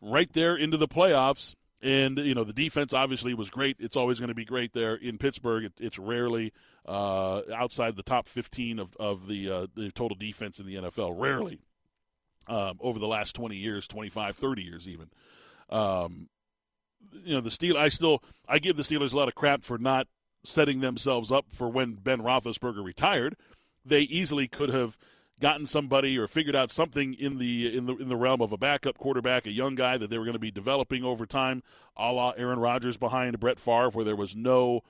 right 0.00 0.32
there 0.32 0.56
into 0.56 0.76
the 0.76 0.88
playoffs. 0.88 1.54
And 1.80 2.18
you 2.18 2.34
know, 2.34 2.44
the 2.44 2.52
defense 2.52 2.92
obviously 2.92 3.34
was 3.34 3.50
great. 3.50 3.76
It's 3.78 3.96
always 3.96 4.18
going 4.18 4.28
to 4.28 4.34
be 4.34 4.44
great 4.44 4.72
there 4.72 4.96
in 4.96 5.16
Pittsburgh. 5.16 5.64
It, 5.64 5.72
it's 5.78 5.98
rarely 5.98 6.52
uh, 6.86 7.42
outside 7.54 7.94
the 7.94 8.02
top 8.02 8.26
15 8.26 8.78
of 8.80 8.96
of 8.96 9.28
the 9.28 9.50
uh, 9.50 9.66
the 9.74 9.92
total 9.92 10.16
defense 10.16 10.58
in 10.58 10.66
the 10.66 10.74
NFL. 10.74 11.14
Rarely 11.16 11.60
um, 12.48 12.78
over 12.80 12.98
the 12.98 13.06
last 13.06 13.34
20 13.34 13.56
years, 13.56 13.86
25, 13.86 14.36
30 14.36 14.62
years 14.62 14.88
even. 14.88 15.10
Um, 15.70 16.28
you 17.24 17.34
know, 17.34 17.40
the 17.40 17.50
Steel. 17.50 17.76
I 17.76 17.88
still 17.88 18.22
I 18.48 18.58
give 18.58 18.76
the 18.76 18.82
Steelers 18.82 19.12
a 19.12 19.16
lot 19.16 19.28
of 19.28 19.34
crap 19.34 19.62
for 19.62 19.78
not 19.78 20.08
setting 20.44 20.80
themselves 20.80 21.30
up 21.30 21.46
for 21.48 21.68
when 21.68 21.94
Ben 21.94 22.22
Roethlisberger 22.22 22.84
retired. 22.84 23.36
They 23.84 24.00
easily 24.00 24.48
could 24.48 24.70
have 24.70 24.98
gotten 25.40 25.66
somebody 25.66 26.18
or 26.18 26.26
figured 26.26 26.56
out 26.56 26.70
something 26.70 27.14
in 27.14 27.38
the 27.38 27.76
in 27.76 27.86
the 27.86 27.96
in 27.96 28.08
the 28.08 28.16
realm 28.16 28.40
of 28.40 28.52
a 28.52 28.56
backup 28.56 28.98
quarterback, 28.98 29.46
a 29.46 29.52
young 29.52 29.74
guy 29.74 29.96
that 29.96 30.10
they 30.10 30.18
were 30.18 30.24
going 30.24 30.32
to 30.34 30.38
be 30.38 30.50
developing 30.50 31.04
over 31.04 31.26
time, 31.26 31.62
a 31.96 32.12
la 32.12 32.30
Aaron 32.36 32.58
Rodgers 32.58 32.96
behind 32.96 33.38
Brett 33.40 33.58
Favre, 33.58 33.90
where 33.90 34.04
there 34.04 34.16
was 34.16 34.34
no 34.34 34.82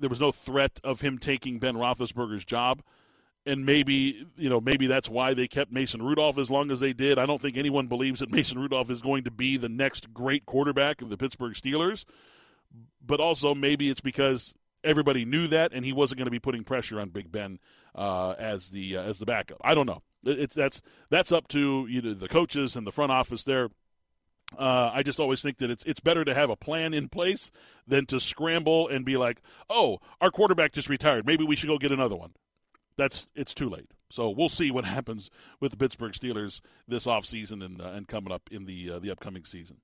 there 0.00 0.10
was 0.10 0.20
no 0.20 0.30
threat 0.30 0.80
of 0.84 1.00
him 1.00 1.18
taking 1.18 1.58
Ben 1.58 1.74
Roethlisberger's 1.74 2.44
job 2.44 2.82
and 3.48 3.64
maybe 3.64 4.26
you 4.36 4.48
know 4.48 4.60
maybe 4.60 4.86
that's 4.86 5.08
why 5.08 5.32
they 5.34 5.48
kept 5.48 5.72
Mason 5.72 6.02
Rudolph 6.02 6.38
as 6.38 6.50
long 6.50 6.70
as 6.70 6.80
they 6.80 6.92
did. 6.92 7.18
I 7.18 7.26
don't 7.26 7.40
think 7.40 7.56
anyone 7.56 7.86
believes 7.86 8.20
that 8.20 8.30
Mason 8.30 8.58
Rudolph 8.58 8.90
is 8.90 9.00
going 9.00 9.24
to 9.24 9.30
be 9.30 9.56
the 9.56 9.68
next 9.68 10.12
great 10.12 10.44
quarterback 10.46 11.00
of 11.00 11.08
the 11.08 11.16
Pittsburgh 11.16 11.54
Steelers, 11.54 12.04
but 13.04 13.20
also 13.20 13.54
maybe 13.54 13.88
it's 13.88 14.02
because 14.02 14.54
everybody 14.84 15.24
knew 15.24 15.48
that 15.48 15.72
and 15.72 15.84
he 15.84 15.92
wasn't 15.92 16.18
going 16.18 16.26
to 16.26 16.30
be 16.30 16.38
putting 16.38 16.64
pressure 16.64 17.00
on 17.00 17.10
Big 17.10 17.30
Ben 17.30 17.58
uh, 17.94 18.34
as 18.38 18.70
the 18.70 18.96
uh, 18.96 19.02
as 19.02 19.18
the 19.18 19.26
backup. 19.26 19.58
I 19.62 19.74
don't 19.74 19.86
know. 19.86 20.02
It's 20.24 20.54
that's 20.54 20.80
that's 21.10 21.32
up 21.32 21.48
to 21.48 21.86
you 21.88 22.02
know, 22.02 22.14
the 22.14 22.28
coaches 22.28 22.76
and 22.76 22.86
the 22.86 22.92
front 22.92 23.12
office 23.12 23.44
there. 23.44 23.68
Uh, 24.56 24.90
I 24.94 25.02
just 25.02 25.20
always 25.20 25.42
think 25.42 25.58
that 25.58 25.70
it's 25.70 25.84
it's 25.84 26.00
better 26.00 26.24
to 26.24 26.34
have 26.34 26.50
a 26.50 26.56
plan 26.56 26.94
in 26.94 27.08
place 27.08 27.50
than 27.86 28.06
to 28.06 28.18
scramble 28.18 28.88
and 28.88 29.04
be 29.04 29.16
like, 29.16 29.42
oh, 29.68 29.98
our 30.20 30.30
quarterback 30.30 30.72
just 30.72 30.88
retired. 30.88 31.26
Maybe 31.26 31.44
we 31.44 31.54
should 31.54 31.68
go 31.68 31.78
get 31.78 31.92
another 31.92 32.16
one. 32.16 32.32
That's 32.96 33.28
it's 33.34 33.54
too 33.54 33.68
late. 33.68 33.90
So 34.10 34.30
we'll 34.30 34.48
see 34.48 34.70
what 34.70 34.84
happens 34.86 35.30
with 35.60 35.72
the 35.72 35.76
Pittsburgh 35.76 36.12
Steelers 36.12 36.60
this 36.86 37.06
offseason 37.06 37.64
and 37.64 37.80
uh, 37.80 37.90
and 37.90 38.08
coming 38.08 38.32
up 38.32 38.48
in 38.50 38.64
the 38.64 38.92
uh, 38.92 38.98
the 38.98 39.10
upcoming 39.10 39.44
season. 39.44 39.78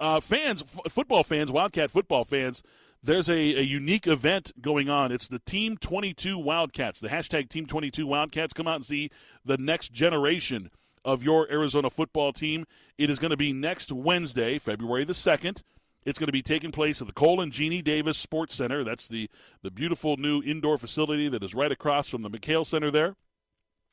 Uh, 0.00 0.18
fans, 0.20 0.62
f- 0.62 0.92
football 0.92 1.22
fans, 1.22 1.52
Wildcat 1.52 1.90
football 1.90 2.24
fans, 2.24 2.62
there's 3.04 3.28
a, 3.28 3.34
a 3.34 3.60
unique 3.60 4.06
event 4.06 4.52
going 4.60 4.88
on. 4.88 5.12
It's 5.12 5.28
the 5.28 5.38
Team 5.38 5.76
22 5.76 6.38
Wildcats. 6.38 7.00
The 7.00 7.08
hashtag 7.08 7.50
Team 7.50 7.66
22 7.66 8.06
Wildcats. 8.06 8.54
Come 8.54 8.66
out 8.66 8.76
and 8.76 8.86
see 8.86 9.10
the 9.44 9.58
next 9.58 9.92
generation 9.92 10.70
of 11.04 11.22
your 11.22 11.50
Arizona 11.50 11.90
football 11.90 12.32
team. 12.32 12.64
It 12.96 13.10
is 13.10 13.18
going 13.18 13.30
to 13.30 13.36
be 13.36 13.52
next 13.52 13.92
Wednesday, 13.92 14.58
February 14.58 15.04
the 15.04 15.12
2nd. 15.12 15.62
It's 16.06 16.18
going 16.18 16.28
to 16.28 16.32
be 16.32 16.42
taking 16.42 16.72
place 16.72 17.00
at 17.00 17.06
the 17.06 17.12
Cole 17.12 17.40
and 17.40 17.52
Jeannie 17.52 17.82
Davis 17.82 18.16
Sports 18.16 18.54
Center. 18.54 18.84
That's 18.84 19.06
the, 19.06 19.28
the 19.62 19.70
beautiful 19.70 20.16
new 20.16 20.42
indoor 20.42 20.78
facility 20.78 21.28
that 21.28 21.42
is 21.42 21.54
right 21.54 21.72
across 21.72 22.08
from 22.08 22.22
the 22.22 22.30
McKale 22.30 22.66
Center 22.66 22.90
there, 22.90 23.16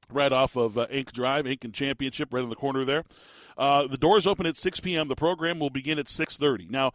right 0.10 0.32
off 0.32 0.56
of 0.56 0.78
uh, 0.78 0.88
Ink 0.90 1.12
Drive, 1.12 1.48
Ink 1.48 1.64
and 1.66 1.74
Championship, 1.74 2.34
right 2.34 2.44
in 2.44 2.50
the 2.50 2.56
corner 2.56 2.86
there. 2.86 3.04
Uh, 3.58 3.88
the 3.88 3.98
doors 3.98 4.28
open 4.28 4.46
at 4.46 4.58
6 4.58 4.80
p.m. 4.80 5.08
The 5.08 5.16
program 5.16 5.60
will 5.60 5.70
begin 5.70 6.00
at 6.00 6.08
6:30. 6.08 6.70
Now, 6.70 6.92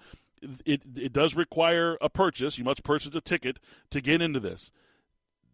it 0.64 0.82
it 0.96 1.12
does 1.12 1.34
require 1.34 1.96
a 2.00 2.08
purchase. 2.08 2.58
You 2.58 2.64
must 2.64 2.84
purchase 2.84 3.14
a 3.14 3.20
ticket 3.20 3.58
to 3.90 4.00
get 4.00 4.22
into 4.22 4.40
this. 4.40 4.70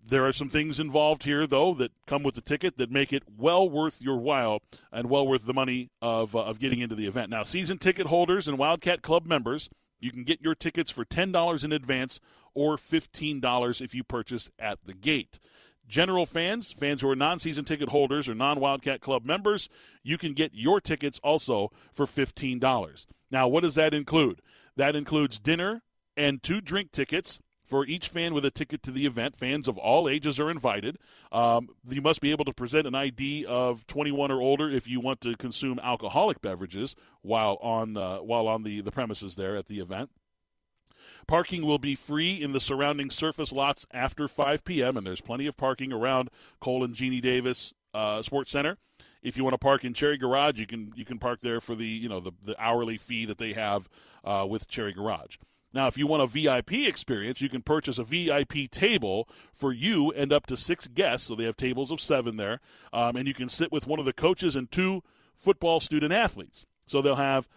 There 0.05 0.27
are 0.27 0.33
some 0.33 0.49
things 0.49 0.81
involved 0.81 1.23
here, 1.23 1.47
though, 1.47 1.75
that 1.75 1.93
come 2.07 2.25
with 2.25 2.35
the 2.35 2.41
ticket 2.41 2.77
that 2.79 2.91
make 2.91 3.13
it 3.13 3.23
well 3.39 3.69
worth 3.69 4.03
your 4.03 4.19
while 4.19 4.61
and 4.91 5.09
well 5.09 5.27
worth 5.27 5.47
the 5.47 5.55
money 5.55 5.91
of, 6.01 6.35
uh, 6.35 6.43
of 6.43 6.59
getting 6.59 6.81
into 6.81 6.97
the 6.97 7.07
event. 7.07 7.31
Now, 7.31 7.45
season 7.45 7.79
ticket 7.79 8.09
holders 8.09 8.49
and 8.49 8.59
Wildcat 8.59 9.03
Club 9.03 9.27
members, 9.27 9.71
you 10.01 10.11
can 10.11 10.25
get 10.25 10.43
your 10.43 10.57
tickets 10.57 10.91
for 10.91 11.05
$10 11.05 11.65
in 11.65 11.73
advance 11.73 12.19
or 12.53 12.77
$15 12.77 13.81
if 13.81 13.95
you 13.95 14.03
purchase 14.03 14.51
at 14.59 14.81
the 14.85 14.93
gate. 14.93 15.39
General 15.87 16.27
fans, 16.27 16.73
fans 16.73 17.03
who 17.03 17.11
are 17.11 17.17
non 17.17 17.39
season 17.39 17.65
ticket 17.65 17.91
holders 17.91 18.29
or 18.29 18.35
non 18.35 18.59
Wildcat 18.59 19.01
Club 19.01 19.25
members, 19.25 19.69
you 20.03 20.19
can 20.19 20.33
get 20.33 20.53
your 20.53 20.81
tickets 20.81 21.21
also 21.23 21.71
for 21.93 22.07
$15. 22.07 23.07
Now, 23.31 23.47
what 23.47 23.61
does 23.63 23.77
that 23.77 23.95
include? 23.95 24.43
That 24.77 24.97
includes 24.97 25.39
dinner 25.39 25.83
and 26.17 26.43
two 26.43 26.61
drink 26.61 26.93
tickets 26.93 27.41
for 27.65 27.87
each 27.87 28.09
fan 28.09 28.35
with 28.35 28.45
a 28.45 28.51
ticket 28.51 28.83
to 28.83 28.91
the 28.91 29.07
event. 29.07 29.35
Fans 29.35 29.67
of 29.67 29.79
all 29.79 30.09
ages 30.09 30.39
are 30.39 30.51
invited. 30.51 30.99
Um, 31.31 31.71
you 31.89 32.03
must 32.03 32.21
be 32.21 32.31
able 32.31 32.45
to 32.45 32.53
present 32.53 32.87
an 32.87 32.95
ID 32.95 33.47
of 33.47 33.87
21 33.87 34.31
or 34.31 34.41
older 34.41 34.69
if 34.69 34.87
you 34.87 35.01
want 35.01 35.21
to 35.23 35.35
consume 35.37 35.79
alcoholic 35.79 36.43
beverages 36.43 36.95
while 37.23 37.59
on 37.63 37.97
uh, 37.97 38.19
while 38.19 38.47
on 38.47 38.63
the, 38.63 38.83
the 38.83 38.93
premises 38.93 39.37
there 39.37 39.57
at 39.57 39.69
the 39.69 39.79
event. 39.79 40.11
Parking 41.27 41.65
will 41.65 41.79
be 41.79 41.95
free 41.95 42.35
in 42.35 42.53
the 42.53 42.61
surrounding 42.61 43.11
surface 43.11 43.53
lots 43.53 43.87
after 43.93 44.29
5 44.29 44.65
p.m., 44.65 44.97
and 44.97 45.07
there's 45.07 45.21
plenty 45.21 45.47
of 45.47 45.57
parking 45.57 45.93
around 45.93 46.31
Cole 46.61 46.85
and 46.85 46.95
Jeannie 46.95 47.21
Davis 47.21 47.73
uh, 47.95 48.23
Sports 48.23 48.53
Center. 48.53 48.77
If 49.23 49.37
you 49.37 49.45
want 49.45 49.55
to 49.55 49.59
park 49.59 49.85
in 49.85 49.95
Cherry 49.95 50.19
Garage, 50.19 50.59
you 50.59 50.67
can 50.67 50.93
you 50.97 51.05
can 51.05 51.19
park 51.19 51.41
there 51.41 51.61
for 51.61 51.75
the 51.75 51.87
you 51.87 52.09
know 52.09 52.21
the, 52.21 52.33
the 52.45 52.61
hourly 52.61 52.99
fee 52.99 53.25
that 53.27 53.39
they 53.39 53.53
have 53.53 53.89
uh, 54.25 54.47
with 54.49 54.69
Cherry 54.69 54.93
Garage. 54.93 55.37
Now, 55.75 55.87
if 55.87 55.97
you 55.97 56.07
want 56.07 56.23
a 56.23 56.27
VIP 56.27 56.73
experience, 56.87 57.41
you 57.41 57.49
can 57.49 57.63
purchase 57.63 57.99
a 57.99 58.05
VIP 58.05 58.71
table 58.71 59.29
for 59.53 59.73
you 59.73 60.13
and 60.13 60.33
up 60.33 60.47
to 60.47 60.57
six 60.57 60.87
guests. 60.87 61.29
So 61.29 61.35
they 61.35 61.45
have 61.45 61.57
tables 61.57 61.91
of 61.91 62.01
seven 62.01 62.37
there. 62.37 62.61
Um, 62.93 63.17
and 63.17 63.27
you 63.27 63.35
can 63.35 63.49
sit 63.49 63.73
with 63.73 63.87
one 63.87 63.99
of 63.99 64.05
the 64.05 64.13
coaches 64.13 64.55
and 64.55 64.71
two 64.71 65.03
football 65.35 65.81
student 65.81 66.13
athletes. 66.13 66.67
So 66.85 67.01
they'll 67.01 67.15
have 67.15 67.49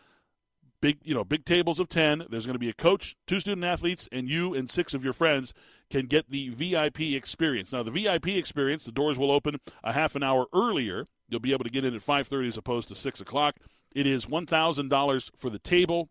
big, 0.86 1.00
you 1.02 1.16
know, 1.16 1.24
big 1.24 1.46
tables 1.46 1.80
of 1.80 1.90
10. 1.90 2.26
There's 2.30 2.46
going 2.46 2.54
to 2.54 2.60
be 2.60 2.70
a 2.70 2.74
coach, 2.74 3.16
two 3.26 3.40
student 3.40 3.66
athletes, 3.66 4.08
and 4.12 4.30
you 4.30 4.54
and 4.54 4.70
six 4.70 4.94
of 4.94 5.04
your 5.04 5.14
friends 5.14 5.52
can 5.90 6.06
get 6.06 6.30
the 6.30 6.50
VIP 6.50 7.02
experience. 7.02 7.72
Now, 7.72 7.82
the 7.82 7.90
VIP 7.90 8.28
experience, 8.28 8.84
the 8.84 8.92
doors 8.92 9.18
will 9.18 9.32
open 9.32 9.56
a 9.84 9.94
half 9.94 10.16
an 10.16 10.22
hour 10.22 10.46
earlier. 10.54 11.08
You'll 11.28 11.40
be 11.40 11.54
able 11.54 11.64
to 11.64 11.72
get 11.72 11.86
in 11.86 11.96
at 11.96 12.02
5.30 12.02 12.50
as 12.50 12.58
opposed 12.58 12.88
to 12.90 12.96
6 12.96 13.20
o'clock. 13.20 13.56
It 13.96 14.06
is 14.06 14.28
$1,000 14.28 15.32
for 15.36 15.50
the 15.50 15.58
table, 15.58 16.10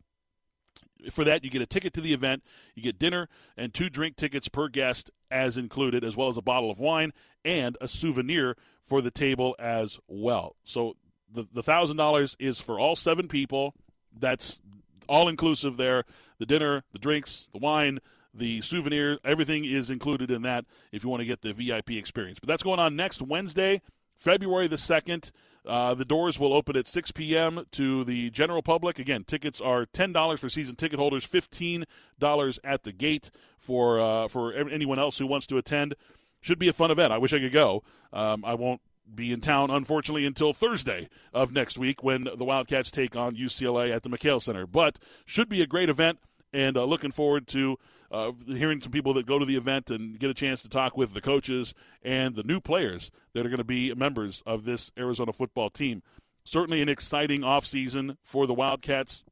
for 1.13 1.23
that, 1.23 1.45
you 1.45 1.51
get 1.51 1.63
a 1.63 1.67
ticket 1.67 1.93
to 1.95 2.01
the 2.01 2.15
event, 2.15 2.43
you 2.75 2.83
get 2.83 2.99
dinner 2.99 3.29
and 3.57 3.73
two 3.73 3.89
drink 3.89 4.17
tickets 4.17 4.49
per 4.49 4.69
guest 4.69 5.11
as 5.31 5.57
included, 5.57 6.03
as 6.03 6.17
well 6.17 6.29
as 6.29 6.37
a 6.37 6.43
bottle 6.43 6.71
of 6.71 6.81
wine 6.81 7.13
and 7.45 7.77
a 7.81 7.87
souvenir 7.87 8.57
for 8.83 9.03
the 9.03 9.11
table 9.11 9.55
as 9.59 10.01
well. 10.09 10.57
So 10.65 10.97
the 11.31 11.47
the 11.53 11.63
thousand 11.63 11.99
dollars 11.99 12.37
is 12.41 12.59
for 12.59 12.81
all 12.81 12.97
seven 12.97 13.29
people. 13.29 13.75
That's 14.19 14.61
all 15.09 15.29
inclusive 15.29 15.77
there. 15.77 16.05
The 16.39 16.47
dinner, 16.47 16.85
the 16.93 16.99
drinks, 16.99 17.49
the 17.53 17.59
wine, 17.59 18.01
the 18.33 18.61
souvenir, 18.61 19.19
everything 19.25 19.65
is 19.65 19.91
included 19.91 20.31
in 20.31 20.43
that 20.43 20.65
if 20.93 21.05
you 21.05 21.11
want 21.11 21.21
to 21.21 21.27
get 21.27 21.43
the 21.43 21.53
VIP 21.53 21.93
experience. 21.93 22.39
But 22.41 22.49
that's 22.49 22.63
going 22.63 22.81
on 22.81 22.97
next 22.97 23.23
Wednesday, 23.23 23.81
February 24.17 24.67
the 24.67 24.77
2nd. 24.77 25.31
Uh, 25.67 25.95
the 25.95 26.05
doors 26.05 26.39
will 26.39 26.53
open 26.53 26.77
at 26.77 26.87
6 26.87 27.13
p.m. 27.13 27.65
to 27.73 28.05
the 28.05 28.29
general 28.31 28.61
public. 28.61 28.99
Again, 28.99 29.25
tickets 29.25 29.63
are 29.63 29.87
$10 29.87 30.39
for 30.39 30.49
season 30.51 30.77
ticket 30.77 30.99
holders, 30.99 31.27
$15 31.27 32.59
at 32.63 32.83
the 32.83 32.93
gate 32.93 33.31
for 33.59 33.99
uh, 33.99 34.29
for 34.29 34.53
anyone 34.53 34.99
else 34.99 35.19
who 35.19 35.27
wants 35.27 35.47
to 35.47 35.57
attend. 35.57 35.95
Should 36.43 36.59
be 36.59 36.69
a 36.69 36.75
fun 36.75 36.91
event. 36.91 37.15
I 37.15 37.19
wish 37.19 37.33
I 37.33 37.39
could 37.39 37.53
go. 37.53 37.83
Um, 38.13 38.45
I 38.45 38.53
won't 38.53 38.83
be 39.13 39.33
in 39.33 39.41
town, 39.41 39.71
unfortunately, 39.71 40.27
until 40.27 40.53
Thursday 40.53 41.09
of 41.33 41.53
next 41.53 41.79
week 41.79 42.03
when 42.03 42.25
the 42.37 42.45
Wildcats 42.45 42.91
take 42.91 43.17
on 43.17 43.37
UCLA 43.37 43.95
at 43.95 44.03
the 44.03 44.09
McKale 44.09 44.41
Center. 44.41 44.67
But 44.67 44.99
should 45.25 45.49
be 45.49 45.63
a 45.63 45.67
great 45.67 45.89
event, 45.89 46.19
and 46.53 46.77
uh, 46.77 46.85
looking 46.85 47.11
forward 47.11 47.47
to 47.49 47.79
uh, 48.11 48.33
hearing 48.47 48.81
some 48.81 48.93
people 48.93 49.15
that 49.15 49.27
go 49.27 49.39
to 49.39 49.45
the 49.45 49.57
event 49.57 49.91
and 49.91 50.19
get 50.19 50.31
a 50.31 50.35
chance 50.35 50.63
to 50.63 50.69
talk 50.69 50.97
with 50.97 51.15
the 51.15 51.21
coaches 51.21 51.75
and 52.03 52.35
the 52.35 52.43
new 52.45 52.61
players 52.61 53.11
that 53.33 53.45
are 53.45 53.49
going 53.49 53.59
to 53.59 53.65
be 53.65 53.93
members 53.95 54.43
of 54.47 54.65
this 54.65 54.91
Arizona 54.97 55.33
football 55.33 55.71
team. 55.71 56.03
Certainly 56.45 56.83
an 56.83 56.89
exciting 56.89 57.41
offseason 57.41 58.17
for 58.23 58.47
the 58.47 58.55
Wildcats 58.55 59.25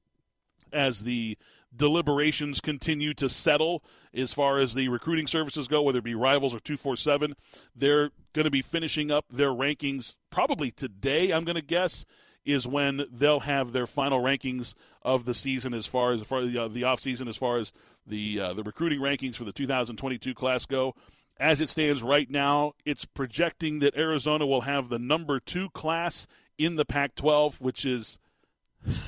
as 0.72 1.04
the 1.04 1.36
deliberations 1.74 2.60
continue 2.60 3.14
to 3.14 3.28
settle 3.28 3.82
as 4.14 4.34
far 4.34 4.58
as 4.58 4.74
the 4.74 4.88
recruiting 4.88 5.26
services 5.26 5.68
go, 5.68 5.82
whether 5.82 5.98
it 5.98 6.04
be 6.04 6.14
Rivals 6.14 6.54
or 6.54 6.60
247. 6.60 7.34
They're 7.74 8.10
going 8.32 8.44
to 8.44 8.50
be 8.50 8.62
finishing 8.62 9.10
up 9.10 9.26
their 9.30 9.50
rankings 9.50 10.16
probably 10.30 10.70
today, 10.70 11.30
I'm 11.30 11.44
going 11.44 11.56
to 11.56 11.62
guess 11.62 12.04
is 12.44 12.66
when 12.66 13.04
they'll 13.10 13.40
have 13.40 13.72
their 13.72 13.86
final 13.86 14.20
rankings 14.20 14.74
of 15.02 15.24
the 15.24 15.34
season 15.34 15.72
as 15.74 15.86
far 15.86 16.12
as, 16.12 16.20
as 16.20 16.26
far 16.26 16.40
as 16.40 16.52
the, 16.52 16.58
uh, 16.58 16.68
the 16.68 16.82
offseason 16.82 17.28
as 17.28 17.36
far 17.36 17.58
as 17.58 17.72
the 18.06 18.40
uh, 18.40 18.52
the 18.52 18.62
recruiting 18.62 19.00
rankings 19.00 19.36
for 19.36 19.44
the 19.44 19.52
2022 19.52 20.34
class 20.34 20.66
go. 20.66 20.94
As 21.38 21.60
it 21.60 21.70
stands 21.70 22.02
right 22.02 22.30
now, 22.30 22.72
it's 22.84 23.04
projecting 23.04 23.78
that 23.80 23.96
Arizona 23.96 24.46
will 24.46 24.62
have 24.62 24.88
the 24.88 24.98
number 24.98 25.40
two 25.40 25.70
class 25.70 26.26
in 26.58 26.76
the 26.76 26.84
Pac 26.84 27.14
12, 27.14 27.60
which 27.60 27.84
is. 27.84 28.18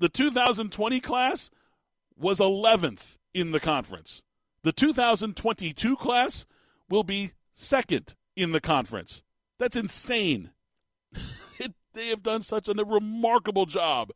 the 0.00 0.08
2020 0.08 1.00
class 1.00 1.50
was 2.18 2.40
11th 2.40 3.18
in 3.32 3.52
the 3.52 3.60
conference. 3.60 4.22
The 4.62 4.72
2022 4.72 5.96
class 5.96 6.46
will 6.88 7.04
be 7.04 7.32
second 7.54 8.14
in 8.34 8.52
the 8.52 8.60
conference. 8.60 9.22
That's 9.58 9.76
insane. 9.76 10.50
it, 11.58 11.74
they 11.94 12.08
have 12.08 12.22
done 12.22 12.42
such 12.42 12.68
a 12.68 12.72
remarkable 12.72 13.66
job, 13.66 14.10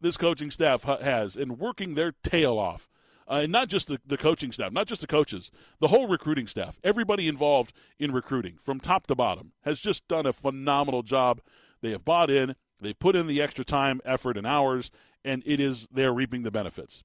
this 0.00 0.16
coaching 0.16 0.50
staff 0.50 0.82
has, 0.82 1.36
in 1.36 1.58
working 1.58 1.94
their 1.94 2.12
tail 2.22 2.58
off. 2.58 2.88
Uh, 3.30 3.40
and 3.42 3.52
not 3.52 3.68
just 3.68 3.88
the, 3.88 4.00
the 4.06 4.16
coaching 4.16 4.50
staff, 4.50 4.72
not 4.72 4.86
just 4.86 5.02
the 5.02 5.06
coaches, 5.06 5.50
the 5.80 5.88
whole 5.88 6.08
recruiting 6.08 6.46
staff, 6.46 6.78
everybody 6.82 7.28
involved 7.28 7.74
in 7.98 8.10
recruiting 8.10 8.56
from 8.58 8.80
top 8.80 9.06
to 9.06 9.14
bottom 9.14 9.52
has 9.62 9.78
just 9.78 10.06
done 10.08 10.24
a 10.24 10.32
phenomenal 10.32 11.02
job. 11.02 11.40
They 11.82 11.90
have 11.90 12.06
bought 12.06 12.30
in, 12.30 12.56
they've 12.80 12.98
put 12.98 13.16
in 13.16 13.26
the 13.26 13.42
extra 13.42 13.66
time, 13.66 14.00
effort, 14.04 14.38
and 14.38 14.46
hours, 14.46 14.90
and 15.28 15.42
it 15.46 15.60
is 15.60 15.86
they're 15.92 16.12
reaping 16.12 16.42
the 16.42 16.50
benefits. 16.50 17.04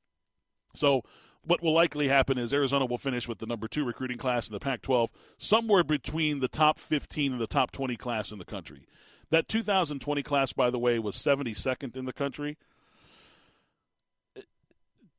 So 0.75 1.03
what 1.45 1.61
will 1.61 1.73
likely 1.73 2.07
happen 2.07 2.37
is 2.37 2.53
Arizona 2.53 2.85
will 2.85 2.97
finish 2.97 3.27
with 3.27 3.39
the 3.39 3.45
number 3.45 3.67
two 3.67 3.83
recruiting 3.83 4.17
class 4.17 4.47
in 4.47 4.53
the 4.53 4.59
Pac 4.59 4.81
12, 4.81 5.09
somewhere 5.37 5.83
between 5.83 6.39
the 6.39 6.47
top 6.47 6.79
15 6.79 7.33
and 7.33 7.41
the 7.41 7.47
top 7.47 7.71
20 7.71 7.97
class 7.97 8.31
in 8.31 8.39
the 8.39 8.45
country. 8.45 8.87
That 9.29 9.49
2020 9.49 10.23
class, 10.23 10.53
by 10.53 10.69
the 10.69 10.79
way, 10.79 10.99
was 10.99 11.15
72nd 11.15 11.97
in 11.97 12.05
the 12.05 12.13
country. 12.13 12.57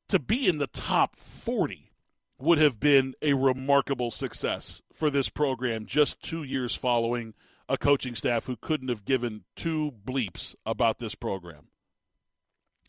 To 0.08 0.18
be 0.18 0.48
in 0.48 0.58
the 0.58 0.66
top 0.66 1.16
40 1.16 1.90
would 2.38 2.58
have 2.58 2.80
been 2.80 3.14
a 3.20 3.34
remarkable 3.34 4.10
success 4.10 4.82
for 4.92 5.10
this 5.10 5.28
program 5.28 5.86
just 5.86 6.22
two 6.22 6.42
years 6.42 6.74
following 6.74 7.34
a 7.68 7.76
coaching 7.76 8.14
staff 8.14 8.46
who 8.46 8.56
couldn't 8.56 8.88
have 8.88 9.04
given 9.04 9.44
two 9.56 9.92
bleeps 10.04 10.54
about 10.64 10.98
this 10.98 11.14
program. 11.14 11.68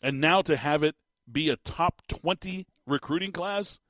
And 0.02 0.20
now 0.20 0.42
to 0.42 0.56
have 0.56 0.82
it 0.82 0.94
be 1.30 1.50
a 1.50 1.56
top 1.56 2.02
20 2.08 2.66
recruiting 2.86 3.32
class, 3.32 3.80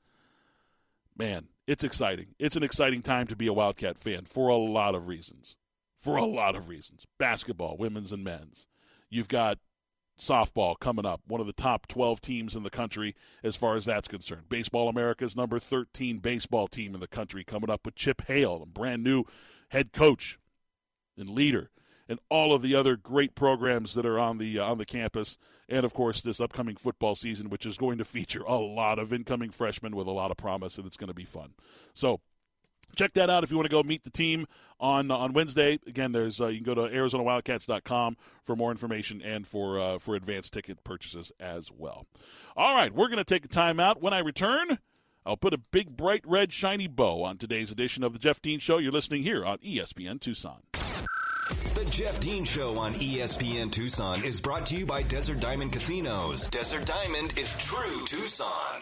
man, 1.17 1.47
it's 1.67 1.83
exciting. 1.83 2.27
It's 2.39 2.55
an 2.55 2.63
exciting 2.63 3.01
time 3.01 3.27
to 3.27 3.35
be 3.35 3.47
a 3.47 3.53
Wildcat 3.53 3.97
fan 3.97 4.25
for 4.25 4.49
a 4.49 4.57
lot 4.57 4.95
of 4.95 5.07
reasons 5.07 5.57
for 5.99 6.15
a 6.15 6.25
lot 6.25 6.55
of 6.55 6.69
reasons 6.69 7.05
basketball, 7.17 7.75
women's 7.77 8.11
and 8.11 8.23
men's. 8.23 8.67
You've 9.09 9.27
got 9.27 9.57
softball 10.19 10.79
coming 10.79 11.05
up, 11.05 11.21
one 11.27 11.41
of 11.41 11.47
the 11.47 11.53
top 11.53 11.87
12 11.87 12.21
teams 12.21 12.55
in 12.55 12.63
the 12.63 12.69
country 12.69 13.15
as 13.43 13.55
far 13.55 13.75
as 13.75 13.85
that's 13.85 14.07
concerned. 14.07 14.49
Baseball 14.49 14.89
America's 14.89 15.35
number 15.35 15.59
13 15.59 16.19
baseball 16.19 16.67
team 16.67 16.93
in 16.93 17.01
the 17.01 17.07
country 17.07 17.43
coming 17.43 17.69
up 17.69 17.85
with 17.85 17.95
Chip 17.95 18.21
Hale, 18.27 18.61
a 18.63 18.65
brand 18.65 19.03
new 19.03 19.25
head 19.69 19.91
coach 19.91 20.39
and 21.17 21.29
leader, 21.29 21.69
and 22.09 22.19
all 22.29 22.53
of 22.53 22.61
the 22.61 22.75
other 22.75 22.95
great 22.95 23.35
programs 23.35 23.93
that 23.95 24.05
are 24.05 24.19
on 24.19 24.37
the 24.37 24.59
uh, 24.59 24.65
on 24.65 24.77
the 24.77 24.85
campus, 24.85 25.37
and 25.67 25.85
of 25.85 25.93
course 25.93 26.21
this 26.21 26.39
upcoming 26.39 26.75
football 26.75 27.15
season, 27.15 27.49
which 27.49 27.65
is 27.65 27.77
going 27.77 27.97
to 27.97 28.05
feature 28.05 28.43
a 28.43 28.55
lot 28.55 28.99
of 28.99 29.13
incoming 29.13 29.51
freshmen 29.51 29.95
with 29.95 30.07
a 30.07 30.11
lot 30.11 30.31
of 30.31 30.37
promise, 30.37 30.77
and 30.77 30.85
it's 30.85 30.97
going 30.97 31.09
to 31.09 31.13
be 31.13 31.25
fun. 31.25 31.53
So 31.93 32.21
check 32.95 33.13
that 33.13 33.29
out 33.29 33.43
if 33.43 33.51
you 33.51 33.57
want 33.57 33.69
to 33.69 33.75
go 33.75 33.83
meet 33.83 34.03
the 34.03 34.09
team 34.09 34.47
on 34.79 35.11
on 35.11 35.33
Wednesday. 35.33 35.79
Again, 35.87 36.11
there's 36.11 36.39
uh, 36.39 36.47
you 36.47 36.63
can 36.63 36.65
go 36.65 36.75
to 36.75 36.93
ArizonaWildcats.com 36.93 38.17
for 38.41 38.55
more 38.55 38.71
information 38.71 39.21
and 39.21 39.47
for 39.47 39.79
uh, 39.79 39.99
for 39.99 40.15
advanced 40.15 40.53
ticket 40.53 40.83
purchases 40.83 41.31
as 41.39 41.71
well. 41.71 42.05
All 42.55 42.75
right, 42.75 42.93
we're 42.93 43.09
going 43.09 43.17
to 43.17 43.23
take 43.23 43.45
a 43.45 43.49
time 43.49 43.79
out. 43.79 44.01
When 44.01 44.13
I 44.13 44.19
return, 44.19 44.79
I'll 45.25 45.37
put 45.37 45.53
a 45.53 45.57
big, 45.57 45.95
bright, 45.95 46.23
red, 46.25 46.53
shiny 46.53 46.87
bow 46.87 47.23
on 47.23 47.37
today's 47.37 47.71
edition 47.71 48.03
of 48.03 48.13
the 48.13 48.19
Jeff 48.19 48.41
Dean 48.41 48.59
Show. 48.59 48.77
You're 48.77 48.91
listening 48.91 49.23
here 49.23 49.45
on 49.45 49.57
ESPN 49.59 50.19
Tucson. 50.19 50.61
The 51.77 51.85
Jeff 51.85 52.19
Dean 52.19 52.43
Show 52.43 52.79
on 52.79 52.95
ESPN 52.95 53.71
Tucson 53.71 54.23
is 54.23 54.41
brought 54.41 54.65
to 54.65 54.75
you 54.75 54.83
by 54.87 55.03
Desert 55.03 55.39
Diamond 55.39 55.71
Casinos. 55.71 56.49
Desert 56.49 56.87
Diamond 56.87 57.37
is 57.37 57.55
true 57.59 58.03
Tucson. 58.07 58.81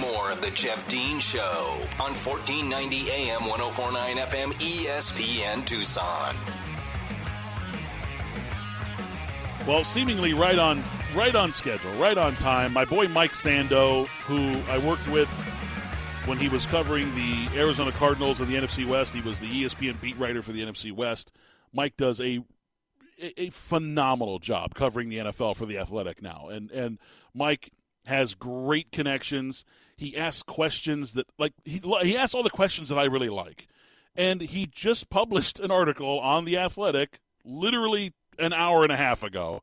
More 0.00 0.30
of 0.30 0.40
the 0.40 0.50
Jeff 0.54 0.88
Dean 0.88 1.20
Show 1.20 1.76
on 2.00 2.14
1490 2.14 3.10
AM 3.10 3.46
1049 3.46 4.16
FM 4.16 4.52
ESPN 4.54 5.66
Tucson. 5.66 6.34
Well, 9.66 9.84
seemingly 9.84 10.32
right 10.32 10.58
on 10.58 10.82
right 11.14 11.34
on 11.34 11.52
schedule, 11.52 11.92
right 12.00 12.16
on 12.16 12.34
time. 12.36 12.72
My 12.72 12.86
boy 12.86 13.08
Mike 13.08 13.32
Sando, 13.32 14.06
who 14.06 14.58
I 14.72 14.78
worked 14.78 15.06
with 15.10 15.28
when 16.24 16.38
he 16.38 16.48
was 16.48 16.64
covering 16.64 17.14
the 17.14 17.48
Arizona 17.54 17.92
Cardinals 17.92 18.40
and 18.40 18.50
the 18.50 18.54
NFC 18.54 18.88
West, 18.88 19.12
he 19.12 19.20
was 19.20 19.38
the 19.38 19.64
ESPN 19.64 20.00
beat 20.00 20.18
writer 20.18 20.40
for 20.40 20.52
the 20.52 20.62
NFC 20.62 20.92
West. 20.92 21.30
Mike 21.72 21.96
does 21.96 22.20
a 22.20 22.40
a 23.20 23.50
phenomenal 23.50 24.38
job 24.38 24.74
covering 24.74 25.08
the 25.08 25.18
NFL 25.18 25.56
for 25.56 25.66
the 25.66 25.78
Athletic 25.78 26.22
now, 26.22 26.48
and 26.50 26.70
and 26.70 26.98
Mike 27.34 27.70
has 28.06 28.34
great 28.34 28.90
connections. 28.92 29.64
He 29.96 30.16
asks 30.16 30.42
questions 30.42 31.14
that 31.14 31.26
like 31.38 31.52
he 31.64 31.80
he 32.02 32.16
asks 32.16 32.34
all 32.34 32.42
the 32.42 32.50
questions 32.50 32.88
that 32.88 32.98
I 32.98 33.04
really 33.04 33.28
like. 33.28 33.66
And 34.16 34.40
he 34.40 34.66
just 34.66 35.10
published 35.10 35.60
an 35.60 35.70
article 35.70 36.18
on 36.18 36.44
the 36.44 36.56
Athletic 36.56 37.20
literally 37.44 38.14
an 38.38 38.52
hour 38.52 38.82
and 38.82 38.90
a 38.90 38.96
half 38.96 39.22
ago 39.22 39.62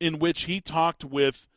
in 0.00 0.18
which 0.18 0.42
he 0.42 0.60
talked 0.60 1.04
with 1.04 1.48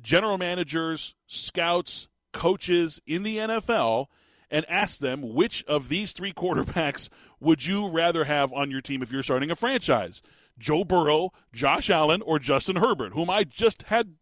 general 0.00 0.38
managers, 0.38 1.14
scouts, 1.26 2.08
coaches 2.32 3.00
in 3.06 3.22
the 3.22 3.38
NFL 3.38 4.06
and 4.50 4.68
asked 4.68 5.00
them 5.00 5.34
which 5.34 5.64
of 5.64 5.88
these 5.88 6.12
three 6.12 6.32
quarterbacks 6.32 7.08
would 7.40 7.64
you 7.64 7.88
rather 7.88 8.24
have 8.24 8.52
on 8.52 8.70
your 8.70 8.80
team 8.80 9.02
if 9.02 9.12
you're 9.12 9.22
starting 9.22 9.50
a 9.50 9.54
franchise? 9.54 10.22
Joe 10.58 10.84
Burrow, 10.84 11.32
Josh 11.52 11.88
Allen, 11.88 12.22
or 12.22 12.38
Justin 12.38 12.76
Herbert, 12.76 13.14
whom 13.14 13.30
I 13.30 13.44
just 13.44 13.84
had 13.84 14.14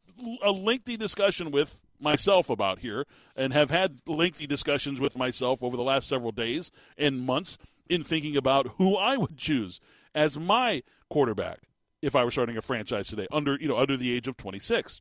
a 0.43 0.51
lengthy 0.51 0.97
discussion 0.97 1.51
with 1.51 1.81
myself 2.01 2.49
about 2.49 2.79
here 2.79 3.07
and 3.37 3.53
have 3.53 3.71
had 3.71 4.01
lengthy 4.07 4.47
discussions 4.47 5.01
with 5.01 5.17
myself 5.17 5.63
over 5.63 5.77
the 5.77 5.83
last 5.83 6.09
several 6.09 6.33
days 6.33 6.71
and 6.97 7.21
months 7.21 7.59
in 7.89 8.05
thinking 8.05 8.37
about 8.37 8.75
who 8.79 8.97
I 8.97 9.17
would 9.17 9.37
choose 9.37 9.81
as 10.15 10.39
my 10.39 10.83
quarterback 11.11 11.61
if 12.03 12.15
I 12.15 12.25
were 12.25 12.31
starting 12.31 12.57
a 12.57 12.63
franchise 12.63 13.09
today 13.09 13.27
under 13.33 13.57
you 13.61 13.69
know 13.69 13.79
under 13.79 13.97
the 13.97 14.13
age 14.13 14.29
of 14.29 14.37
26. 14.37 15.01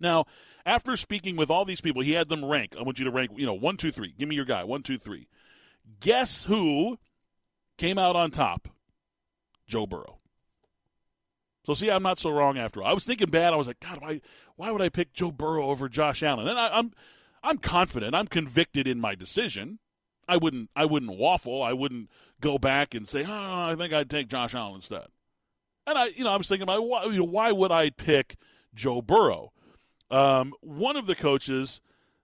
Now, 0.00 0.26
after 0.64 0.96
speaking 0.96 1.36
with 1.36 1.50
all 1.50 1.64
these 1.64 1.80
people, 1.80 2.02
he 2.02 2.12
had 2.12 2.28
them 2.28 2.44
rank. 2.44 2.74
I 2.78 2.82
want 2.82 2.98
you 2.98 3.04
to 3.04 3.10
rank, 3.10 3.32
you 3.36 3.46
know, 3.46 3.54
one, 3.54 3.76
two, 3.76 3.92
three. 3.92 4.14
Give 4.18 4.28
me 4.28 4.36
your 4.36 4.44
guy. 4.44 4.64
One, 4.64 4.82
two, 4.82 4.98
three. 4.98 5.28
Guess 6.00 6.44
who 6.44 6.98
came 7.78 7.98
out 7.98 8.16
on 8.16 8.30
top? 8.30 8.68
Joe 9.66 9.86
Burrow. 9.86 10.18
So 11.64 11.74
see, 11.74 11.90
I'm 11.90 12.02
not 12.02 12.20
so 12.20 12.30
wrong 12.30 12.58
after 12.58 12.82
all. 12.82 12.88
I 12.88 12.92
was 12.92 13.04
thinking 13.04 13.30
bad. 13.30 13.52
I 13.52 13.56
was 13.56 13.66
like, 13.66 13.80
God, 13.80 14.00
why, 14.00 14.20
why 14.54 14.70
would 14.70 14.82
I 14.82 14.88
pick 14.88 15.12
Joe 15.12 15.32
Burrow 15.32 15.68
over 15.68 15.88
Josh 15.88 16.22
Allen? 16.22 16.46
And 16.46 16.58
I, 16.58 16.78
I'm, 16.78 16.92
I'm 17.42 17.58
confident. 17.58 18.14
I'm 18.14 18.28
convicted 18.28 18.86
in 18.86 19.00
my 19.00 19.16
decision. 19.16 19.80
I 20.28 20.36
wouldn't, 20.36 20.70
I 20.76 20.84
wouldn't 20.84 21.16
waffle. 21.16 21.62
I 21.62 21.72
wouldn't 21.72 22.08
go 22.40 22.58
back 22.58 22.94
and 22.94 23.08
say, 23.08 23.24
oh, 23.26 23.70
I 23.70 23.74
think 23.76 23.92
I'd 23.92 24.10
take 24.10 24.28
Josh 24.28 24.54
Allen 24.54 24.76
instead. 24.76 25.06
And 25.86 25.98
I, 25.98 26.06
you 26.06 26.24
know, 26.24 26.30
I 26.30 26.36
was 26.36 26.48
thinking 26.48 26.64
about 26.64 26.82
why, 26.82 27.06
why 27.06 27.52
would 27.52 27.72
I 27.72 27.90
pick 27.90 28.36
Joe 28.74 29.02
Burrow? 29.02 29.52
Um, 30.10 30.54
one 30.60 30.96
of 30.96 31.06
the 31.06 31.14
coaches 31.14 31.80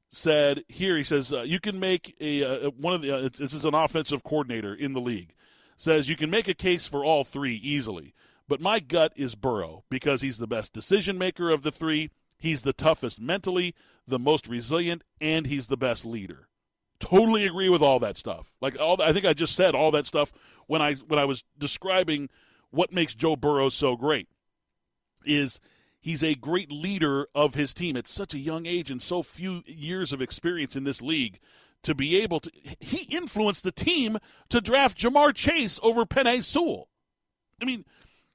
said 0.08 0.64
here, 0.68 0.96
he 0.96 1.04
says, 1.04 1.32
uh, 1.32 1.42
you 1.42 1.58
can 1.58 1.80
make 1.80 2.14
a, 2.20 2.44
uh, 2.44 2.70
one 2.70 2.94
of 2.94 3.02
the, 3.02 3.16
uh, 3.16 3.28
this 3.36 3.54
is 3.54 3.64
an 3.64 3.74
offensive 3.74 4.22
coordinator 4.22 4.74
in 4.74 4.92
the 4.92 5.00
league, 5.00 5.34
says 5.76 6.08
you 6.08 6.16
can 6.16 6.30
make 6.30 6.48
a 6.48 6.54
case 6.54 6.86
for 6.86 7.04
all 7.04 7.24
three 7.24 7.56
easily. 7.56 8.14
But 8.48 8.60
my 8.60 8.80
gut 8.80 9.12
is 9.16 9.34
Burrow 9.34 9.84
because 9.88 10.20
he's 10.20 10.38
the 10.38 10.46
best 10.46 10.72
decision 10.72 11.16
maker 11.16 11.50
of 11.50 11.62
the 11.62 11.72
three. 11.72 12.10
He's 12.38 12.62
the 12.62 12.72
toughest 12.72 13.20
mentally, 13.20 13.74
the 14.06 14.18
most 14.18 14.48
resilient, 14.48 15.02
and 15.20 15.46
he's 15.46 15.68
the 15.68 15.76
best 15.76 16.04
leader. 16.04 16.48
Totally 16.98 17.46
agree 17.46 17.68
with 17.68 17.82
all 17.82 17.98
that 18.00 18.18
stuff. 18.18 18.52
Like 18.60 18.78
all, 18.78 19.00
I 19.00 19.12
think 19.12 19.24
I 19.24 19.32
just 19.32 19.56
said 19.56 19.74
all 19.74 19.90
that 19.92 20.06
stuff 20.06 20.32
when 20.66 20.82
I 20.82 20.94
when 20.94 21.18
I 21.18 21.24
was 21.24 21.44
describing 21.58 22.28
what 22.70 22.92
makes 22.92 23.14
Joe 23.14 23.36
Burrow 23.36 23.68
so 23.68 23.96
great. 23.96 24.28
Is 25.24 25.60
he's 26.02 26.22
a 26.22 26.34
great 26.34 26.70
leader 26.70 27.28
of 27.34 27.54
his 27.54 27.72
team 27.72 27.96
at 27.96 28.08
such 28.08 28.34
a 28.34 28.38
young 28.38 28.66
age 28.66 28.90
and 28.90 29.00
so 29.00 29.22
few 29.22 29.62
years 29.66 30.12
of 30.12 30.20
experience 30.20 30.76
in 30.76 30.84
this 30.84 31.00
league 31.00 31.38
to 31.82 31.94
be 31.94 32.20
able 32.20 32.40
to 32.40 32.50
he 32.80 33.04
influenced 33.16 33.64
the 33.64 33.72
team 33.72 34.18
to 34.50 34.60
draft 34.60 34.98
Ja'Marr 34.98 35.34
Chase 35.34 35.80
over 35.82 36.04
Penei 36.04 36.42
Sewell. 36.42 36.88
I 37.60 37.64
mean, 37.64 37.84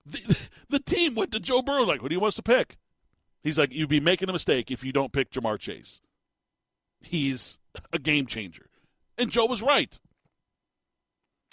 the, 0.06 0.38
the 0.70 0.80
team 0.80 1.14
went 1.14 1.32
to 1.34 1.40
Joe 1.40 1.62
Burrow 1.62 1.84
like, 1.84 2.02
who 2.02 2.10
do 2.10 2.16
you 2.16 2.20
want 2.20 2.32
us 2.32 2.38
to 2.38 2.44
pick? 2.44 2.78
He's 3.44 3.60
like, 3.60 3.72
you'd 3.72 3.90
be 3.90 4.00
making 4.00 4.30
a 4.30 4.34
mistake 4.34 4.72
if 4.72 4.84
you 4.84 4.92
don't 4.92 5.14
pick 5.14 5.32
Ja'Marr 5.32 5.60
Chase. 5.60 6.02
He's 7.02 7.60
a 7.94 8.00
game 8.00 8.26
changer. 8.26 8.70
And 9.18 9.32
Joe 9.32 9.46
was 9.46 9.62
right. 9.62 10.00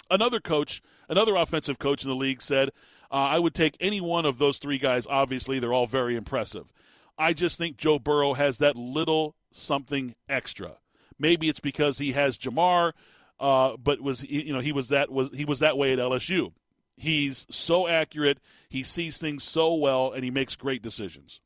Another 0.09 0.39
coach, 0.39 0.81
another 1.09 1.35
offensive 1.35 1.79
coach 1.79 2.03
in 2.03 2.09
the 2.09 2.15
league 2.15 2.41
said, 2.41 2.69
uh, 3.11 3.15
I 3.15 3.39
would 3.39 3.53
take 3.53 3.77
any 3.79 4.01
one 4.01 4.25
of 4.25 4.37
those 4.37 4.57
three 4.57 4.77
guys. 4.77 5.07
Obviously, 5.07 5.59
they're 5.59 5.73
all 5.73 5.87
very 5.87 6.15
impressive. 6.15 6.71
I 7.17 7.33
just 7.33 7.57
think 7.57 7.77
Joe 7.77 7.97
Burrow 7.97 8.33
has 8.33 8.57
that 8.57 8.75
little 8.75 9.35
something 9.51 10.15
extra. 10.27 10.77
Maybe 11.17 11.47
it's 11.47 11.59
because 11.59 11.97
he 11.97 12.11
has 12.11 12.37
Ja'Marr, 12.37 12.91
uh, 13.39 13.77
but 13.77 14.01
was 14.01 14.23
you 14.23 14.51
know 14.53 14.59
he 14.59 14.71
was 14.71 14.89
that 14.89 15.09
was 15.09 15.29
he 15.33 15.45
was 15.45 15.59
that 15.59 15.77
way 15.77 15.93
at 15.93 15.99
LSU. 15.99 16.51
He's 16.97 17.45
so 17.49 17.87
accurate. 17.87 18.39
He 18.69 18.83
sees 18.83 19.17
things 19.17 19.43
so 19.43 19.73
well, 19.75 20.11
and 20.11 20.23
he 20.23 20.31
makes 20.31 20.55
great 20.55 20.81
decisions. 20.81 21.41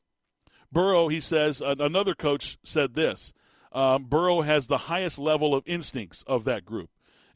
Burrow, 0.72 1.08
he 1.08 1.18
says, 1.18 1.60
another 1.60 2.14
coach 2.14 2.58
said 2.62 2.94
this 2.94 3.32
um, 3.72 4.04
Burrow 4.04 4.42
has 4.42 4.66
the 4.66 4.78
highest 4.78 5.18
level 5.18 5.54
of 5.54 5.64
instincts 5.66 6.22
of 6.26 6.44
that 6.44 6.64
group. 6.64 6.90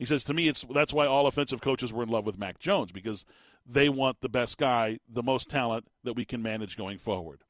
He 0.04 0.06
says, 0.06 0.24
to 0.24 0.34
me, 0.34 0.48
it's 0.48 0.66
that's 0.74 0.92
why 0.92 1.06
all 1.06 1.26
offensive 1.26 1.62
coaches 1.62 1.90
were 1.90 2.02
in 2.02 2.10
love 2.10 2.26
with 2.26 2.38
Mac 2.38 2.58
Jones 2.58 2.92
because 2.92 3.24
they 3.64 3.88
want 3.88 4.20
the 4.20 4.28
best 4.28 4.58
guy, 4.58 4.98
the 5.08 5.22
most 5.22 5.48
talent 5.48 5.86
that 6.02 6.12
we 6.12 6.26
can 6.26 6.42
manage 6.42 6.76
going 6.76 6.98
forward. 6.98 7.40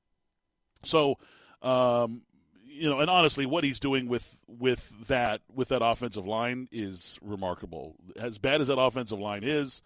So, 0.84 1.18
um, 1.62 2.22
you 2.64 2.88
know, 2.88 3.00
and 3.00 3.11
honestly, 3.11 3.44
what 3.44 3.64
he's 3.64 3.80
doing 3.80 4.07
with 4.07 4.38
with 4.46 4.92
that 5.09 5.40
with 5.52 5.70
that 5.70 5.82
offensive 5.84 6.28
line 6.28 6.68
is 6.70 7.18
remarkable. 7.22 7.96
As 8.16 8.38
bad 8.38 8.61
as 8.61 8.68
that 8.68 8.78
offensive 8.78 9.18
line 9.18 9.42
is, 9.42 9.82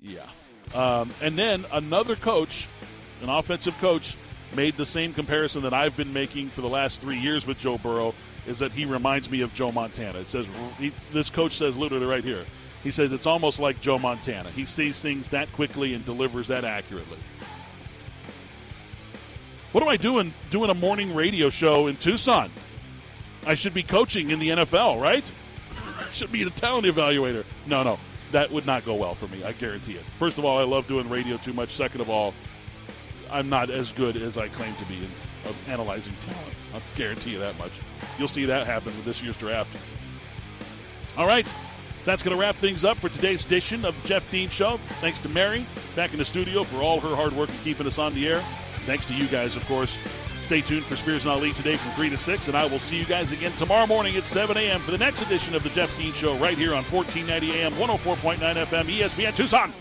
yeah. 0.00 0.26
Um, 0.74 1.14
and 1.22 1.38
then 1.38 1.64
another 1.70 2.16
coach, 2.16 2.66
an 3.22 3.28
offensive 3.28 3.78
coach, 3.78 4.16
made 4.52 4.76
the 4.76 4.86
same 4.86 5.14
comparison 5.14 5.62
that 5.62 5.72
I've 5.72 5.96
been 5.96 6.12
making 6.12 6.50
for 6.50 6.60
the 6.60 6.68
last 6.68 7.00
three 7.00 7.18
years 7.18 7.46
with 7.46 7.60
Joe 7.60 7.78
Burrow. 7.78 8.16
Is 8.46 8.58
that 8.58 8.72
he 8.72 8.84
reminds 8.84 9.30
me 9.30 9.40
of 9.40 9.54
Joe 9.54 9.72
Montana? 9.72 10.18
It 10.18 10.30
says 10.30 10.46
he, 10.78 10.92
this 11.12 11.30
coach 11.30 11.56
says 11.56 11.76
literally 11.76 12.06
right 12.06 12.24
here. 12.24 12.44
He 12.82 12.90
says 12.90 13.12
it's 13.12 13.26
almost 13.26 13.58
like 13.58 13.80
Joe 13.80 13.98
Montana. 13.98 14.50
He 14.50 14.66
sees 14.66 15.00
things 15.00 15.28
that 15.28 15.50
quickly 15.52 15.94
and 15.94 16.04
delivers 16.04 16.48
that 16.48 16.64
accurately. 16.64 17.18
What 19.72 19.82
am 19.82 19.88
I 19.88 19.96
doing 19.96 20.34
doing 20.50 20.70
a 20.70 20.74
morning 20.74 21.14
radio 21.14 21.50
show 21.50 21.86
in 21.86 21.96
Tucson? 21.96 22.50
I 23.46 23.54
should 23.54 23.74
be 23.74 23.82
coaching 23.82 24.30
in 24.30 24.38
the 24.38 24.50
NFL, 24.50 25.00
right? 25.00 25.30
should 26.12 26.30
be 26.30 26.42
a 26.42 26.50
talent 26.50 26.86
evaluator. 26.86 27.44
No, 27.66 27.82
no 27.82 27.98
that 28.34 28.50
would 28.50 28.66
not 28.66 28.84
go 28.84 28.94
well 28.94 29.14
for 29.14 29.28
me. 29.28 29.44
I 29.44 29.52
guarantee 29.52 29.94
it. 29.94 30.02
First 30.18 30.38
of 30.38 30.44
all, 30.44 30.58
I 30.58 30.64
love 30.64 30.86
doing 30.88 31.08
radio 31.08 31.36
too 31.36 31.52
much. 31.52 31.70
Second 31.70 32.00
of 32.00 32.10
all, 32.10 32.34
I'm 33.30 33.48
not 33.48 33.70
as 33.70 33.92
good 33.92 34.16
as 34.16 34.36
I 34.36 34.48
claim 34.48 34.74
to 34.74 34.84
be 34.86 34.96
in 35.46 35.72
analyzing 35.72 36.14
talent. 36.20 36.54
I'll 36.72 36.82
guarantee 36.96 37.30
you 37.30 37.38
that 37.38 37.58
much. 37.58 37.72
You'll 38.18 38.28
see 38.28 38.44
that 38.46 38.66
happen 38.66 38.94
with 38.96 39.04
this 39.04 39.22
year's 39.22 39.36
draft. 39.36 39.70
All 41.16 41.26
right. 41.26 41.52
That's 42.04 42.22
going 42.22 42.36
to 42.36 42.40
wrap 42.40 42.56
things 42.56 42.84
up 42.84 42.98
for 42.98 43.08
today's 43.08 43.46
edition 43.46 43.84
of 43.84 44.00
the 44.00 44.08
Jeff 44.08 44.30
Dean 44.30 44.50
Show. 44.50 44.78
Thanks 45.00 45.18
to 45.20 45.28
Mary 45.30 45.66
back 45.96 46.12
in 46.12 46.18
the 46.18 46.24
studio 46.24 46.62
for 46.62 46.82
all 46.82 47.00
her 47.00 47.16
hard 47.16 47.32
work 47.32 47.48
in 47.48 47.56
keeping 47.64 47.86
us 47.86 47.98
on 47.98 48.12
the 48.12 48.28
air. 48.28 48.44
Thanks 48.84 49.06
to 49.06 49.14
you 49.14 49.26
guys, 49.26 49.56
of 49.56 49.64
course. 49.66 49.96
Stay 50.42 50.60
tuned 50.60 50.84
for 50.84 50.96
Spears 50.96 51.24
and 51.24 51.32
Ali 51.32 51.54
today 51.54 51.78
from 51.78 51.92
3 51.92 52.10
to 52.10 52.18
6, 52.18 52.48
and 52.48 52.56
I 52.56 52.66
will 52.66 52.78
see 52.78 52.98
you 52.98 53.06
guys 53.06 53.32
again 53.32 53.52
tomorrow 53.52 53.86
morning 53.86 54.14
at 54.16 54.26
7 54.26 54.54
a.m. 54.58 54.82
for 54.82 54.90
the 54.90 54.98
next 54.98 55.22
edition 55.22 55.54
of 55.54 55.62
the 55.62 55.70
Jeff 55.70 55.96
Dean 55.96 56.12
Show 56.12 56.36
right 56.36 56.58
here 56.58 56.74
on 56.74 56.84
1490 56.84 57.60
AM, 57.60 57.72
104.9 57.72 58.66
FM, 58.66 58.98
ESPN 58.98 59.34
Tucson. 59.34 59.72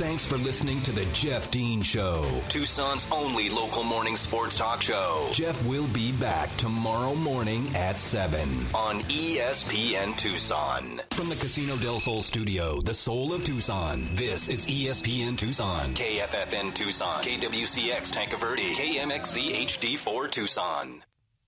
Thanks 0.00 0.24
for 0.24 0.38
listening 0.38 0.80
to 0.84 0.92
the 0.92 1.04
Jeff 1.12 1.50
Dean 1.50 1.82
Show, 1.82 2.24
Tucson's 2.48 3.06
only 3.12 3.50
local 3.50 3.82
morning 3.82 4.16
sports 4.16 4.56
talk 4.56 4.80
show. 4.80 5.28
Jeff 5.30 5.62
will 5.66 5.86
be 5.88 6.10
back 6.12 6.56
tomorrow 6.56 7.14
morning 7.14 7.70
at 7.74 8.00
7 8.00 8.48
on 8.74 9.00
ESPN 9.10 10.16
Tucson. 10.16 11.02
From 11.10 11.28
the 11.28 11.34
Casino 11.34 11.76
del 11.76 12.00
Sol 12.00 12.22
studio, 12.22 12.80
the 12.80 12.94
soul 12.94 13.34
of 13.34 13.44
Tucson, 13.44 14.08
this 14.14 14.48
is 14.48 14.66
ESPN 14.66 15.36
Tucson, 15.36 15.92
KFFN 15.92 16.72
Tucson, 16.72 17.22
KWCX 17.22 18.10
Tanque 18.10 18.38
Verde, 18.38 18.72
KMXZ 18.72 19.66
HD4 19.66 20.30
Tucson. 20.30 21.04